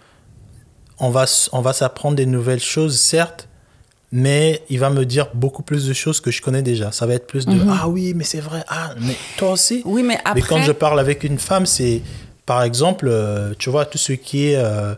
on 0.98 1.08
va 1.08 1.24
on 1.52 1.62
va 1.62 1.72
s'apprendre 1.72 2.16
des 2.16 2.26
nouvelles 2.26 2.66
choses, 2.74 3.00
certes, 3.00 3.48
mais 4.12 4.62
il 4.68 4.78
va 4.80 4.90
me 4.90 5.04
dire 5.04 5.28
beaucoup 5.34 5.62
plus 5.62 5.86
de 5.86 5.92
choses 5.92 6.20
que 6.20 6.30
je 6.30 6.42
connais 6.42 6.62
déjà. 6.62 6.90
Ça 6.92 7.06
va 7.06 7.14
être 7.14 7.26
plus 7.26 7.46
de 7.46 7.54
Mhm. 7.54 7.68
ah 7.70 7.88
oui, 7.88 8.12
mais 8.14 8.24
c'est 8.24 8.40
vrai, 8.40 8.64
ah 8.68 8.94
mais 9.00 9.14
toi 9.36 9.52
aussi. 9.52 9.82
Oui, 9.84 10.02
mais 10.02 10.18
après. 10.24 10.34
Mais 10.34 10.42
quand 10.42 10.62
je 10.62 10.72
parle 10.72 10.98
avec 11.00 11.22
une 11.24 11.38
femme, 11.38 11.66
c'est 11.66 12.02
par 12.46 12.62
exemple, 12.64 13.06
euh, 13.08 13.54
tu 13.58 13.70
vois, 13.70 13.84
tout 13.86 13.98
ce 13.98 14.12
qui 14.12 14.46
est 14.48 14.56
euh, 14.56 14.94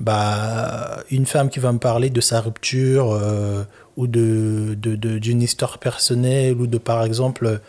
bah, 0.00 1.02
une 1.10 1.26
femme 1.26 1.50
qui 1.50 1.58
va 1.58 1.70
me 1.72 1.78
parler 1.78 2.08
de 2.10 2.20
sa 2.22 2.40
rupture 2.40 3.12
euh, 3.12 3.64
ou 3.98 4.06
de, 4.06 4.74
de- 4.80 4.96
de- 4.96 5.18
d'une 5.18 5.42
histoire 5.42 5.78
personnelle 5.78 6.54
ou 6.60 6.66
de, 6.66 6.78
par 6.78 7.04
exemple, 7.04 7.60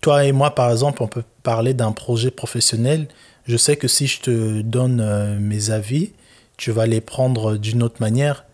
toi 0.00 0.24
et 0.24 0.32
moi, 0.32 0.54
par 0.54 0.70
exemple, 0.70 1.02
on 1.02 1.08
peut 1.08 1.24
parler 1.42 1.74
d'un 1.74 1.92
projet 1.92 2.30
professionnel. 2.30 3.08
Je 3.46 3.56
sais 3.56 3.76
que 3.76 3.88
si 3.88 4.06
je 4.06 4.20
te 4.20 4.60
donne 4.62 5.38
mes 5.40 5.70
avis, 5.70 6.12
tu 6.56 6.70
vas 6.70 6.86
les 6.86 7.00
prendre 7.00 7.56
d'une 7.56 7.82
autre 7.82 7.96
manière. 8.00 8.44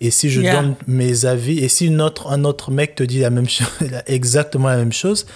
Et 0.00 0.10
si 0.10 0.30
je 0.30 0.40
Yeah. 0.40 0.62
donne 0.62 0.74
mes 0.86 1.26
avis, 1.26 1.58
et 1.58 1.68
si 1.68 1.86
une 1.86 2.00
autre, 2.00 2.28
un 2.30 2.44
autre 2.44 2.70
mec 2.70 2.94
te 2.94 3.02
dit 3.02 3.18
la 3.20 3.30
même 3.30 3.48
chose, 3.48 3.68
exactement 4.06 4.68
la 4.68 4.78
même 4.78 4.92
chose, 4.92 5.26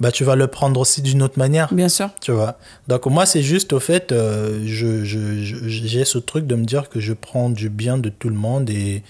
bah 0.00 0.10
tu 0.12 0.24
vas 0.24 0.34
le 0.36 0.46
prendre 0.48 0.80
aussi 0.80 1.02
d'une 1.02 1.22
autre 1.22 1.38
manière. 1.38 1.72
Bien 1.72 1.88
sûr. 1.88 2.10
Tu 2.20 2.32
vois. 2.32 2.58
Donc 2.88 3.06
moi, 3.06 3.26
c'est 3.26 3.42
juste 3.42 3.72
au 3.72 3.80
fait, 3.80 4.10
euh, 4.12 4.62
je, 4.66 5.04
je- 5.04 5.42
je- 5.44 5.68
j'ai 5.68 6.04
ce 6.04 6.18
truc 6.18 6.46
de 6.46 6.54
me 6.56 6.64
dire 6.64 6.88
que 6.88 7.00
je 7.00 7.12
prends 7.12 7.48
du 7.50 7.68
bien 7.68 7.96
de 7.98 8.08
tout 8.08 8.28
le 8.28 8.34
monde 8.36 8.70
et 8.70 9.02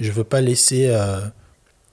je 0.00 0.10
veux 0.12 0.24
pas 0.24 0.40
laisser 0.40 0.86
euh, 0.88 1.20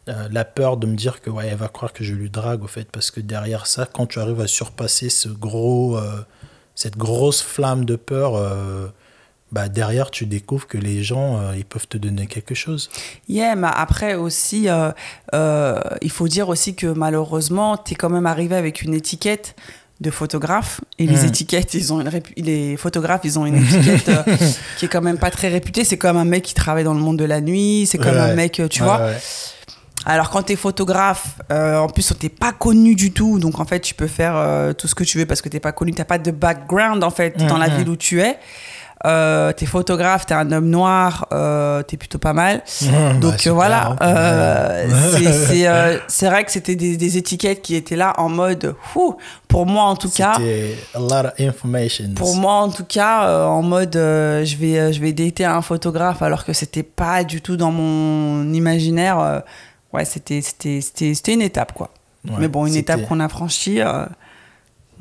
euh, 0.10 0.27
la 0.31 0.43
peur 0.45 0.77
de 0.77 0.88
me 0.88 0.95
dire 0.95 1.21
que 1.21 1.29
ouais, 1.29 1.47
elle 1.49 1.57
va 1.57 1.67
croire 1.67 1.93
que 1.93 2.03
je 2.03 2.13
lui 2.13 2.29
drague 2.29 2.63
au 2.63 2.67
fait, 2.67 2.88
parce 2.91 3.12
que 3.12 3.19
derrière 3.21 3.67
ça, 3.67 3.86
quand 3.86 4.05
tu 4.05 4.19
arrives 4.19 4.41
à 4.41 4.47
surpasser 4.47 5.10
ce 5.10 5.27
gros, 5.29 5.97
euh, 5.97 6.21
cette 6.75 6.97
grosse 6.97 7.41
flamme 7.41 7.86
de 7.86 7.95
peur, 7.97 8.36
bah 9.51 9.67
derrière 9.69 10.11
tu 10.11 10.25
découvres 10.25 10.67
que 10.67 10.77
les 10.77 11.03
gens 11.03 11.37
euh, 11.37 11.53
ils 11.57 11.65
peuvent 11.65 11.87
te 11.87 11.97
donner 11.97 12.25
quelque 12.27 12.55
chose. 12.55 12.89
Yeah, 13.27 13.55
mais 13.55 13.67
après 13.73 14.15
aussi, 14.15 14.69
euh, 14.69 14.91
euh, 15.33 15.79
il 16.01 16.09
faut 16.11 16.27
dire 16.27 16.47
aussi 16.49 16.73
que 16.75 16.87
malheureusement, 16.87 17.77
tu 17.77 17.93
es 17.93 17.95
quand 17.95 18.09
même 18.09 18.25
arrivé 18.25 18.55
avec 18.55 18.81
une 18.81 18.93
étiquette 18.93 19.55
de 19.99 20.09
photographe. 20.09 20.81
Et 20.97 21.05
les 21.05 21.23
Mm. 21.23 21.25
étiquettes, 21.27 21.73
ils 21.75 21.93
ont 21.93 22.01
une 22.01 22.07
répu- 22.09 22.33
les 22.37 22.75
photographes, 22.77 23.21
ils 23.23 23.37
ont 23.37 23.45
une 23.45 23.57
étiquette 23.57 24.09
qui 24.77 24.85
est 24.85 24.87
quand 24.87 25.01
même 25.01 25.19
pas 25.19 25.29
très 25.29 25.49
réputée. 25.49 25.83
C'est 25.83 25.97
comme 25.97 26.17
un 26.17 26.25
mec 26.25 26.43
qui 26.43 26.53
travaille 26.55 26.83
dans 26.83 26.93
le 26.95 26.99
monde 27.01 27.17
de 27.19 27.25
la 27.25 27.39
nuit. 27.41 27.85
C'est 27.85 27.97
comme 27.99 28.15
Ouais. 28.15 28.19
un 28.31 28.33
mec, 28.33 28.53
tu 28.69 28.81
Ouais, 28.81 28.87
vois. 28.87 28.97
ouais. 28.99 29.17
Alors 30.03 30.31
quand 30.31 30.41
tu 30.41 30.53
es 30.53 30.55
photographe, 30.55 31.35
euh, 31.51 31.77
en 31.77 31.87
plus 31.87 32.11
t'es 32.17 32.29
pas 32.29 32.51
connu 32.53 32.95
du 32.95 33.11
tout, 33.11 33.37
donc 33.37 33.59
en 33.59 33.65
fait 33.65 33.79
tu 33.81 33.93
peux 33.93 34.07
faire 34.07 34.33
euh, 34.35 34.73
tout 34.73 34.87
ce 34.87 34.95
que 34.95 35.03
tu 35.03 35.19
veux 35.19 35.27
parce 35.27 35.43
que 35.43 35.49
t'es 35.49 35.59
pas 35.59 35.71
connu, 35.73 35.93
t'as 35.93 36.05
pas 36.05 36.17
de 36.17 36.31
background 36.31 37.03
en 37.03 37.11
fait 37.11 37.37
dans 37.45 37.59
la 37.59 37.69
Mhm. 37.69 37.77
ville 37.77 37.89
où 37.89 37.95
tu 37.95 38.19
es. 38.21 38.37
Euh, 39.05 39.51
t'es 39.51 39.65
photographe, 39.65 40.27
t'es 40.27 40.35
un 40.35 40.51
homme 40.51 40.69
noir, 40.69 41.27
euh, 41.33 41.81
t'es 41.81 41.97
plutôt 41.97 42.19
pas 42.19 42.33
mal. 42.33 42.61
Donc 43.19 43.47
voilà, 43.47 43.95
euh, 44.01 44.87
c'est- 46.07 46.29
vrai 46.29 46.43
que 46.43 46.51
c'était 46.51 46.75
des, 46.75 46.97
des 46.97 47.17
étiquettes 47.17 47.61
qui 47.63 47.75
étaient 47.75 47.95
là 47.95 48.13
en 48.17 48.29
mode, 48.29 48.75
pour 49.47 49.65
moi 49.65 49.83
en 49.85 49.95
tout 49.95 50.09
cas, 50.09 50.33
C'était 50.37 50.75
a 50.93 50.99
lot 50.99 51.27
of 51.29 51.31
information. 51.39 52.13
pour 52.15 52.35
moi 52.35 52.53
en 52.53 52.69
tout 52.69 52.85
cas, 52.85 53.25
euh, 53.27 53.45
en 53.45 53.63
mode, 53.63 53.95
euh, 53.95 54.45
je 54.45 54.55
vais 54.57 54.77
euh, 54.79 54.91
je 54.91 54.99
vais 55.01 55.13
dater 55.13 55.45
un 55.45 55.61
photographe 55.63 56.21
alors 56.21 56.45
que 56.45 56.53
c'était 56.53 56.83
pas 56.83 57.23
du 57.23 57.41
tout 57.41 57.57
dans 57.57 57.71
mon 57.71 58.53
imaginaire. 58.53 59.41
ouais, 59.93 60.05
c'était 60.05 60.41
c'était 60.41 60.79
c'était 60.81 61.13
c'était 61.15 61.33
une 61.33 61.41
étape 61.41 61.73
quoi. 61.73 61.89
Ouais, 62.27 62.35
Mais 62.37 62.47
bon, 62.47 62.67
une 62.67 62.75
étape 62.75 63.01
qu'on 63.07 63.19
a 63.19 63.27
franchie. 63.29 63.79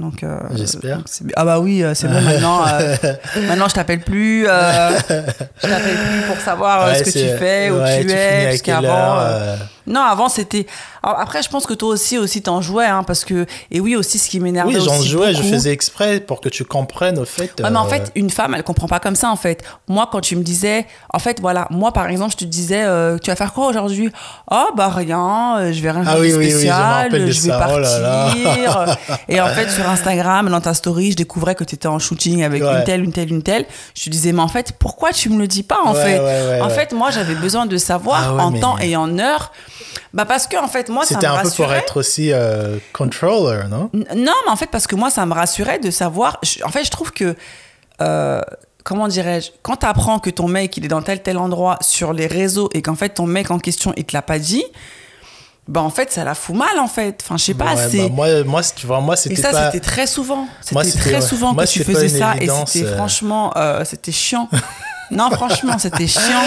Donc, 0.00 0.22
euh, 0.24 0.38
J'espère. 0.54 1.00
Ah 1.36 1.44
bah 1.44 1.60
oui, 1.60 1.82
euh, 1.84 1.92
c'est 1.94 2.08
bon 2.08 2.20
maintenant. 2.22 2.64
euh, 2.66 2.96
maintenant, 3.48 3.68
je 3.68 3.74
t'appelle 3.74 4.00
plus. 4.00 4.46
euh, 4.48 4.90
je 4.98 5.68
t'appelle 5.68 5.96
plus 6.08 6.22
pour 6.26 6.36
savoir 6.38 6.82
euh, 6.86 6.88
Ouais, 6.92 6.98
ce 6.98 7.04
que 7.04 7.10
tu 7.10 7.38
fais, 7.38 7.70
où 7.70 7.80
ouais, 7.80 7.96
tu 7.98 8.08
finis 8.08 8.12
es, 8.14 8.44
parce 8.46 8.62
qu'avant. 8.62 9.20
Non, 9.86 10.00
avant 10.00 10.28
c'était. 10.28 10.66
Après, 11.02 11.42
je 11.42 11.48
pense 11.48 11.66
que 11.66 11.72
toi 11.74 11.88
aussi, 11.90 12.18
aussi 12.18 12.42
t'en 12.42 12.60
jouais, 12.60 12.86
hein, 12.86 13.02
parce 13.02 13.24
que 13.24 13.46
et 13.70 13.80
oui 13.80 13.96
aussi, 13.96 14.18
ce 14.18 14.28
qui 14.28 14.38
m'énervait 14.40 14.74
Oui, 14.76 14.84
j'en 14.84 15.00
jouais, 15.02 15.34
je 15.34 15.42
faisais 15.42 15.72
exprès 15.72 16.20
pour 16.20 16.40
que 16.40 16.48
tu 16.48 16.64
comprennes 16.64 17.18
au 17.18 17.24
fait. 17.24 17.58
Ouais, 17.60 17.70
mais 17.70 17.76
en 17.78 17.86
euh, 17.86 17.88
fait, 17.88 18.12
une 18.14 18.28
femme, 18.30 18.54
elle 18.54 18.62
comprend 18.62 18.86
pas 18.86 19.00
comme 19.00 19.16
ça, 19.16 19.30
en 19.30 19.36
fait. 19.36 19.62
Moi, 19.88 20.08
quand 20.12 20.20
tu 20.20 20.36
me 20.36 20.42
disais, 20.42 20.86
en 21.12 21.18
fait, 21.18 21.40
voilà, 21.40 21.66
moi, 21.70 21.92
par 21.92 22.06
exemple, 22.08 22.32
je 22.32 22.36
te 22.38 22.44
disais, 22.44 22.82
euh, 22.84 23.16
tu 23.18 23.30
vas 23.30 23.36
faire 23.36 23.52
quoi 23.54 23.68
aujourd'hui? 23.68 24.10
Oh, 24.50 24.66
bah 24.76 24.88
rien, 24.88 25.72
je 25.72 25.80
vais 25.80 25.90
rien 25.90 26.02
Ah 26.06 26.10
faire 26.12 26.20
oui, 26.20 26.32
oui, 26.34 26.46
me 26.46 26.50
spécial, 26.50 27.10
je 27.12 27.26
vais 27.26 27.32
ça. 27.48 27.68
Oh 27.72 27.78
là 27.78 27.98
là. 27.98 28.30
partir. 28.44 28.96
Et 29.28 29.40
en 29.40 29.48
fait, 29.48 29.70
sur 29.70 29.88
Instagram, 29.88 30.48
dans 30.50 30.60
ta 30.60 30.74
story, 30.74 31.12
je 31.12 31.16
découvrais 31.16 31.54
que 31.54 31.64
tu 31.64 31.74
étais 31.74 31.88
en 31.88 31.98
shooting 31.98 32.42
avec 32.44 32.62
Ouais. 32.62 32.78
une 32.78 32.84
telle, 32.84 33.02
une 33.02 33.12
telle, 33.12 33.30
une 33.30 33.42
telle. 33.42 33.64
Je 33.94 34.04
te 34.04 34.10
disais, 34.10 34.32
mais 34.32 34.42
en 34.42 34.48
fait, 34.48 34.72
pourquoi 34.78 35.12
tu 35.12 35.30
me 35.30 35.38
le 35.38 35.46
dis 35.46 35.62
pas, 35.62 35.78
en 35.84 35.94
Ouais, 35.94 36.02
fait? 36.02 36.60
En 36.60 36.68
fait, 36.68 36.92
moi, 36.92 37.10
j'avais 37.10 37.34
besoin 37.34 37.64
de 37.66 37.76
savoir 37.78 38.34
Ah 38.38 38.44
en 38.44 38.50
mais- 38.50 38.60
temps 38.60 38.76
et 38.78 38.96
en 38.96 39.18
heure. 39.18 39.50
Bah, 40.12 40.24
parce 40.24 40.46
que, 40.46 40.56
en 40.56 40.68
fait, 40.68 40.88
moi, 40.88 41.04
ça 41.04 41.14
me 41.14 41.20
C'était 41.20 41.26
un 41.26 41.42
peu 41.42 41.50
pour 41.50 41.72
être 41.72 41.96
aussi 41.98 42.33
euh, 42.33 42.78
controller, 42.92 43.68
non? 43.68 43.90
N- 43.94 44.04
Non, 44.16 44.33
mais 44.44 44.50
en 44.50 44.56
fait, 44.56 44.66
parce 44.68 44.87
que 44.87 44.96
moi, 44.96 45.11
ça 45.11 45.24
me 45.26 45.35
rassurait 45.35 45.78
de 45.78 45.90
savoir. 45.90 46.38
je- 46.42 46.62
en 46.64 46.68
fait, 46.70 46.85
je 46.85 46.90
trouve 46.90 47.12
que. 47.12 47.37
euh, 48.02 48.40
comment 48.83 49.09
dirais-je 49.09 49.50
Quand 49.62 49.76
tu 49.76 49.87
apprends 49.87 50.18
que 50.18 50.30
ton 50.30 50.48
mec, 50.48 50.76
il 50.76 50.85
est 50.85 50.88
dans 50.88 51.02
tel 51.02 51.22
tel 51.22 51.37
endroit 51.38 51.78
sur 51.83 52.12
les 52.12 52.26
réseaux 52.26 52.70
et 52.72 52.83
qu'en 52.83 52.94
fait, 52.96 53.11
ton 53.11 53.26
mec 53.26 53.50
en 53.50 53.59
question, 53.59 53.92
il 53.96 54.04
te 54.04 54.16
l'a 54.16 54.22
pas 54.22 54.38
dit, 54.38 54.64
bah, 55.68 55.83
en 55.83 55.90
fait, 55.90 56.11
ça 56.11 56.24
la 56.24 56.35
fout 56.35 56.56
mal, 56.56 56.78
en 56.80 56.88
fait. 56.88 57.20
Enfin, 57.22 57.37
je 57.37 57.44
sais 57.44 57.54
pas, 57.54 57.74
Ouais, 57.74 57.88
c'est. 57.90 57.98
bah, 57.98 58.09
moi, 58.11 58.42
moi, 58.44 58.62
tu 58.74 58.87
vois, 58.87 59.00
moi, 59.00 59.14
et 59.14 59.18
c'était 59.18 59.37
ça, 59.42 59.50
pas. 59.52 59.70
c'était 59.70 59.85
très 59.85 60.06
souvent. 60.06 60.48
C'était 60.62 60.90
très 60.98 61.20
souvent 61.20 61.52
moi, 61.54 61.64
que 61.64 61.70
tu 61.70 61.85
faisais 61.85 62.09
ça 62.09 62.35
et 62.40 62.48
c'était 62.66 62.87
euh. 62.88 62.96
franchement, 62.96 63.52
euh, 63.56 63.85
c'était 63.85 64.12
chiant. 64.12 64.48
non, 65.11 65.31
franchement, 65.31 65.79
c'était 65.79 66.07
chiant. 66.07 66.42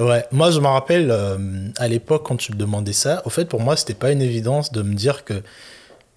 Ouais, 0.00 0.24
moi, 0.32 0.50
je 0.50 0.60
me 0.60 0.66
rappelle 0.66 1.10
euh, 1.10 1.36
à 1.76 1.88
l'époque 1.88 2.24
quand 2.26 2.36
tu 2.36 2.52
me 2.52 2.56
demandais 2.56 2.92
ça. 2.92 3.22
Au 3.26 3.30
fait, 3.30 3.44
pour 3.44 3.60
moi, 3.60 3.76
c'était 3.76 3.94
pas 3.94 4.10
une 4.10 4.22
évidence 4.22 4.72
de 4.72 4.82
me 4.82 4.94
dire 4.94 5.24
que 5.24 5.42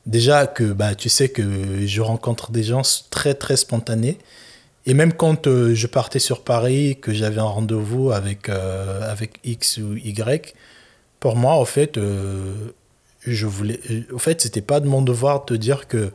déjà 0.06 0.48
que 0.48 0.64
bah 0.64 0.96
tu 0.96 1.10
sais 1.10 1.30
que 1.30 1.86
je 1.86 2.02
rencontre 2.02 2.52
des 2.52 2.64
gens 2.64 2.82
très 3.10 3.34
très 3.34 3.58
spontanés. 3.58 4.18
Et 4.86 4.94
même 4.94 5.14
quand 5.14 5.48
euh, 5.48 5.74
je 5.74 5.88
partais 5.88 6.20
sur 6.20 6.44
Paris, 6.44 6.98
que 7.02 7.12
j'avais 7.12 7.40
un 7.42 7.44
rendez-vous 7.44 8.12
avec, 8.12 8.50
euh, 8.50 9.12
avec 9.12 9.40
X 9.44 9.78
ou 9.78 9.96
Y, 9.96 10.54
pour 11.20 11.36
moi, 11.36 11.58
au 11.58 11.66
fait, 11.66 12.00
je 13.26 13.48
voulais. 13.48 13.80
Fait, 14.20 14.40
c'était 14.40 14.62
pas 14.62 14.80
de 14.80 14.88
mon 14.88 15.02
devoir 15.02 15.42
de 15.42 15.46
te 15.46 15.54
dire 15.54 15.88
que. 15.88 16.12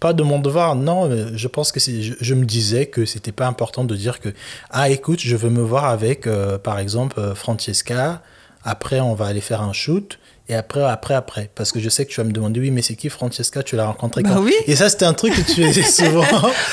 Pas 0.00 0.12
de 0.12 0.22
mon 0.22 0.38
devoir, 0.38 0.76
non, 0.76 1.08
mais 1.08 1.36
je 1.36 1.48
pense 1.48 1.72
que 1.72 1.80
c'est. 1.80 2.02
Je, 2.02 2.14
je 2.20 2.34
me 2.34 2.44
disais 2.44 2.86
que 2.86 3.04
c'était 3.04 3.32
pas 3.32 3.46
important 3.46 3.84
de 3.84 3.96
dire 3.96 4.20
que. 4.20 4.28
Ah, 4.70 4.88
écoute, 4.90 5.20
je 5.20 5.34
veux 5.36 5.50
me 5.50 5.62
voir 5.62 5.86
avec, 5.86 6.26
euh, 6.26 6.56
par 6.58 6.78
exemple, 6.78 7.18
euh, 7.18 7.34
Francesca. 7.34 8.22
Après, 8.64 9.00
on 9.00 9.14
va 9.14 9.26
aller 9.26 9.40
faire 9.40 9.62
un 9.62 9.72
shoot. 9.72 10.18
Et 10.50 10.54
après, 10.54 10.82
après, 10.82 11.14
après. 11.14 11.50
Parce 11.54 11.72
que 11.72 11.80
je 11.80 11.88
sais 11.90 12.06
que 12.06 12.10
tu 12.10 12.20
vas 12.20 12.24
me 12.24 12.32
demander, 12.32 12.58
oui, 12.60 12.70
mais 12.70 12.80
c'est 12.80 12.94
qui 12.94 13.08
Francesca? 13.10 13.62
Tu 13.62 13.76
l'as 13.76 13.86
rencontrée 13.86 14.22
Bah 14.22 14.30
quand? 14.34 14.40
oui. 14.42 14.54
Et 14.66 14.76
ça, 14.76 14.88
c'était 14.88 15.04
un 15.04 15.12
truc 15.12 15.34
que 15.34 15.40
tu 15.52 15.62
faisais 15.66 15.82
souvent. 16.04 16.24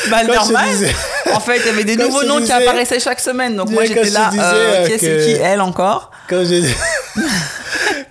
Bah, 0.10 0.24
normal. 0.24 0.70
disais- 0.70 0.94
En 1.34 1.40
fait, 1.42 1.58
il 1.60 1.66
y 1.66 1.70
avait 1.70 1.84
des 1.84 1.96
Quand 1.98 2.06
nouveaux 2.06 2.24
noms 2.24 2.42
qui 2.46 2.52
apparaissaient 2.52 3.00
chaque 3.02 3.20
semaine. 3.20 3.56
Donc, 3.56 3.72
moi, 3.72 3.84
j'étais 3.86 4.10
là. 4.12 4.30
disais, 4.32 4.42
euh, 4.44 4.54
euh, 4.84 4.86
qui 4.88 4.94
est-ce 4.94 5.02
que- 5.02 5.26
qui 5.26 5.42
Elle 5.42 5.62
encore? 5.62 6.12
Quand 6.30 6.44
je, 6.46 6.64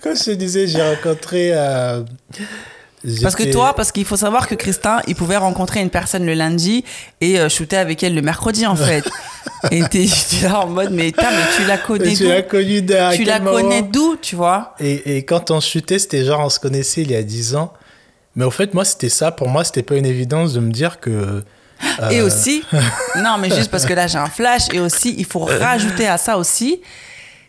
quand 0.02 0.14
je 0.14 0.24
te 0.24 0.30
disais, 0.32 0.66
j'ai 0.66 0.82
rencontré. 0.82 1.52
Euh, 3.06 3.10
Parce 3.22 3.34
que 3.36 3.50
toi, 3.52 3.74
parce 3.74 3.92
qu'il 3.92 4.04
faut 4.04 4.16
savoir 4.16 4.46
que 4.48 4.54
Christin, 4.54 5.00
il 5.06 5.14
pouvait 5.14 5.36
rencontrer 5.36 5.80
une 5.80 5.90
personne 5.90 6.24
le 6.26 6.34
lundi 6.34 6.84
et 7.20 7.38
euh, 7.38 7.48
shooter 7.48 7.76
avec 7.76 8.02
elle 8.02 8.14
le 8.14 8.22
mercredi 8.22 8.66
en 8.66 8.76
fait. 8.88 9.04
et 9.70 9.82
t'es 9.84 10.06
là 10.42 10.60
en 10.60 10.68
mode 10.68 10.90
mais, 10.92 11.12
tu 11.12 11.64
la 11.66 11.78
connais 11.78 12.14
tu 12.14 12.24
d'où 12.24 12.28
l'as 12.30 12.42
connu 12.42 12.82
de- 12.82 12.94
à 12.94 13.12
Tu 13.14 13.24
la 13.24 13.40
connais 13.40 13.82
d'où, 13.82 14.16
tu 14.20 14.36
vois 14.36 14.74
Et, 14.80 15.16
et 15.18 15.24
quand 15.24 15.50
on 15.50 15.60
chutait, 15.60 15.98
c'était 15.98 16.24
genre, 16.24 16.40
on 16.40 16.48
se 16.50 16.58
connaissait 16.60 17.02
il 17.02 17.10
y 17.10 17.16
a 17.16 17.22
10 17.22 17.56
ans. 17.56 17.72
Mais 18.36 18.44
au 18.44 18.50
fait, 18.50 18.74
moi, 18.74 18.84
c'était 18.84 19.08
ça. 19.10 19.30
Pour 19.30 19.48
moi, 19.48 19.62
c'était 19.62 19.84
pas 19.84 19.94
une 19.94 20.06
évidence 20.06 20.54
de 20.54 20.60
me 20.60 20.72
dire 20.72 20.98
que. 20.98 21.10
euh, 22.02 22.10
Et 22.10 22.20
aussi, 22.22 22.64
non 23.16 23.36
mais 23.38 23.50
juste 23.54 23.70
parce 23.70 23.84
que 23.84 23.92
là 23.92 24.06
j'ai 24.06 24.16
un 24.18 24.26
flash 24.26 24.62
et 24.72 24.80
aussi 24.80 25.14
il 25.18 25.24
faut 25.26 25.40
rajouter 25.40 26.06
à 26.08 26.16
ça 26.18 26.38
aussi 26.38 26.80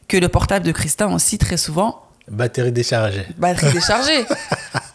que 0.08 0.18
le 0.18 0.28
portable 0.30 0.66
de 0.66 0.72
Christin 0.72 1.14
aussi 1.14 1.38
très 1.38 1.58
souvent 1.58 2.02
Batterie 2.28 2.72
déchargée. 2.72 3.26
batterie 3.38 3.72
déchargée. 3.72 4.26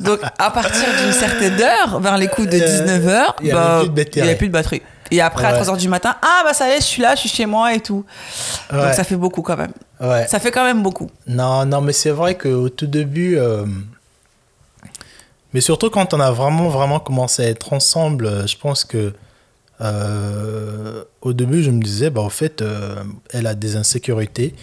Donc, 0.01 0.21
à 0.39 0.51
partir 0.51 0.85
d'une 1.03 1.13
certaine 1.13 1.61
heure, 1.61 2.01
vers 2.01 2.17
les 2.19 2.29
coups 2.29 2.49
de 2.49 2.57
Euh, 2.57 2.61
19h, 2.61 3.35
il 3.43 3.47
y 3.49 3.53
avait 3.53 3.81
plus 3.81 3.89
de 3.89 3.95
batterie. 3.95 4.11
il 4.15 4.19
y 4.19 4.23
avait 4.23 4.37
plus 4.37 4.49
de 4.49 4.53
batterie. 4.53 4.83
Et 5.13 5.21
après, 5.21 5.45
à 5.45 5.53
Ouais. 5.53 5.61
3h 5.61 5.77
du 5.77 5.89
matin, 5.89 6.15
ah 6.23 6.43
bah 6.45 6.53
ça 6.55 6.69
y 6.69 6.73
est, 6.73 6.77
je 6.81 6.85
suis 6.87 7.03
là, 7.03 7.15
je 7.17 7.21
suis 7.21 7.29
chez 7.29 7.45
moi 7.47 7.75
et 7.75 7.81
tout. 7.81 8.05
Donc, 8.73 8.95
ça 8.95 9.05
fait 9.05 9.17
beaucoup 9.17 9.43
quand 9.43 9.57
même. 9.57 9.73
Ouais. 10.01 10.27
Ça 10.29 10.39
fait 10.39 10.51
quand 10.53 10.65
même 10.65 10.83
beaucoup. 10.83 11.11
Non, 11.27 11.67
non, 11.67 11.81
mais 11.81 11.93
c'est 11.93 12.11
vrai 12.11 12.37
qu'au 12.37 12.69
tout 12.69 12.87
début. 12.87 13.37
euh, 13.39 13.67
Mais 15.53 15.61
surtout 15.61 15.91
quand 15.91 16.15
on 16.15 16.21
a 16.21 16.31
vraiment, 16.31 16.69
vraiment 16.69 17.01
commencé 17.01 17.45
à 17.45 17.49
être 17.49 17.73
ensemble, 17.73 18.27
euh, 18.27 18.47
je 18.47 18.57
pense 18.57 18.85
que. 18.85 19.13
euh, 19.81 21.03
Au 21.23 21.33
début, 21.33 21.63
je 21.63 21.71
me 21.71 21.83
disais, 21.83 22.09
bah, 22.11 22.23
au 22.23 22.31
fait, 22.31 22.63
euh, 22.63 22.95
elle 23.33 23.47
a 23.47 23.55
des 23.55 23.77
insécurités. 23.77 24.55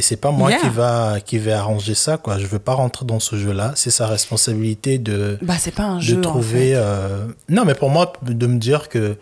Et 0.00 0.02
c'est 0.02 0.16
pas 0.16 0.30
moi 0.30 0.48
Yeah. 0.50 0.60
qui 0.60 0.68
va 0.70 1.20
qui 1.24 1.36
vais 1.38 1.52
arranger 1.52 1.94
ça 1.94 2.16
quoi. 2.16 2.38
Je 2.38 2.46
veux 2.46 2.58
pas 2.58 2.72
rentrer 2.72 3.04
dans 3.04 3.20
ce 3.20 3.36
jeu-là. 3.36 3.72
C'est 3.76 3.90
sa 3.90 4.06
responsabilité 4.06 4.98
de 4.98 5.38
Bah, 5.42 5.54
c'est 5.58 5.74
pas 5.74 5.82
un 5.84 5.96
de 5.96 6.00
jeu. 6.02 6.18
en 6.18 6.22
trouver. 6.22 6.70
fait. 6.70 6.74
euh, 6.76 7.26
Non, 7.50 7.64
mais 7.66 7.74
pour 7.74 7.90
moi, 7.90 8.12
de 8.22 8.46
me 8.46 8.58
dire 8.58 8.88
que 8.88 9.16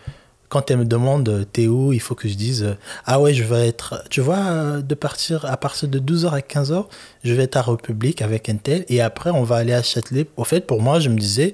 quand 0.49 0.71
elle 0.71 0.79
me 0.79 0.85
demande 0.85 1.29
euh, 1.29 1.45
t'es 1.45 1.67
où, 1.67 1.93
il 1.93 2.01
faut 2.01 2.15
que 2.15 2.29
je 2.29 2.35
dise 2.35 2.63
euh, 2.63 2.75
ah 3.07 3.21
ouais, 3.21 3.35
je 3.35 3.43
vais 3.43 3.67
être. 3.69 4.03
Tu 4.09 4.21
vois, 4.21 4.81
de 4.81 4.95
partir 4.95 5.45
à 5.45 5.57
partir 5.57 5.89
de 5.89 5.99
12h 5.99 6.31
à 6.31 6.39
15h, 6.39 6.85
je 7.25 7.35
vais 7.35 7.43
être 7.43 7.57
à 7.57 7.63
République 7.63 8.23
avec 8.23 8.49
un 8.49 8.57
tel 8.57 8.85
et 8.89 9.03
après 9.03 9.31
on 9.31 9.43
va 9.43 9.57
aller 9.57 9.75
à 9.75 9.83
Châtelet. 9.83 10.27
Au 10.37 10.45
fait, 10.45 10.67
pour 10.67 10.81
moi, 10.81 11.01
je 11.01 11.09
me 11.11 11.19
disais 11.19 11.53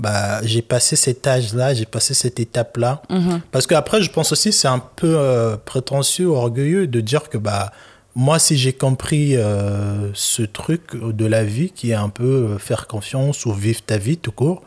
bah, 0.00 0.40
j'ai 0.42 0.62
passé 0.62 0.96
cet 0.96 1.24
âge-là, 1.26 1.72
j'ai 1.74 1.84
passé 1.86 2.14
cette 2.14 2.40
étape-là. 2.40 3.02
Mhm. 3.10 3.40
Parce 3.52 3.68
qu'après, 3.68 4.02
je 4.02 4.10
pense 4.10 4.32
aussi, 4.32 4.50
c'est 4.52 4.66
un 4.66 4.80
peu 4.80 5.14
euh, 5.16 5.56
prétentieux, 5.56 6.26
orgueilleux 6.26 6.88
de 6.88 7.00
dire 7.00 7.28
que 7.28 7.38
bah, 7.38 7.70
moi, 8.16 8.38
si 8.38 8.56
j'ai 8.56 8.72
compris 8.72 9.36
euh, 9.36 10.10
ce 10.14 10.42
truc 10.42 10.94
de 10.94 11.26
la 11.26 11.44
vie 11.44 11.70
qui 11.70 11.90
est 11.90 11.94
un 11.94 12.08
peu 12.10 12.24
euh, 12.54 12.58
faire 12.58 12.86
confiance 12.86 13.44
ou 13.46 13.52
vivre 13.52 13.82
ta 13.82 13.98
vie 13.98 14.16
tout 14.16 14.32
court, 14.32 14.62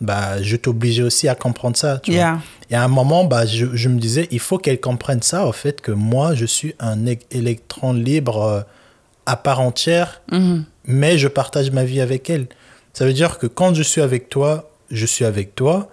bah, 0.00 0.42
je 0.42 0.56
t'obligeais 0.56 1.02
aussi 1.02 1.26
à 1.28 1.34
comprendre 1.34 1.76
ça. 1.76 1.98
Tu 2.02 2.10
vois. 2.12 2.18
Yeah. 2.20 2.40
Et 2.70 2.74
à 2.76 2.84
un 2.84 2.88
moment, 2.88 3.24
bah, 3.24 3.46
je, 3.46 3.66
je 3.74 3.88
me 3.88 3.98
disais, 3.98 4.28
il 4.30 4.40
faut 4.40 4.58
qu'elle 4.58 4.80
comprenne 4.80 5.22
ça, 5.22 5.46
au 5.46 5.52
fait, 5.52 5.80
que 5.80 5.90
moi, 5.92 6.34
je 6.34 6.44
suis 6.46 6.74
un 6.78 7.06
électron 7.30 7.92
libre 7.92 8.42
euh, 8.42 8.60
à 9.24 9.36
part 9.36 9.60
entière, 9.60 10.20
Mhm. 10.30 10.64
mais 10.86 11.18
je 11.18 11.28
partage 11.28 11.70
ma 11.72 11.84
vie 11.84 12.00
avec 12.00 12.30
elle. 12.30 12.46
Ça 12.92 13.04
veut 13.04 13.12
dire 13.14 13.38
que 13.38 13.46
quand 13.46 13.74
je 13.74 13.82
suis 13.82 14.00
avec 14.00 14.28
toi, 14.28 14.70
je 14.90 15.06
suis 15.06 15.24
avec 15.24 15.54
toi, 15.56 15.88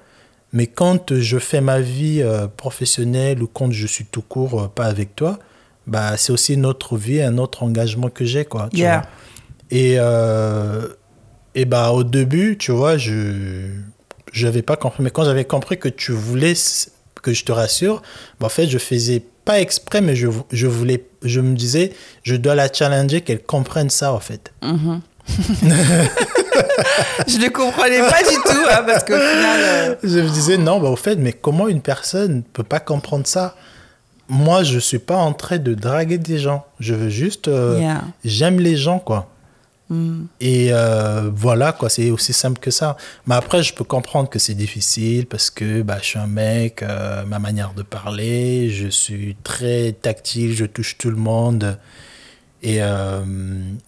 mais 0.52 0.68
quand 0.68 1.16
je 1.16 1.40
fais 1.40 1.62
ma 1.62 1.80
vie 1.80 2.22
euh, 2.22 2.48
professionnelle 2.48 3.42
ou 3.42 3.48
quand 3.48 3.72
je 3.72 3.88
suis 3.88 4.06
tout 4.06 4.22
court 4.22 4.62
euh, 4.62 4.68
pas 4.68 4.86
avec 4.86 5.16
toi, 5.16 5.40
bah, 5.88 6.16
c'est 6.18 6.32
aussi 6.32 6.54
une 6.54 6.66
autre 6.66 6.98
vie, 6.98 7.22
un 7.22 7.38
autre 7.38 7.64
engagement 7.64 8.10
que 8.10 8.26
j'ai. 8.26 8.46
Quoi, 8.46 8.70
tu 8.72 8.80
Yeah. 8.80 8.98
vois. 9.00 9.08
Et, 9.72 9.96
euh, 9.98 10.88
et 11.56 11.66
bah, 11.66 11.92
au 11.92 12.04
début, 12.04 12.58
tu 12.58 12.72
vois, 12.72 12.98
je 12.98 13.70
n'avais 14.42 14.62
pas 14.62 14.76
compris. 14.76 15.04
Mais 15.04 15.10
quand 15.12 15.26
j'avais 15.26 15.46
compris 15.46 15.78
que 15.80 15.90
tu 15.90 16.12
voulais 16.12 16.54
que 17.22 17.34
je 17.34 17.44
te 17.46 17.52
rassure, 17.52 18.02
bah, 18.40 18.48
en 18.48 18.50
fait, 18.50 18.68
je 18.68 18.78
faisais 18.78 19.24
pas 19.46 19.60
exprès, 19.60 20.02
mais 20.02 20.16
je, 20.16 20.28
je, 20.52 20.68
voulais, 20.68 21.06
je 21.24 21.40
me 21.42 21.56
disais, 21.56 21.92
je 22.24 22.36
dois 22.36 22.56
la 22.56 22.72
challenger, 22.72 23.22
qu'elle 23.22 23.42
comprenne 23.44 23.90
ça, 23.90 24.14
en 24.14 24.20
fait. 24.20 24.54
Mhm. 24.62 25.02
je 27.28 27.38
ne 27.38 27.50
comprenais 27.50 28.00
pas 28.00 28.22
du 28.24 28.36
tout, 28.46 28.66
hein, 28.72 28.84
parce 28.86 29.04
qu'au 29.04 29.14
final. 29.14 29.60
euh, 29.62 29.96
Je 30.04 30.20
me 30.20 30.30
disais, 30.30 30.58
non, 30.58 30.80
bah, 30.80 30.90
au 30.90 30.96
fait, 30.96 31.16
mais 31.16 31.34
comment 31.34 31.68
une 31.68 31.82
personne 31.82 32.38
ne 32.38 32.42
peut 32.42 32.64
pas 32.64 32.80
comprendre 32.80 33.26
ça? 33.28 33.56
Moi, 34.30 34.64
je 34.64 34.80
suis 34.80 35.00
pas 35.00 35.18
en 35.18 35.34
train 35.34 35.58
de 35.58 35.74
draguer 35.74 36.18
des 36.18 36.40
gens. 36.40 36.66
Je 36.80 36.94
veux 36.94 37.10
juste. 37.10 37.48
euh, 37.48 37.80
yeah. 37.80 38.04
J'aime 38.24 38.60
les 38.60 38.78
gens, 38.78 39.00
quoi. 39.00 39.30
Mm. 39.90 40.26
Et 40.40 40.70
euh, 40.72 41.30
voilà, 41.34 41.72
quoi, 41.72 41.90
c'est 41.90 42.10
aussi 42.10 42.34
simple 42.34 42.60
que 42.60 42.72
ça. 42.72 42.98
Mais 43.28 43.36
après, 43.36 43.64
je 43.64 43.74
peux 43.74 43.84
comprendre 43.84 44.30
que 44.30 44.40
c'est 44.40 44.54
difficile 44.54 45.26
parce 45.26 45.50
que 45.50 45.82
bah, 45.82 45.98
je 46.02 46.06
suis 46.06 46.20
un 46.20 46.28
mec, 46.28 46.84
euh, 46.84 47.26
ma 47.26 47.40
manière 47.40 47.74
de 47.74 47.84
parler, 47.84 48.70
je 48.70 48.88
suis 48.88 49.36
très 49.44 49.92
tactile, 49.92 50.54
je 50.54 50.66
touche 50.66 50.98
tout 50.98 51.10
le 51.10 51.18
monde. 51.18 51.78
Et 52.66 52.78
euh, 52.82 53.20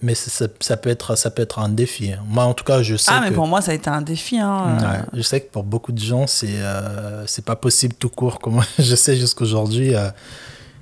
mais 0.01 0.15
ça, 0.15 0.47
ça- 0.59 0.75
peut 0.77 0.89
être, 0.89 1.15
ça 1.15 1.31
peut 1.31 1.41
être 1.41 1.59
un 1.59 1.69
défi. 1.69 2.11
hein. 2.11 2.19
Moi, 2.27 2.43
en 2.43 2.53
tout 2.53 2.65
cas, 2.65 2.81
je 2.83 2.97
sais 2.97 3.09
Ah, 3.13 3.21
mais 3.21 3.29
que. 3.29 3.33
pour 3.35 3.47
moi, 3.47 3.61
ça 3.61 3.71
a 3.71 3.73
été 3.73 3.89
un 3.89 4.01
défi. 4.01 4.37
Hein. 4.37 4.77
Ouais, 4.81 4.99
je 5.13 5.21
sais 5.21 5.39
que 5.39 5.49
pour 5.49 5.63
beaucoup 5.63 5.93
de 5.93 5.99
gens, 5.99 6.27
c'est 6.27 6.57
euh, 6.59 7.25
c'est 7.25 7.45
pas 7.45 7.55
possible 7.55 7.93
tout 7.97 8.09
court. 8.09 8.39
Comme 8.39 8.61
je 8.79 8.95
sais 8.95 9.15
jusqu'aujourd'hui, 9.15 9.95
euh, 9.95 10.09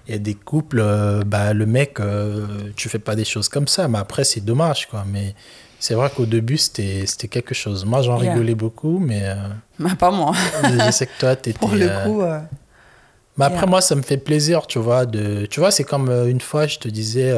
il 0.08 0.14
y 0.14 0.16
a 0.16 0.20
des 0.20 0.34
couples, 0.34 0.80
euh, 0.82 1.22
bah, 1.24 1.54
le 1.54 1.68
mec, 1.68 2.00
tu 2.76 2.90
fais 2.90 2.98
pas 3.00 3.16
des 3.16 3.26
choses 3.26 3.48
comme 3.48 3.68
ça. 3.68 3.88
Mais 3.88 4.00
après, 4.00 4.24
c'est 4.24 4.42
dommage, 4.42 4.88
quoi. 4.90 5.06
Mais 5.08 5.36
c'est 5.80 5.94
vrai 5.94 6.10
qu'au 6.16 6.26
début, 6.26 6.58
c'était 6.58 7.06
quelque 7.30 7.54
chose. 7.54 7.86
Moi, 7.86 8.02
j'en 8.02 8.20
Yeah. 8.20 8.32
rigolais 8.34 8.56
beaucoup, 8.56 8.98
mais 8.98 9.24
Bah, 9.80 9.92
pas 10.00 10.10
moi. 10.10 10.34
je 10.64 10.92
sais 10.92 11.06
que 11.06 11.12
toi, 11.20 11.36
t'étais. 11.36 11.60
Pour 11.60 11.70
le 11.76 11.88
coup. 12.06 12.24
Mais 13.38 13.46
après, 13.46 13.60
Yeah. 13.60 13.68
moi, 13.70 13.82
ça 13.82 13.94
me 13.96 14.02
fait 14.02 14.18
plaisir, 14.18 14.66
tu 14.66 14.80
vois. 14.80 15.06
De... 15.06 15.46
Tu 15.46 15.60
vois, 15.60 15.70
c'est 15.70 15.84
comme 15.84 16.10
une 16.10 16.42
fois, 16.42 16.66
je 16.66 16.80
te 16.80 16.88
disais, 16.88 17.34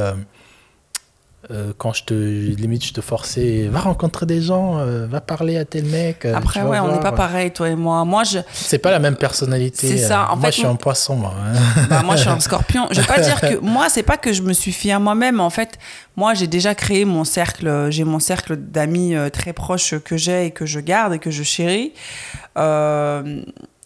euh, 1.51 1.73
quand 1.77 1.93
je 1.93 2.03
te. 2.05 2.13
Limite, 2.13 2.85
je 2.85 2.93
te 2.93 3.01
forçais, 3.01 3.67
va 3.67 3.79
rencontrer 3.79 4.25
des 4.25 4.41
gens, 4.41 4.79
euh, 4.79 5.05
va 5.07 5.21
parler 5.21 5.57
à 5.57 5.65
tel 5.65 5.85
mec. 5.85 6.25
euh, 6.25 6.35
Après, 6.35 6.61
ouais, 6.61 6.79
on 6.79 6.91
n'est 6.91 6.99
pas 6.99 7.11
pareil, 7.11 7.51
toi 7.51 7.69
et 7.69 7.75
moi. 7.75 8.03
Moi, 8.05 8.23
je, 8.23 8.39
C'est 8.53 8.79
pas 8.79 8.91
la 8.91 8.99
même 8.99 9.15
personnalité. 9.15 9.87
C'est 9.89 9.97
ça, 9.97 10.27
en 10.31 10.37
moi, 10.37 10.45
fait, 10.47 10.51
je 10.53 10.57
suis 10.59 10.67
un 10.67 10.75
poisson, 10.75 11.15
moi. 11.15 11.33
hein. 11.39 11.53
bah, 11.89 12.01
moi, 12.03 12.15
je 12.15 12.21
suis 12.21 12.29
un 12.29 12.39
scorpion. 12.39 12.87
Je 12.91 12.99
vais 13.01 13.07
pas 13.07 13.19
dire 13.19 13.39
que 13.39 13.55
moi, 13.61 13.89
c'est 13.89 14.03
pas 14.03 14.17
que 14.17 14.33
je 14.33 14.41
me 14.41 14.53
suis 14.53 14.71
fiée 14.71 14.93
à 14.93 14.99
moi-même. 14.99 15.39
En 15.39 15.49
fait, 15.51 15.77
moi, 16.15 16.33
j'ai 16.33 16.47
déjà 16.47 16.73
créé 16.75 17.05
mon 17.05 17.23
cercle. 17.23 17.87
J'ai 17.91 18.03
mon 18.05 18.19
cercle 18.19 18.55
d'amis 18.55 19.15
très 19.31 19.53
proches 19.53 19.95
que 19.99 20.17
j'ai 20.17 20.47
et 20.47 20.51
que 20.51 20.65
je 20.65 20.79
garde 20.79 21.13
et 21.13 21.19
que 21.19 21.29
je 21.31 21.43
chéris. 21.43 21.93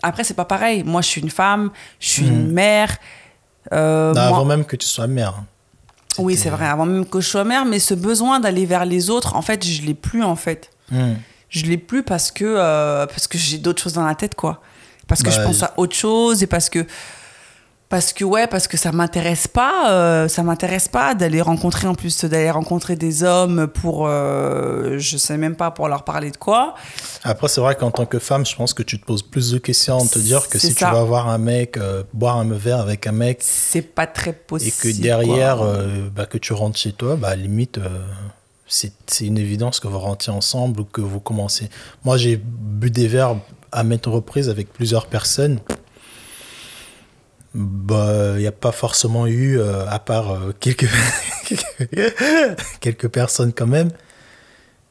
Après, 0.02 0.24
c'est 0.24 0.34
pas 0.34 0.46
pareil. 0.46 0.84
Moi, 0.86 1.02
je 1.02 1.08
suis 1.08 1.22
une 1.22 1.30
femme, 1.30 1.72
je 2.00 2.08
suis 2.10 2.28
une 2.28 2.46
Mhm. 2.48 2.52
mère. 2.54 2.98
Non, 3.72 4.14
moi- 4.14 4.24
avant 4.28 4.46
même 4.46 4.64
que 4.66 4.76
tu 4.76 4.88
sois 4.88 5.08
mère. 5.08 5.34
Oui, 6.20 6.38
c'est 6.38 6.50
vrai. 6.50 6.68
Avant 6.68 6.86
même 6.86 7.06
que 7.06 7.20
je 7.22 7.28
sois 7.28 7.44
mère, 7.44 7.66
mais 7.66 7.80
ce 7.80 7.94
besoin 7.94 8.40
d'aller 8.40 8.66
vers 8.66 8.86
les 8.86 9.10
autres, 9.10 9.36
en 9.36 9.42
fait, 9.42 9.66
je 9.66 9.82
l'ai 9.84 9.94
plus, 9.94 10.24
en 10.24 10.36
fait. 10.36 10.70
Hmm. 10.92 11.14
je 11.50 11.66
l'ai 11.66 11.78
plus 11.78 12.02
parce 12.02 12.32
que 12.32 12.44
euh, 12.46 13.06
parce 13.06 13.28
que 13.28 13.38
j'ai 13.38 13.60
d'autres 13.60 13.80
choses 13.80 13.94
dans 13.94 14.06
la 14.08 14.16
tête 14.16 14.34
quoi 14.34 14.64
parce 15.08 15.22
que 15.22 15.30
Bah, 15.30 15.36
je 15.36 15.42
pense 15.44 15.62
à 15.62 15.74
autre 15.78 15.96
chose 15.96 16.42
et 16.42 16.48
parce 16.48 16.70
que 16.70 16.86
parce 17.90 18.14
que 18.14 18.24
ouais 18.24 18.48
parce 18.48 18.68
que 18.68 18.78
ça 18.78 18.92
m'intéresse 18.92 19.48
pas 19.48 19.92
euh, 19.92 20.28
ça 20.28 20.44
m'intéresse 20.44 20.88
pas 20.88 21.16
d'aller 21.16 21.42
rencontrer 21.42 21.88
en 21.88 21.96
plus 21.96 22.24
d'aller 22.26 22.52
rencontrer 22.52 22.96
des 22.96 23.24
hommes 23.24 23.68
pour 23.68 24.08
euh, 24.08 24.98
je 25.00 25.18
sais 25.18 25.38
même 25.38 25.56
pas 25.56 25.72
pour 25.72 25.88
leur 25.88 26.04
parler 26.04 26.32
de 26.32 26.38
quoi 26.38 26.76
Après, 27.24 27.48
c'est 27.48 27.62
vrai 27.62 27.76
qu'en 27.76 27.92
tant 27.92 28.06
que 28.06 28.20
femme, 28.20 28.46
je 28.46 28.56
pense 28.56 28.74
que 28.74 28.84
tu 28.84 29.00
te 29.00 29.06
poses 29.06 29.24
plus 29.24 29.52
de 29.52 29.58
questions 29.58 30.04
de 30.04 30.10
te 30.10 30.20
dire 30.20 30.48
que 30.48 30.60
si 30.60 30.72
ça. 30.72 30.88
tu 30.88 30.94
vas 30.94 31.04
voir 31.04 31.30
un 31.30 31.38
mec, 31.38 31.78
euh, 31.78 32.04
boire 32.14 32.38
un 32.38 32.50
verre 32.50 32.80
avec 32.80 33.08
un 33.08 33.12
mec, 33.12 33.40
c'est 33.42 33.82
pas 33.82 34.08
très 34.08 34.32
et 34.32 34.34
possible 34.34 34.76
que 34.82 35.02
derrière, 35.02 35.62
euh, 35.62 36.10
bah, 36.14 36.26
que 36.26 36.38
tu 36.38 36.54
rentres 36.54 36.78
chez 36.78 36.92
toi, 36.92 37.16
bah, 37.16 37.36
limite, 37.36 37.78
euh, 37.78 38.00
c'est 38.68 38.94
c'est 39.08 39.26
une 39.26 39.38
évidence 39.38 39.80
que 39.80 39.88
vous 39.88 40.00
rentrez 40.00 40.32
ensemble 40.32 40.82
ou 40.82 40.86
que 40.86 41.02
vous 41.02 41.20
commencez. 41.20 41.70
Moi, 42.06 42.18
j'ai 42.18 42.38
bu 42.38 42.92
des 42.92 43.08
verres 43.08 43.36
à 43.72 43.84
maintes 43.84 44.06
reprises 44.06 44.50
avec 44.50 44.72
plusieurs 44.74 45.08
personnes. 45.08 45.60
Bah, 47.56 48.34
il 48.36 48.42
n'y 48.42 48.48
a 48.48 48.52
pas 48.52 48.72
forcément 48.72 49.26
eu, 49.26 49.60
euh, 49.60 49.88
à 49.88 49.98
part 49.98 50.32
euh, 50.32 50.54
quelques, 50.60 50.88
quelques 52.80 53.08
personnes 53.08 53.54
quand 53.54 53.68
même. 53.68 53.90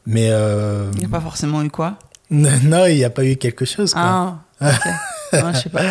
Mais 0.07 0.29
euh, 0.31 0.91
il 0.95 1.01
n'y 1.01 1.05
a 1.05 1.09
pas 1.09 1.21
forcément 1.21 1.63
eu 1.63 1.71
quoi? 1.71 1.99
Non, 2.31 2.87
il 2.87 2.97
n'y 2.97 3.05
a 3.05 3.11
pas 3.11 3.25
eu 3.25 3.37
quelque 3.37 3.65
chose. 3.65 3.93
Quoi. 3.93 4.39
ah. 4.61 4.71
Non, 5.33 5.53
je 5.53 5.59
sais 5.59 5.69
pas 5.69 5.83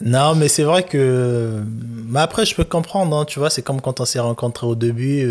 Non, 0.00 0.34
mais 0.34 0.48
c'est 0.48 0.62
vrai 0.62 0.84
que. 0.84 1.62
Mais 2.06 2.20
après, 2.20 2.46
je 2.46 2.54
peux 2.54 2.64
comprendre, 2.64 3.16
hein, 3.16 3.24
tu 3.24 3.38
vois, 3.38 3.50
c'est 3.50 3.62
comme 3.62 3.80
quand 3.80 4.00
on 4.00 4.04
s'est 4.04 4.20
rencontrés 4.20 4.66
au 4.66 4.76
début 4.76 5.30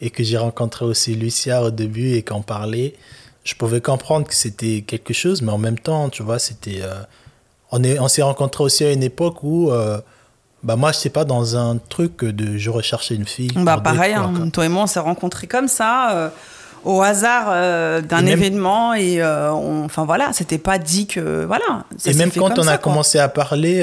et 0.00 0.10
que 0.10 0.22
j'ai 0.24 0.36
rencontré 0.36 0.84
aussi 0.84 1.14
Lucia 1.14 1.62
au 1.62 1.70
début 1.70 2.12
et 2.12 2.22
qu'on 2.22 2.42
parlait. 2.42 2.94
Je 3.44 3.54
pouvais 3.54 3.80
comprendre 3.80 4.26
que 4.26 4.34
c'était 4.34 4.82
quelque 4.82 5.14
chose, 5.14 5.42
mais 5.42 5.52
en 5.52 5.58
même 5.58 5.78
temps, 5.78 6.10
tu 6.10 6.22
vois, 6.22 6.38
c'était. 6.38 6.82
On 7.72 7.82
est, 7.82 7.98
on 7.98 8.08
s'est 8.08 8.22
rencontrés 8.22 8.64
aussi 8.64 8.84
à 8.84 8.92
une 8.92 9.02
époque 9.02 9.42
où. 9.42 9.70
euh, 9.70 9.98
bah 10.62 10.76
moi, 10.76 10.92
je 10.92 10.98
sais 10.98 11.08
pas 11.08 11.24
dans 11.24 11.56
un 11.56 11.78
truc 11.78 12.22
de 12.22 12.58
je 12.58 12.68
recherchais 12.68 13.14
une 13.14 13.24
fille. 13.24 13.50
bah 13.56 13.80
pareil 13.82 14.12
hein, 14.12 14.50
toi 14.52 14.66
et 14.66 14.68
moi 14.68 14.82
on 14.82 14.86
s'est 14.86 15.00
rencontrés 15.00 15.46
comme 15.46 15.68
ça 15.68 16.10
euh, 16.14 16.28
au 16.84 17.00
hasard 17.00 17.46
euh, 17.48 18.02
d'un 18.02 18.20
même- 18.20 18.28
événement 18.38 18.92
et 18.92 19.22
on- 19.24 19.84
enfin 19.86 20.04
voilà 20.04 20.34
c'était 20.34 20.58
pas 20.58 20.76
dit 20.78 21.06
que 21.06 21.46
voilà 21.46 21.86
ça 21.96 22.10
Et 22.10 22.14
même 22.14 22.30
quand 22.30 22.58
on 22.58 22.62
ça, 22.64 22.72
a 22.72 22.76
quoi. 22.76 22.92
commencé 22.92 23.18
à 23.18 23.30
parler, 23.30 23.80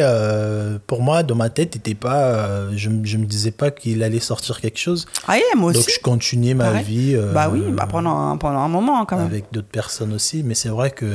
pour 0.86 1.02
moi, 1.02 1.24
dans 1.24 1.34
ma 1.34 1.50
tête, 1.50 1.76
était 1.76 1.96
pas, 1.96 2.46
je, 2.76 2.92
je 3.04 3.18
me 3.18 3.26
disais 3.26 3.50
pas 3.52 3.72
qu'il 3.72 4.04
allait 4.04 4.20
sortir 4.20 4.62
quelque 4.62 4.78
chose. 4.78 5.08
ah 5.28 5.36
yeah, 5.38 5.46
moi 5.56 5.72
aussi 5.72 5.80
Donc 5.80 5.90
je 5.90 6.00
continuais 6.02 6.54
ma 6.54 6.66
Pareil. 6.66 6.84
vie. 6.84 7.18
bah 7.34 7.50
oui 7.52 7.64
bah 7.72 7.88
pendant 7.90 8.16
un, 8.16 8.38
pendant 8.38 8.60
un 8.60 8.68
moment 8.68 9.04
quand 9.06 9.18
même 9.18 9.26
avec 9.26 9.46
d'autres 9.52 9.68
personnes 9.68 10.14
aussi, 10.14 10.44
mais 10.44 10.54
c'est 10.54 10.70
vrai 10.70 10.92
que 10.92 11.06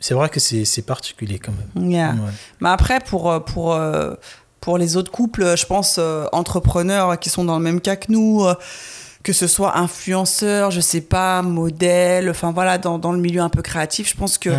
c'est 0.00 0.14
vrai 0.14 0.28
que 0.28 0.40
c'est 0.40 0.82
particulier 0.82 1.38
quand 1.38 1.52
même. 1.52 1.90
Yeah. 1.90 2.12
Ouais. 2.12 2.30
Mais 2.60 2.70
après, 2.70 3.00
pour, 3.00 3.30
euh, 3.30 3.40
pour, 3.40 3.74
euh, 3.74 4.14
pour 4.60 4.78
les 4.78 4.96
autres 4.96 5.10
couples, 5.10 5.56
je 5.56 5.66
pense, 5.66 5.96
euh, 5.98 6.26
entrepreneurs 6.32 7.18
qui 7.18 7.30
sont 7.30 7.44
dans 7.44 7.58
le 7.58 7.64
même 7.64 7.80
cas 7.80 7.96
que 7.96 8.10
nous, 8.10 8.44
euh, 8.44 8.54
que 9.22 9.32
ce 9.32 9.46
soit 9.46 9.76
influenceurs, 9.76 10.70
je 10.70 10.80
sais 10.80 11.02
pas, 11.02 11.42
modèles, 11.42 12.30
enfin 12.30 12.52
voilà, 12.52 12.78
dans, 12.78 12.98
dans 12.98 13.12
le 13.12 13.18
milieu 13.18 13.42
un 13.42 13.50
peu 13.50 13.60
créatif, 13.60 14.08
je 14.08 14.16
pense 14.16 14.38
que, 14.38 14.50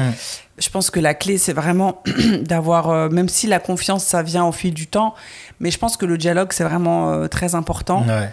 je 0.59 0.69
pense 0.69 0.91
que 0.91 0.99
la 0.99 1.15
clé, 1.15 1.39
c'est 1.39 1.53
vraiment 1.53 2.03
d'avoir, 2.41 2.89
euh, 2.89 3.09
même 3.09 3.27
si 3.27 3.47
la 3.47 3.59
confiance, 3.59 4.03
ça 4.03 4.21
vient 4.21 4.45
au 4.45 4.51
fil 4.51 4.75
du 4.75 4.85
temps, 4.85 5.15
mais 5.59 5.71
je 5.71 5.79
pense 5.79 5.97
que 5.97 6.05
le 6.05 6.17
dialogue, 6.19 6.49
c'est 6.51 6.63
vraiment 6.63 7.27
très 7.27 7.55
important. 7.55 8.05
Ouais. 8.07 8.31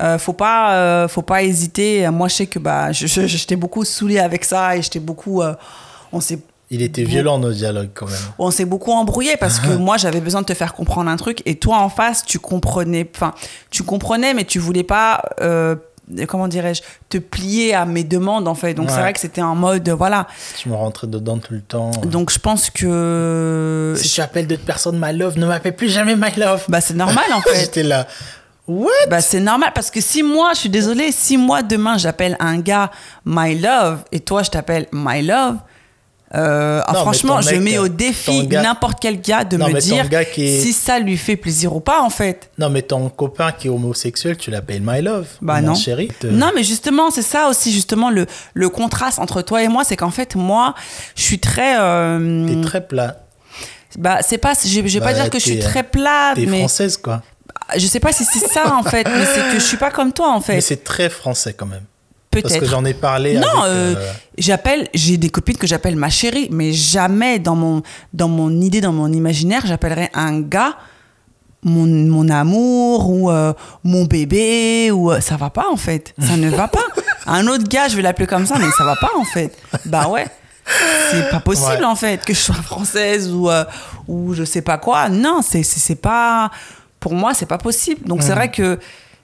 Euh, 0.00 0.18
faut 0.18 0.32
pas 0.32 0.74
euh, 0.74 1.08
faut 1.08 1.20
pas 1.20 1.42
hésiter 1.42 2.08
moi 2.10 2.28
je 2.28 2.36
sais 2.36 2.46
que 2.46 2.58
bah 2.58 2.90
j'étais 2.92 3.56
beaucoup 3.56 3.84
saoulée 3.84 4.18
avec 4.18 4.44
ça 4.44 4.76
et 4.76 4.82
j'étais 4.82 5.00
beaucoup 5.00 5.42
euh, 5.42 5.54
on 6.12 6.20
s'est 6.20 6.38
Il 6.72 6.82
était 6.82 7.02
violent 7.02 7.38
nos 7.38 7.52
dialogues 7.52 7.90
quand 7.94 8.06
même. 8.06 8.14
on 8.38 8.50
s'est 8.52 8.64
beaucoup 8.64 8.92
embrouillé 8.92 9.36
parce 9.36 9.58
que 9.58 9.70
moi 9.76 9.96
j'avais 9.96 10.20
besoin 10.20 10.42
de 10.42 10.46
te 10.46 10.54
faire 10.54 10.72
comprendre 10.74 11.10
un 11.10 11.16
truc 11.16 11.42
et 11.44 11.56
toi 11.56 11.78
en 11.78 11.88
face 11.88 12.24
tu 12.24 12.38
comprenais 12.38 13.10
enfin 13.14 13.34
tu 13.70 13.82
comprenais 13.82 14.34
mais 14.34 14.44
tu 14.44 14.60
voulais 14.60 14.84
pas 14.84 15.22
euh, 15.40 15.74
comment 16.28 16.46
dirais-je 16.46 16.82
te 17.08 17.18
plier 17.18 17.74
à 17.74 17.84
mes 17.86 18.04
demandes 18.04 18.46
en 18.46 18.54
fait 18.54 18.74
donc 18.74 18.88
c'est 18.90 19.00
vrai 19.00 19.12
que 19.12 19.18
c'était 19.18 19.42
en 19.42 19.56
mode 19.56 19.88
voilà 19.90 20.28
Je 20.62 20.68
me 20.68 20.76
rentrais 20.76 21.08
dedans 21.08 21.38
tout 21.38 21.54
le 21.54 21.60
temps. 21.60 21.90
donc 22.04 22.30
je 22.32 22.38
pense 22.38 22.70
que 22.70 23.94
si 23.96 24.08
tu 24.08 24.20
appelles 24.20 24.46
d'autres 24.46 24.64
personnes 24.64 24.98
my 25.04 25.16
love, 25.16 25.38
ne 25.38 25.46
m'appelle 25.46 25.74
plus 25.74 25.88
jamais 25.88 26.14
my 26.16 26.32
love. 26.36 26.64
bah 26.68 26.80
c'est 26.80 26.94
normal 26.94 27.24
en 27.32 27.40
fait 27.48 27.60
J'étais 27.62 27.82
là. 27.82 28.06
What? 28.68 28.90
Bah, 29.08 29.20
c'est 29.20 29.40
normal 29.40 29.72
parce 29.74 29.90
que 29.90 30.00
si 30.00 30.22
moi, 30.22 30.52
je 30.54 30.60
suis 30.60 30.68
désolée, 30.68 31.10
si 31.10 31.36
moi 31.36 31.62
demain 31.62 31.98
j'appelle 31.98 32.36
un 32.38 32.58
gars 32.60 32.92
My 33.24 33.58
Love 33.58 34.04
et 34.12 34.20
toi 34.20 34.44
je 34.44 34.50
t'appelle 34.50 34.86
My 34.92 35.22
Love, 35.22 35.56
euh, 36.34 36.80
ah, 36.86 36.92
Non, 36.92 36.98
mais 36.98 37.02
franchement, 37.02 37.40
je 37.40 37.56
mets 37.56 37.78
au 37.78 37.88
défi 37.88 38.46
n'importe 38.46 38.98
quel 39.00 39.20
gars 39.20 39.42
de 39.44 39.56
Non, 39.56 39.66
me 39.68 39.72
mais 39.74 39.80
dire 39.80 40.06
est- 40.12 40.60
si 40.60 40.72
ça 40.72 40.98
lui 41.00 41.16
fait 41.16 41.36
plaisir 41.36 41.74
ou 41.74 41.80
pas 41.80 42.00
en 42.02 42.10
fait. 42.10 42.50
Non, 42.58 42.70
mais 42.70 42.82
ton 42.82 43.08
copain 43.08 43.50
qui 43.52 43.66
est 43.66 43.70
homosexuel, 43.70 44.36
tu 44.36 44.50
l'appelles 44.50 44.82
my 44.84 45.02
love. 45.02 45.26
Bah 45.42 45.60
mon 45.60 45.68
non. 45.68 45.74
chéri. 45.74 46.08
te- 46.20 46.28
Non, 46.28 46.52
mais 46.54 46.62
justement, 46.62 47.10
c'est 47.10 47.22
ça 47.22 47.48
aussi, 47.48 47.72
justement, 47.72 48.10
le, 48.10 48.26
le 48.54 48.68
contraste 48.68 49.18
entre 49.18 49.42
toi 49.42 49.62
et 49.62 49.68
moi, 49.68 49.82
c'est 49.84 49.96
qu'en 49.96 50.10
fait, 50.10 50.36
moi, 50.36 50.74
je 51.16 51.22
suis 51.22 51.38
très. 51.40 51.76
euh, 51.80 52.46
T'es 52.48 52.60
très 52.60 52.86
plat. 52.86 53.16
Bah, 53.98 54.18
c'est 54.22 54.38
pas. 54.38 54.52
Je 54.54 54.68
je 54.68 54.78
vais 54.80 55.00
pas 55.00 55.06
Bah, 55.06 55.14
dire 55.14 55.30
que 55.30 55.38
je 55.40 55.44
suis 55.44 55.58
t'es- 55.58 55.64
très 55.64 55.82
plate, 55.82 56.36
T'es 56.36 56.46
mais. 56.46 56.58
française, 56.60 56.96
quoi. 56.96 57.22
Je 57.76 57.86
sais 57.86 57.98
pas 58.00 58.12
si 58.12 58.24
c'est 58.24 58.46
ça, 58.46 58.74
en 58.76 58.82
fait, 58.84 59.04
mais 59.08 59.24
c'est 59.26 59.42
que 59.52 59.54
je 59.58 59.64
suis 59.64 59.76
pas 59.76 59.90
comme 59.90 60.12
toi, 60.12 60.28
en 60.30 60.38
Mais 60.38 60.44
fait. 60.44 60.60
c'est 60.60 60.84
très 60.84 61.08
français 61.10 61.54
quand 61.54 61.66
même. 61.66 61.82
Parce 62.30 62.44
que 62.44 62.48
Peut-être. 62.60 62.70
j'en 62.70 62.84
ai 62.84 62.94
parlé 62.94 63.34
Non, 63.34 63.48
avec. 63.62 63.64
euh, 63.64 63.94
euh, 63.96 64.12
J'appelle, 64.38 64.88
j'ai 64.94 65.16
des 65.16 65.30
copines 65.30 65.56
que 65.56 65.66
j'appelle 65.66 65.96
ma 65.96 66.10
chérie, 66.10 66.48
mais 66.52 66.72
jamais 66.72 67.38
dans 67.40 67.56
mon, 67.56 67.82
dans 68.12 68.28
mon 68.28 68.50
idée, 68.60 68.80
dans 68.80 68.92
mon 68.92 69.12
imaginaire, 69.12 69.62
j'appellerais 69.66 70.10
un 70.14 70.40
gars 70.40 70.76
mon, 71.62 71.84
mon 71.86 72.28
amour 72.30 73.10
ou 73.10 73.30
euh, 73.30 73.52
mon 73.84 74.04
bébé 74.04 74.90
ou 74.92 75.12
ça 75.20 75.36
va 75.36 75.50
pas 75.50 75.66
en 75.70 75.76
fait, 75.76 76.14
ça 76.18 76.36
ne 76.38 76.48
va 76.48 76.68
pas. 76.68 76.84
Un 77.26 77.46
autre 77.48 77.64
gars, 77.68 77.86
je 77.88 77.96
vais 77.96 78.02
l'appeler 78.02 78.26
comme 78.26 78.46
ça, 78.46 78.56
mais 78.58 78.70
ça 78.78 78.84
va 78.84 78.96
pas 78.96 79.10
en 79.18 79.24
fait. 79.24 79.54
Bah 79.84 80.08
ouais, 80.08 80.26
c'est 81.10 81.28
pas 81.30 81.40
possible 81.40 81.80
Ouais. 81.80 81.84
en 81.84 81.94
fait 81.96 82.24
que 82.24 82.32
je 82.32 82.38
sois 82.38 82.54
française 82.54 83.30
ou 83.30 83.50
ou 84.08 84.32
je 84.34 84.44
sais 84.44 84.62
pas 84.62 84.78
quoi. 84.78 85.10
Non, 85.10 85.42
c'est 85.42 85.62
c'est 85.62 85.80
c'est 85.80 85.96
pas 86.00 86.50
pour 86.98 87.12
moi 87.12 87.34
c'est 87.34 87.44
pas 87.46 87.58
possible. 87.58 88.06
Donc 88.08 88.20
Mm. 88.20 88.22
c'est 88.22 88.32
vrai 88.32 88.50
que 88.50 88.78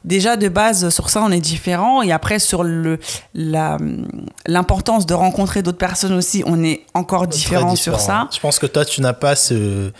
déjà 0.06 0.36
de 0.36 0.48
base 0.48 0.88
sur 0.88 1.10
ça 1.10 1.22
on 1.22 1.30
est 1.30 1.40
différent 1.40 2.00
et 2.00 2.12
après 2.12 2.38
sur 2.38 2.62
le 2.64 2.98
la 3.34 3.76
l'importance 4.46 5.04
de 5.04 5.14
rencontrer 5.14 5.62
d'autres 5.62 5.76
personnes 5.76 6.14
aussi 6.14 6.42
on 6.46 6.62
est 6.64 6.82
encore 6.94 7.26
différent 7.26 7.76
sur 7.76 8.00
ça. 8.00 8.28
Je 8.32 8.40
pense 8.40 8.58
que 8.58 8.66
toi, 8.66 8.84
tu 8.84 9.00
n'as 9.00 9.12
pas 9.12 9.36
ce. 9.36 9.90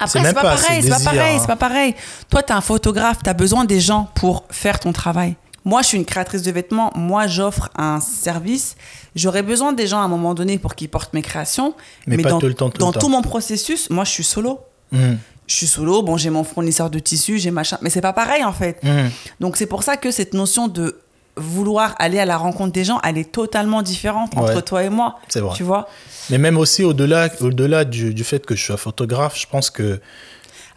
Après, 0.00 0.20
C'est 0.20 0.32
pas, 0.32 0.42
pas 0.42 0.56
pareil, 0.56 0.82
ce 0.82 0.88
c'est 0.88 1.04
pas 1.04 1.10
pareil, 1.10 1.36
hein. 1.36 1.38
c'est 1.40 1.46
pas 1.46 1.56
pareil. 1.56 1.94
Toi, 2.30 2.42
t'es 2.42 2.52
un 2.52 2.60
photographe, 2.60 3.18
t'as 3.24 3.34
besoin 3.34 3.64
des 3.64 3.80
gens 3.80 4.08
pour 4.14 4.44
faire 4.50 4.78
ton 4.78 4.92
travail. 4.92 5.34
Moi, 5.64 5.82
je 5.82 5.88
suis 5.88 5.98
une 5.98 6.04
créatrice 6.04 6.42
de 6.42 6.52
vêtements. 6.52 6.92
Moi, 6.94 7.26
j'offre 7.26 7.68
un 7.76 7.98
service. 8.00 8.76
J'aurais 9.16 9.42
besoin 9.42 9.72
des 9.72 9.88
gens 9.88 9.98
à 10.00 10.02
un 10.02 10.08
moment 10.08 10.34
donné 10.34 10.56
pour 10.56 10.76
qu'ils 10.76 10.88
portent 10.88 11.12
mes 11.14 11.22
créations. 11.22 11.74
Mais 12.06 12.16
pas 12.16 12.30
dans, 12.30 12.38
tout 12.38 12.46
le 12.46 12.54
temps, 12.54 12.70
tout 12.70 12.78
le 12.78 12.78
dans 12.78 12.92
temps. 12.92 13.00
tout 13.00 13.08
mon 13.08 13.22
processus, 13.22 13.90
moi, 13.90 14.04
je 14.04 14.10
suis 14.10 14.24
solo. 14.24 14.60
Hum, 14.94 15.18
Je 15.48 15.54
suis 15.54 15.66
solo. 15.66 16.02
Bon, 16.02 16.16
j'ai 16.16 16.30
mon 16.30 16.44
fournisseur 16.44 16.90
de 16.90 16.98
tissus, 17.00 17.38
j'ai 17.38 17.50
machin. 17.50 17.78
Mais 17.82 17.90
c'est 17.90 18.00
pas 18.00 18.12
pareil, 18.12 18.44
en 18.44 18.52
fait. 18.52 18.78
hum. 18.84 19.10
Donc, 19.40 19.56
c'est 19.56 19.66
pour 19.66 19.82
ça 19.82 19.96
que 19.96 20.10
cette 20.12 20.34
notion 20.34 20.68
de 20.68 21.00
vouloir 21.36 21.94
aller 21.98 22.18
à 22.18 22.24
la 22.24 22.36
rencontre 22.36 22.72
des 22.72 22.84
gens, 22.84 23.00
elle 23.04 23.16
est 23.18 23.30
totalement 23.32 23.82
différente 23.82 24.36
entre 24.36 24.54
Ouais. 24.56 24.62
toi 24.62 24.82
et 24.84 24.88
moi. 24.90 25.18
C'est 25.28 25.40
vrai. 25.40 25.54
Tu 25.56 25.62
vois 25.62 25.88
Mais 26.30 26.38
même 26.38 26.58
aussi 26.58 26.84
au-delà 26.84 27.28
au 27.40 27.50
-delà 27.50 27.84
du, 27.84 28.12
du 28.14 28.24
fait 28.24 28.44
que 28.44 28.54
je 28.54 28.62
sois 28.64 28.76
photographe, 28.76 29.38
je 29.40 29.46
pense 29.50 29.70
que. 29.70 30.00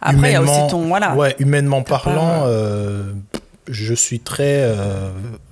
Après, 0.00 0.30
il 0.30 0.32
y 0.32 0.36
a 0.36 0.42
aussi 0.42 0.66
ton. 0.70 0.82
Voilà. 0.86 1.14
Ouais, 1.14 1.34
humainement 1.38 1.82
parlant, 1.82 2.40
pas- 2.40 2.46
euh, 2.46 3.12
je 3.68 3.94
suis 3.94 4.20
très 4.20 4.62
euh, 4.62 5.10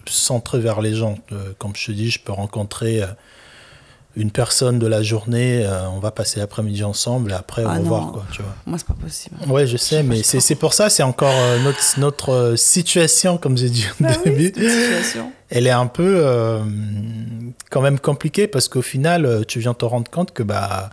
centré 0.08 0.58
vers 0.60 0.80
les 0.80 0.94
gens. 0.94 1.18
Euh, 1.32 1.52
comme 1.58 1.72
je 1.76 1.86
te 1.86 1.92
dis, 1.92 2.10
je 2.10 2.18
peux 2.20 2.32
rencontrer 2.32 3.02
euh, 3.02 3.06
une 4.16 4.30
personne 4.32 4.78
de 4.80 4.86
la 4.88 5.02
journée, 5.02 5.64
euh, 5.64 5.88
on 5.90 6.00
va 6.00 6.10
passer 6.10 6.40
l'après-midi 6.40 6.82
ensemble 6.82 7.30
et 7.30 7.34
après 7.34 7.62
Ah 7.64 7.70
au 7.70 7.74
non. 7.76 7.80
revoir. 7.82 8.12
Quoi, 8.12 8.24
tu 8.32 8.42
vois. 8.42 8.54
Moi, 8.66 8.76
c'est 8.78 8.86
pas 8.86 8.94
possible. 9.00 9.36
Ouais, 9.48 9.66
je 9.68 9.76
sais, 9.76 10.02
mais 10.02 10.22
c'est 10.24 10.40
c'est 10.40 10.56
pour 10.56 10.74
ça, 10.74 10.90
c'est 10.90 11.02
encore 11.04 11.32
euh, 11.32 11.58
notre, 11.62 12.00
notre 12.00 12.32
euh, 12.32 12.56
situation, 12.56 13.38
comme 13.38 13.56
j'ai 13.56 13.70
dit 13.70 13.86
au 14.00 14.02
Bah 14.02 14.10
début. 14.24 14.52
Elle 15.48 15.66
est 15.66 15.70
un 15.70 15.86
peu 15.86 16.24
quand 17.70 17.80
même 17.80 17.98
compliquée 17.98 18.46
parce 18.46 18.68
qu'au 18.68 18.82
final, 18.82 19.44
tu 19.46 19.60
viens 19.60 19.74
te 19.74 19.84
rendre 19.84 20.10
compte 20.10 20.32
que 20.32 20.42
bah, 20.42 20.90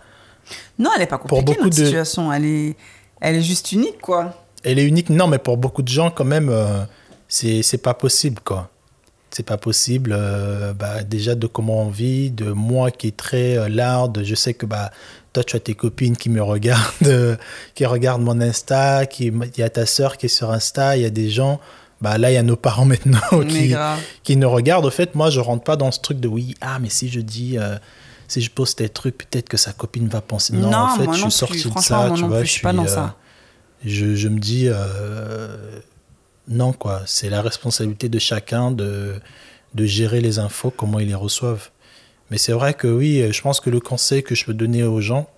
Non, 0.78 0.90
elle 0.96 1.02
est 1.02 1.06
pas 1.06 1.18
compliquée, 1.18 1.42
beaucoup 1.44 1.64
notre 1.64 1.76
de- 1.76 1.84
situation. 1.84 2.32
Elle 2.32 2.44
est, 2.44 2.76
elle 3.20 3.36
est 3.36 3.42
juste 3.42 3.72
unique, 3.72 4.00
quoi. 4.00 4.34
elle 4.64 4.78
est 4.78 4.84
unique. 4.84 5.10
Non, 5.10 5.26
mais 5.26 5.38
pour 5.38 5.56
beaucoup 5.56 5.82
de 5.82 5.88
gens, 5.88 6.10
quand 6.10 6.24
même, 6.24 6.52
c'est 7.28 7.62
c'est 7.62 7.78
pas 7.78 7.94
possible, 7.94 8.40
quoi. 8.44 8.70
C'est 9.38 9.44
pas 9.44 9.56
possible. 9.56 10.12
euh, 10.16 10.72
bah, 10.72 11.04
déjà 11.04 11.36
de 11.36 11.46
comment 11.46 11.82
on 11.82 11.90
vit, 11.90 12.32
de 12.32 12.50
moi 12.50 12.90
qui 12.90 13.06
est 13.06 13.16
très 13.16 13.56
euh, 13.56 13.68
larde. 13.68 14.22
Je 14.24 14.34
sais 14.34 14.52
que 14.52 14.66
bah, 14.66 14.90
toi, 15.32 15.44
tu 15.44 15.54
as 15.54 15.60
tes 15.60 15.74
copines 15.76 16.16
qui 16.16 16.28
me 16.28 16.42
regardent, 16.42 16.82
euh, 17.06 17.36
qui 17.76 17.86
regardent 17.86 18.22
mon 18.22 18.40
Insta, 18.40 19.06
qui, 19.06 19.26
il 19.28 19.58
y 19.60 19.62
a 19.62 19.70
ta 19.70 19.86
sœur 19.86 20.16
qui 20.16 20.26
est 20.26 20.28
sur 20.28 20.50
Insta, 20.50 20.96
il 20.96 21.04
y 21.04 21.06
a 21.06 21.10
des 21.10 21.30
gens. 21.30 21.60
Bah, 22.00 22.18
là, 22.18 22.32
il 22.32 22.34
y 22.34 22.36
a 22.36 22.42
nos 22.42 22.56
parents 22.56 22.84
maintenant 22.92 23.44
qui, 23.48 23.76
qui 24.24 24.34
nous 24.34 24.50
regardent. 24.50 24.86
Au 24.86 24.90
fait, 24.90 25.14
moi, 25.14 25.30
je 25.30 25.38
rentre 25.38 25.62
pas 25.62 25.76
dans 25.76 25.92
ce 25.92 26.00
truc 26.00 26.18
de 26.18 26.26
oui, 26.26 26.56
ah, 26.60 26.80
mais 26.80 26.88
si 26.88 27.08
je 27.08 27.20
dis, 27.20 27.58
euh, 27.58 27.76
si 28.26 28.40
je 28.40 28.50
pose 28.50 28.74
tes 28.74 28.88
trucs, 28.88 29.18
peut-être 29.18 29.48
que 29.48 29.56
sa 29.56 29.72
copine 29.72 30.08
va 30.08 30.20
penser. 30.20 30.52
Non, 30.54 30.68
Non, 30.68 30.78
en 30.78 30.96
fait, 30.96 31.12
je 31.12 31.20
suis 31.20 31.30
sorti 31.30 31.58
de 31.62 31.70
Franchement, 31.70 32.08
ça. 32.08 32.12
tu 32.16 32.24
vois, 32.24 32.42
je 32.42 32.50
suis 32.50 32.60
pas 32.62 32.72
dans 32.72 32.88
ça. 32.88 33.14
Je, 33.84 34.16
je 34.16 34.26
me 34.26 34.40
dis, 34.40 34.64
euh, 34.66 35.56
non, 36.48 36.72
quoi. 36.72 37.02
C'est 37.06 37.30
la 37.30 37.42
responsabilité 37.42 38.08
de 38.08 38.18
chacun 38.18 38.70
de, 38.70 39.20
de 39.74 39.84
gérer 39.84 40.20
les 40.20 40.38
infos, 40.38 40.70
comment 40.70 40.98
ils 40.98 41.08
les 41.08 41.14
reçoivent. 41.14 41.70
Mais 42.30 42.38
c'est 42.38 42.52
vrai 42.52 42.74
que 42.74 42.86
oui, 42.88 43.24
je 43.32 43.40
pense 43.40 43.60
que 43.60 43.70
le 43.70 43.80
conseil 43.80 44.22
que 44.22 44.34
je 44.34 44.44
peux 44.44 44.54
donner 44.54 44.82
aux 44.82 45.00
gens, 45.00 45.28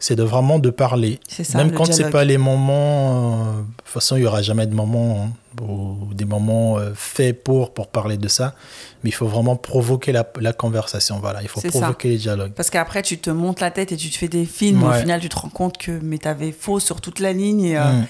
c'est 0.00 0.14
de 0.14 0.22
vraiment 0.22 0.58
de 0.60 0.70
parler. 0.70 1.18
Ça, 1.28 1.58
Même 1.58 1.72
quand 1.72 1.86
c'est 1.92 2.10
pas 2.10 2.22
les 2.24 2.38
moments, 2.38 3.46
euh, 3.48 3.52
de 3.62 3.64
toute 3.78 3.86
façon, 3.88 4.16
il 4.16 4.22
y 4.22 4.26
aura 4.26 4.42
jamais 4.42 4.66
de 4.66 4.74
moments 4.74 5.26
hein, 5.60 5.62
ou 5.64 6.14
des 6.14 6.24
moments 6.24 6.78
euh, 6.78 6.92
faits 6.94 7.42
pour 7.42 7.74
pour 7.74 7.88
parler 7.88 8.16
de 8.16 8.28
ça. 8.28 8.54
Mais 9.02 9.10
il 9.10 9.12
faut 9.12 9.26
vraiment 9.26 9.56
provoquer 9.56 10.12
la, 10.12 10.24
la 10.40 10.52
conversation. 10.52 11.18
Voilà, 11.18 11.42
il 11.42 11.48
faut 11.48 11.60
ça. 11.60 11.68
provoquer 11.68 12.10
les 12.10 12.18
dialogues. 12.18 12.52
Parce 12.52 12.70
qu'après, 12.70 13.02
tu 13.02 13.18
te 13.18 13.30
montes 13.30 13.60
la 13.60 13.72
tête 13.72 13.90
et 13.90 13.96
tu 13.96 14.08
te 14.10 14.16
fais 14.16 14.28
des 14.28 14.44
films. 14.44 14.84
Au 14.84 14.90
Ouais. 14.90 15.00
final, 15.00 15.20
tu 15.20 15.28
te 15.28 15.36
rends 15.36 15.48
compte 15.48 15.78
que 15.78 15.98
mais 16.02 16.18
t'avais 16.18 16.52
faux 16.52 16.78
sur 16.78 17.00
toute 17.00 17.18
la 17.18 17.32
ligne. 17.32 17.62
Et, 17.64 17.76
euh, 17.78 17.82
Mm. 17.92 18.06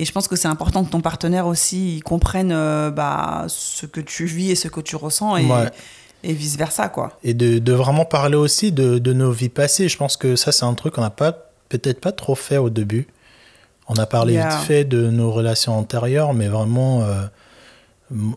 Et 0.00 0.04
je 0.04 0.12
pense 0.12 0.28
que 0.28 0.36
c'est 0.36 0.48
important 0.48 0.84
que 0.84 0.90
ton 0.90 1.00
partenaire 1.00 1.46
aussi 1.46 1.96
il 1.96 2.02
comprenne 2.02 2.52
euh, 2.52 2.90
bah, 2.90 3.44
ce 3.48 3.86
que 3.86 4.00
tu 4.00 4.26
vis 4.26 4.50
et 4.50 4.54
ce 4.54 4.68
que 4.68 4.80
tu 4.80 4.96
ressens 4.96 5.36
et, 5.36 5.44
Ouais. 5.46 5.70
et 6.22 6.32
vice 6.32 6.56
versa, 6.56 6.88
quoi. 6.88 7.18
Et 7.24 7.34
de, 7.34 7.58
de 7.58 7.72
vraiment 7.72 8.04
parler 8.04 8.36
aussi 8.36 8.72
de, 8.72 8.98
de 8.98 9.12
nos 9.12 9.32
vies 9.32 9.48
passées. 9.48 9.88
Je 9.88 9.96
pense 9.96 10.16
que 10.16 10.36
ça, 10.36 10.52
c'est 10.52 10.64
un 10.64 10.74
truc 10.74 10.94
qu'on 10.94 11.00
n'a 11.02 11.10
pas, 11.10 11.32
peut-être 11.68 12.00
pas 12.00 12.12
trop 12.12 12.34
fait 12.34 12.58
au 12.58 12.70
début. 12.70 13.06
On 13.88 13.94
a 13.96 14.06
parlé 14.06 14.34
Yeah. 14.34 14.48
vite 14.48 14.66
fait 14.66 14.84
de 14.84 15.08
nos 15.10 15.30
relations 15.32 15.78
antérieures, 15.78 16.34
mais 16.34 16.48
vraiment, 16.48 17.02
euh, 17.02 17.22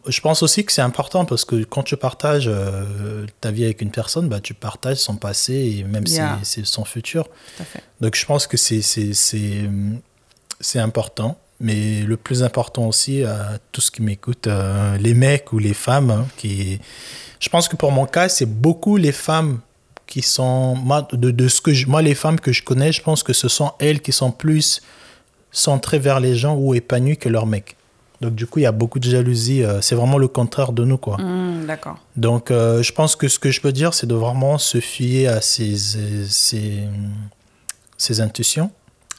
je 0.07 0.21
pense 0.21 0.43
aussi 0.43 0.65
que 0.65 0.71
c'est 0.71 0.81
important 0.81 1.25
parce 1.25 1.45
que 1.45 1.63
quand 1.63 1.83
tu 1.83 1.97
partages 1.97 2.47
euh, 2.47 3.25
ta 3.41 3.51
vie 3.51 3.63
avec 3.65 3.81
une 3.81 3.91
personne, 3.91 4.29
bah, 4.29 4.39
tu 4.41 4.53
partages 4.53 4.97
son 4.97 5.15
passé 5.15 5.77
et 5.79 5.83
même 5.83 6.03
Yeah. 6.07 6.39
ses- 6.43 6.61
ses- 6.61 6.65
son 6.65 6.85
futur. 6.85 7.25
Tout 7.25 7.63
à 7.63 7.65
fait. 7.65 7.83
Donc 7.99 8.15
je 8.15 8.25
pense 8.25 8.47
que 8.47 8.57
c'est 8.57 8.81
important. 10.79 11.37
Mais 11.61 12.01
le 12.01 12.17
plus 12.17 12.41
important 12.43 12.87
aussi 12.87 13.23
à 13.23 13.59
tous 13.71 13.81
ceux 13.81 13.91
qui 13.91 14.01
m'écoutent, 14.01 14.47
euh, 14.47 14.97
les 14.97 15.13
mecs 15.13 15.53
ou 15.53 15.59
les 15.59 15.75
femmes, 15.75 16.09
hein, 16.09 16.25
qui, 16.37 16.79
je 17.39 17.49
pense 17.49 17.67
que 17.67 17.75
pour 17.75 17.91
mon 17.91 18.05
cas, 18.07 18.29
c'est 18.29 18.47
beaucoup 18.47 18.97
les 18.97 19.11
femmes 19.11 19.59
qui 20.07 20.21
sont, 20.23 20.75
moi, 20.75 21.07
de, 21.13 21.29
de 21.31 21.47
ce 21.47 21.61
que 21.61 21.71
je, 21.71 21.85
moi, 21.87 22.01
les 22.01 22.15
femmes 22.15 22.39
que 22.39 22.51
je 22.51 22.63
connais, 22.63 22.91
je 22.91 23.01
pense 23.01 23.21
que 23.23 23.31
ce 23.33 23.47
sont 23.47 23.73
elles 23.79 24.01
qui 24.01 24.11
sont 24.11 24.31
plus 24.31 24.81
centrées 25.51 25.99
vers 25.99 26.19
les 26.19 26.35
gens 26.35 26.55
ou 26.55 26.73
épanouies 26.73 27.17
que 27.17 27.29
leurs 27.29 27.45
mecs. 27.45 27.75
Donc 28.21 28.35
du 28.35 28.45
coup, 28.45 28.59
il 28.59 28.63
y 28.63 28.67
a 28.67 28.71
beaucoup 28.71 28.99
de 28.99 29.09
jalousie. 29.09 29.63
euh, 29.63 29.81
c'est 29.81 29.95
vraiment 29.95 30.17
le 30.17 30.27
contraire 30.27 30.71
de 30.73 30.83
nous, 30.83 30.97
quoi. 30.97 31.17
Mm, 31.17 31.65
D'accord. 31.65 31.97
Donc, 32.15 32.51
euh, 32.51 32.81
je 32.83 32.91
pense 32.91 33.15
que 33.15 33.27
ce 33.27 33.39
que 33.39 33.49
je 33.51 33.61
peux 33.61 33.71
dire, 33.71 33.93
c'est 33.93 34.07
de 34.07 34.15
vraiment 34.15 34.57
se 34.57 34.79
fier 34.79 35.27
à 35.27 35.41
ses, 35.41 35.75
ses, 36.27 36.83
ses 37.97 38.21
intuitions. 38.21 38.71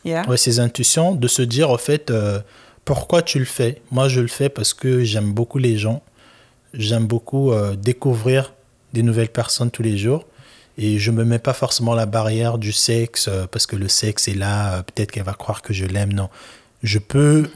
Yeah. 0.05 0.29
Ouais, 0.29 0.37
ses 0.37 0.59
intuitions, 0.61 1.15
de 1.15 1.29
se 1.29 1.43
dire, 1.43 1.71
au 1.71 1.79
fait, 1.79 2.11
euh, 2.11 2.41
pourquoi 2.85 3.23
tu 3.23 3.39
le 3.39 3.45
fais? 3.45 3.81
Moi, 3.91 4.09
je 4.09 4.21
le 4.21 4.29
fais 4.29 4.49
parce 4.49 4.75
que 4.75 5.05
j'aime 5.05 5.33
beaucoup 5.33 5.59
les 5.59 5.79
gens. 5.79 6.03
J'aime 6.75 7.07
beaucoup 7.07 7.53
euh, 7.53 7.77
découvrir 7.77 8.53
des 8.93 9.03
nouvelles 9.03 9.29
personnes 9.29 9.71
tous 9.71 9.83
les 9.83 9.97
jours. 9.97 10.27
Et 10.79 10.99
je 10.99 11.11
me 11.11 11.25
mets 11.25 11.39
pas 11.39 11.53
forcément 11.53 11.95
la 11.95 12.07
barrière 12.07 12.59
du 12.59 12.73
sexe, 12.73 13.29
euh, 13.29 13.47
parce 13.47 13.67
que 13.67 13.77
le 13.77 13.89
sexe 13.89 14.27
est 14.29 14.35
là, 14.35 14.83
peut-être 14.83 15.13
qu'elle 15.13 15.25
va 15.25 15.35
croire 15.35 15.63
que 15.63 15.73
je 15.73 15.85
l'aime. 15.85 16.13
Non. 16.13 16.31
Je 16.83 16.99
peux 16.99 17.49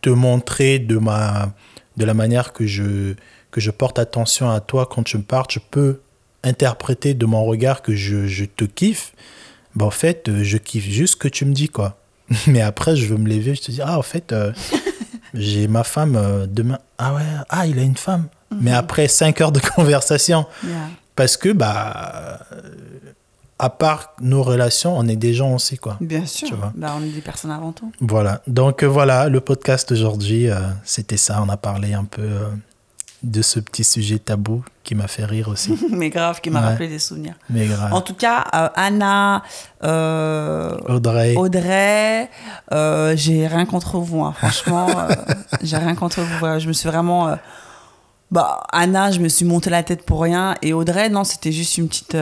te 0.00 0.10
montrer 0.10 0.78
de, 0.78 0.96
ma, 0.98 1.52
de 1.96 2.04
la 2.04 2.14
manière 2.14 2.52
que 2.52 2.66
je, 2.66 3.14
que 3.50 3.60
je 3.60 3.70
porte 3.70 3.98
attention 3.98 4.50
à 4.50 4.60
toi 4.60 4.86
quand 4.90 5.04
tu 5.04 5.18
me 5.18 5.22
parles. 5.22 5.46
Je 5.50 5.60
peux 5.70 6.00
interpréter 6.42 7.14
de 7.14 7.26
mon 7.26 7.44
regard 7.44 7.82
que 7.82 7.94
je, 7.94 8.26
je 8.26 8.44
te 8.44 8.64
kiffe. 8.64 9.12
Ben, 9.76 9.86
en 9.86 9.90
fait, 9.90 10.28
euh, 10.28 10.42
je 10.44 10.56
kiffe 10.58 10.88
juste 10.88 11.12
ce 11.14 11.16
que 11.16 11.28
tu 11.28 11.44
me 11.44 11.52
dis, 11.52 11.68
quoi. 11.68 11.98
Mais 12.46 12.60
après, 12.60 12.96
je 12.96 13.06
veux 13.06 13.16
me 13.18 13.28
lever, 13.28 13.54
je 13.54 13.62
te 13.62 13.70
dis, 13.70 13.80
ah, 13.82 13.98
en 13.98 14.02
fait, 14.02 14.32
euh, 14.32 14.52
j'ai 15.34 15.68
ma 15.68 15.84
femme 15.84 16.16
euh, 16.16 16.46
demain. 16.46 16.78
Ah 16.98 17.14
ouais, 17.14 17.22
ah, 17.48 17.66
il 17.66 17.78
a 17.78 17.82
une 17.82 17.96
femme. 17.96 18.26
Mais 18.60 18.72
après 18.72 19.08
5 19.08 19.40
heures 19.40 19.52
de 19.52 19.60
conversation, 19.76 20.46
Yeah. 20.64 20.88
parce 21.16 21.36
que, 21.36 21.48
bah, 21.52 22.38
à 23.58 23.70
part 23.70 24.14
nos 24.20 24.42
relations, 24.42 24.96
on 24.96 25.06
est 25.08 25.16
des 25.16 25.34
gens 25.34 25.54
aussi, 25.54 25.76
quoi. 25.78 25.96
Bien 26.00 26.24
sûr. 26.26 26.48
Tu 26.48 26.54
vois. 26.54 26.72
Bah, 26.76 26.94
on 26.98 27.02
est 27.04 27.08
des 27.10 27.20
personnes 27.20 27.50
avant 27.50 27.72
tout. 27.72 27.90
Voilà. 28.00 28.42
Donc 28.46 28.84
voilà, 28.84 29.28
le 29.28 29.40
podcast 29.40 29.90
aujourd'hui, 29.92 30.48
euh, 30.48 30.56
c'était 30.84 31.16
ça. 31.16 31.42
On 31.42 31.48
a 31.48 31.56
parlé 31.56 31.94
un 31.94 32.04
peu 32.04 32.28
de 33.24 33.42
ce 33.42 33.58
petit 33.58 33.84
sujet 33.84 34.18
tabou 34.18 34.62
qui 34.84 34.94
m'a 34.94 35.08
fait 35.08 35.24
rire 35.24 35.48
aussi. 35.48 35.78
Mais 35.90 36.10
grave, 36.10 36.40
qui 36.40 36.50
m'a 36.50 36.60
Ouais. 36.60 36.66
rappelé 36.68 36.88
des 36.88 36.98
souvenirs. 36.98 37.34
Mais 37.50 37.66
grave. 37.66 37.92
En 37.92 38.00
tout 38.02 38.14
cas, 38.14 38.44
euh, 38.54 38.68
Anna, 38.76 39.42
euh, 39.82 40.76
Audrey. 40.88 41.34
Audrey, 41.36 42.28
euh, 42.72 43.14
j'ai 43.16 43.46
rien 43.46 43.64
contre 43.66 43.98
vous, 43.98 44.22
hein. 44.22 44.34
franchement, 44.36 44.86
j'ai 45.62 45.76
rien 45.76 45.94
contre 45.94 46.20
vous. 46.20 46.60
Je 46.60 46.68
me 46.68 46.72
suis 46.72 46.88
vraiment. 46.88 47.36
bah, 48.30 48.62
Anna, 48.72 49.10
je 49.10 49.20
me 49.20 49.28
suis 49.28 49.44
monté 49.44 49.70
la 49.70 49.82
tête 49.82 50.04
pour 50.04 50.22
rien. 50.22 50.54
Et 50.62 50.72
Audrey, 50.72 51.08
non, 51.08 51.24
c'était 51.24 51.52
juste 51.52 51.78
une 51.78 51.88
petite, 51.88 52.16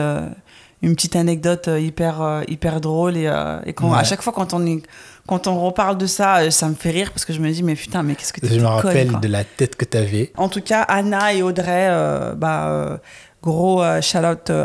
une 0.83 0.93
petite 0.95 1.15
anecdote 1.15 1.67
euh, 1.69 1.79
hyper, 1.79 2.21
euh, 2.21 2.41
hyper 2.47 2.79
drôle. 2.81 3.17
Et, 3.17 3.25
euh, 3.27 3.59
et 3.65 3.73
quand, 3.73 3.89
Ouais. 3.91 3.97
à 3.97 4.03
chaque 4.03 4.21
fois, 4.21 4.33
quand 4.33 4.53
on, 4.53 4.63
est, 4.67 4.83
quand 5.27 5.47
on 5.47 5.59
reparle 5.65 5.97
de 5.97 6.05
ça, 6.05 6.51
ça 6.51 6.67
me 6.69 6.75
fait 6.75 6.91
rire 6.91 7.11
parce 7.11 7.25
que 7.25 7.33
je 7.33 7.39
me 7.39 7.49
dis, 7.49 7.63
mais 7.63 7.73
putain, 7.75 8.03
mais 8.03 8.13
qu'est-ce 8.15 8.33
que 8.33 8.41
tu 8.41 8.47
Je 8.53 8.59
me 8.59 8.67
rappelle 8.67 9.19
de 9.19 9.27
la 9.27 9.43
tête 9.43 9.75
que 9.75 9.85
tu 9.85 9.97
avais. 9.97 10.31
En 10.37 10.49
tout 10.49 10.61
cas, 10.61 10.81
Anna 10.81 11.33
et 11.33 11.41
Audrey, 11.41 11.87
euh, 11.89 12.35
bah, 12.35 12.67
euh, 12.67 12.97
gros 13.41 13.81
euh, 13.81 14.01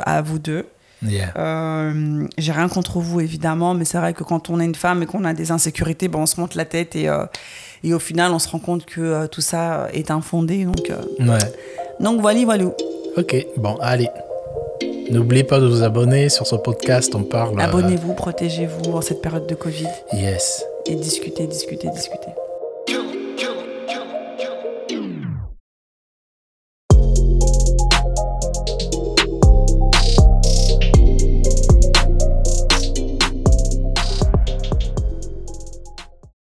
à 0.04 0.20
vous 0.22 0.38
deux. 0.38 0.66
Yeah. 1.06 1.32
Euh, 1.36 2.26
j'ai 2.38 2.50
rien 2.50 2.68
contre 2.68 2.98
vous 2.98 3.20
évidemment, 3.20 3.72
mais 3.74 3.84
c'est 3.84 3.98
vrai 3.98 4.12
que 4.14 4.24
quand 4.24 4.50
on 4.50 4.58
est 4.58 4.64
une 4.64 4.74
femme 4.74 5.00
et 5.04 5.06
qu'on 5.06 5.22
a 5.24 5.32
des 5.32 5.52
insécurités, 5.52 6.08
ben, 6.08 6.18
on 6.18 6.26
se 6.26 6.40
monte 6.40 6.56
la 6.56 6.64
tête 6.64 6.96
et, 6.96 7.08
euh, 7.08 7.24
et 7.84 7.94
au 7.94 8.00
final 8.00 8.32
on 8.32 8.40
se 8.40 8.48
rend 8.48 8.58
compte 8.58 8.84
que 8.84 9.00
euh, 9.00 9.26
tout 9.28 9.40
ça 9.40 9.86
est 9.92 10.10
infondé. 10.10 10.64
Donc, 10.64 10.90
Ouais. 11.20 11.38
donc 12.00 12.20
voilà, 12.20 12.44
voilà. 12.44 12.64
Ok, 13.16 13.46
bon, 13.56 13.76
allez. 13.80 14.08
N'oubliez 15.10 15.44
pas 15.44 15.58
de 15.60 15.66
vous 15.66 15.82
abonner 15.82 16.28
sur 16.28 16.46
ce 16.46 16.56
podcast. 16.56 17.14
On 17.14 17.22
parle. 17.24 17.58
euh, 17.58 17.64
Abonnez-vous, 17.64 18.14
protégez-vous 18.14 18.92
en 18.92 19.00
cette 19.00 19.20
période 19.22 19.46
de 19.46 19.54
Covid 19.54 19.86
Yes. 20.12 20.64
et 20.86 20.94
discutez, 20.94 21.46
discutez, 21.46 21.88
discutez. 21.90 22.28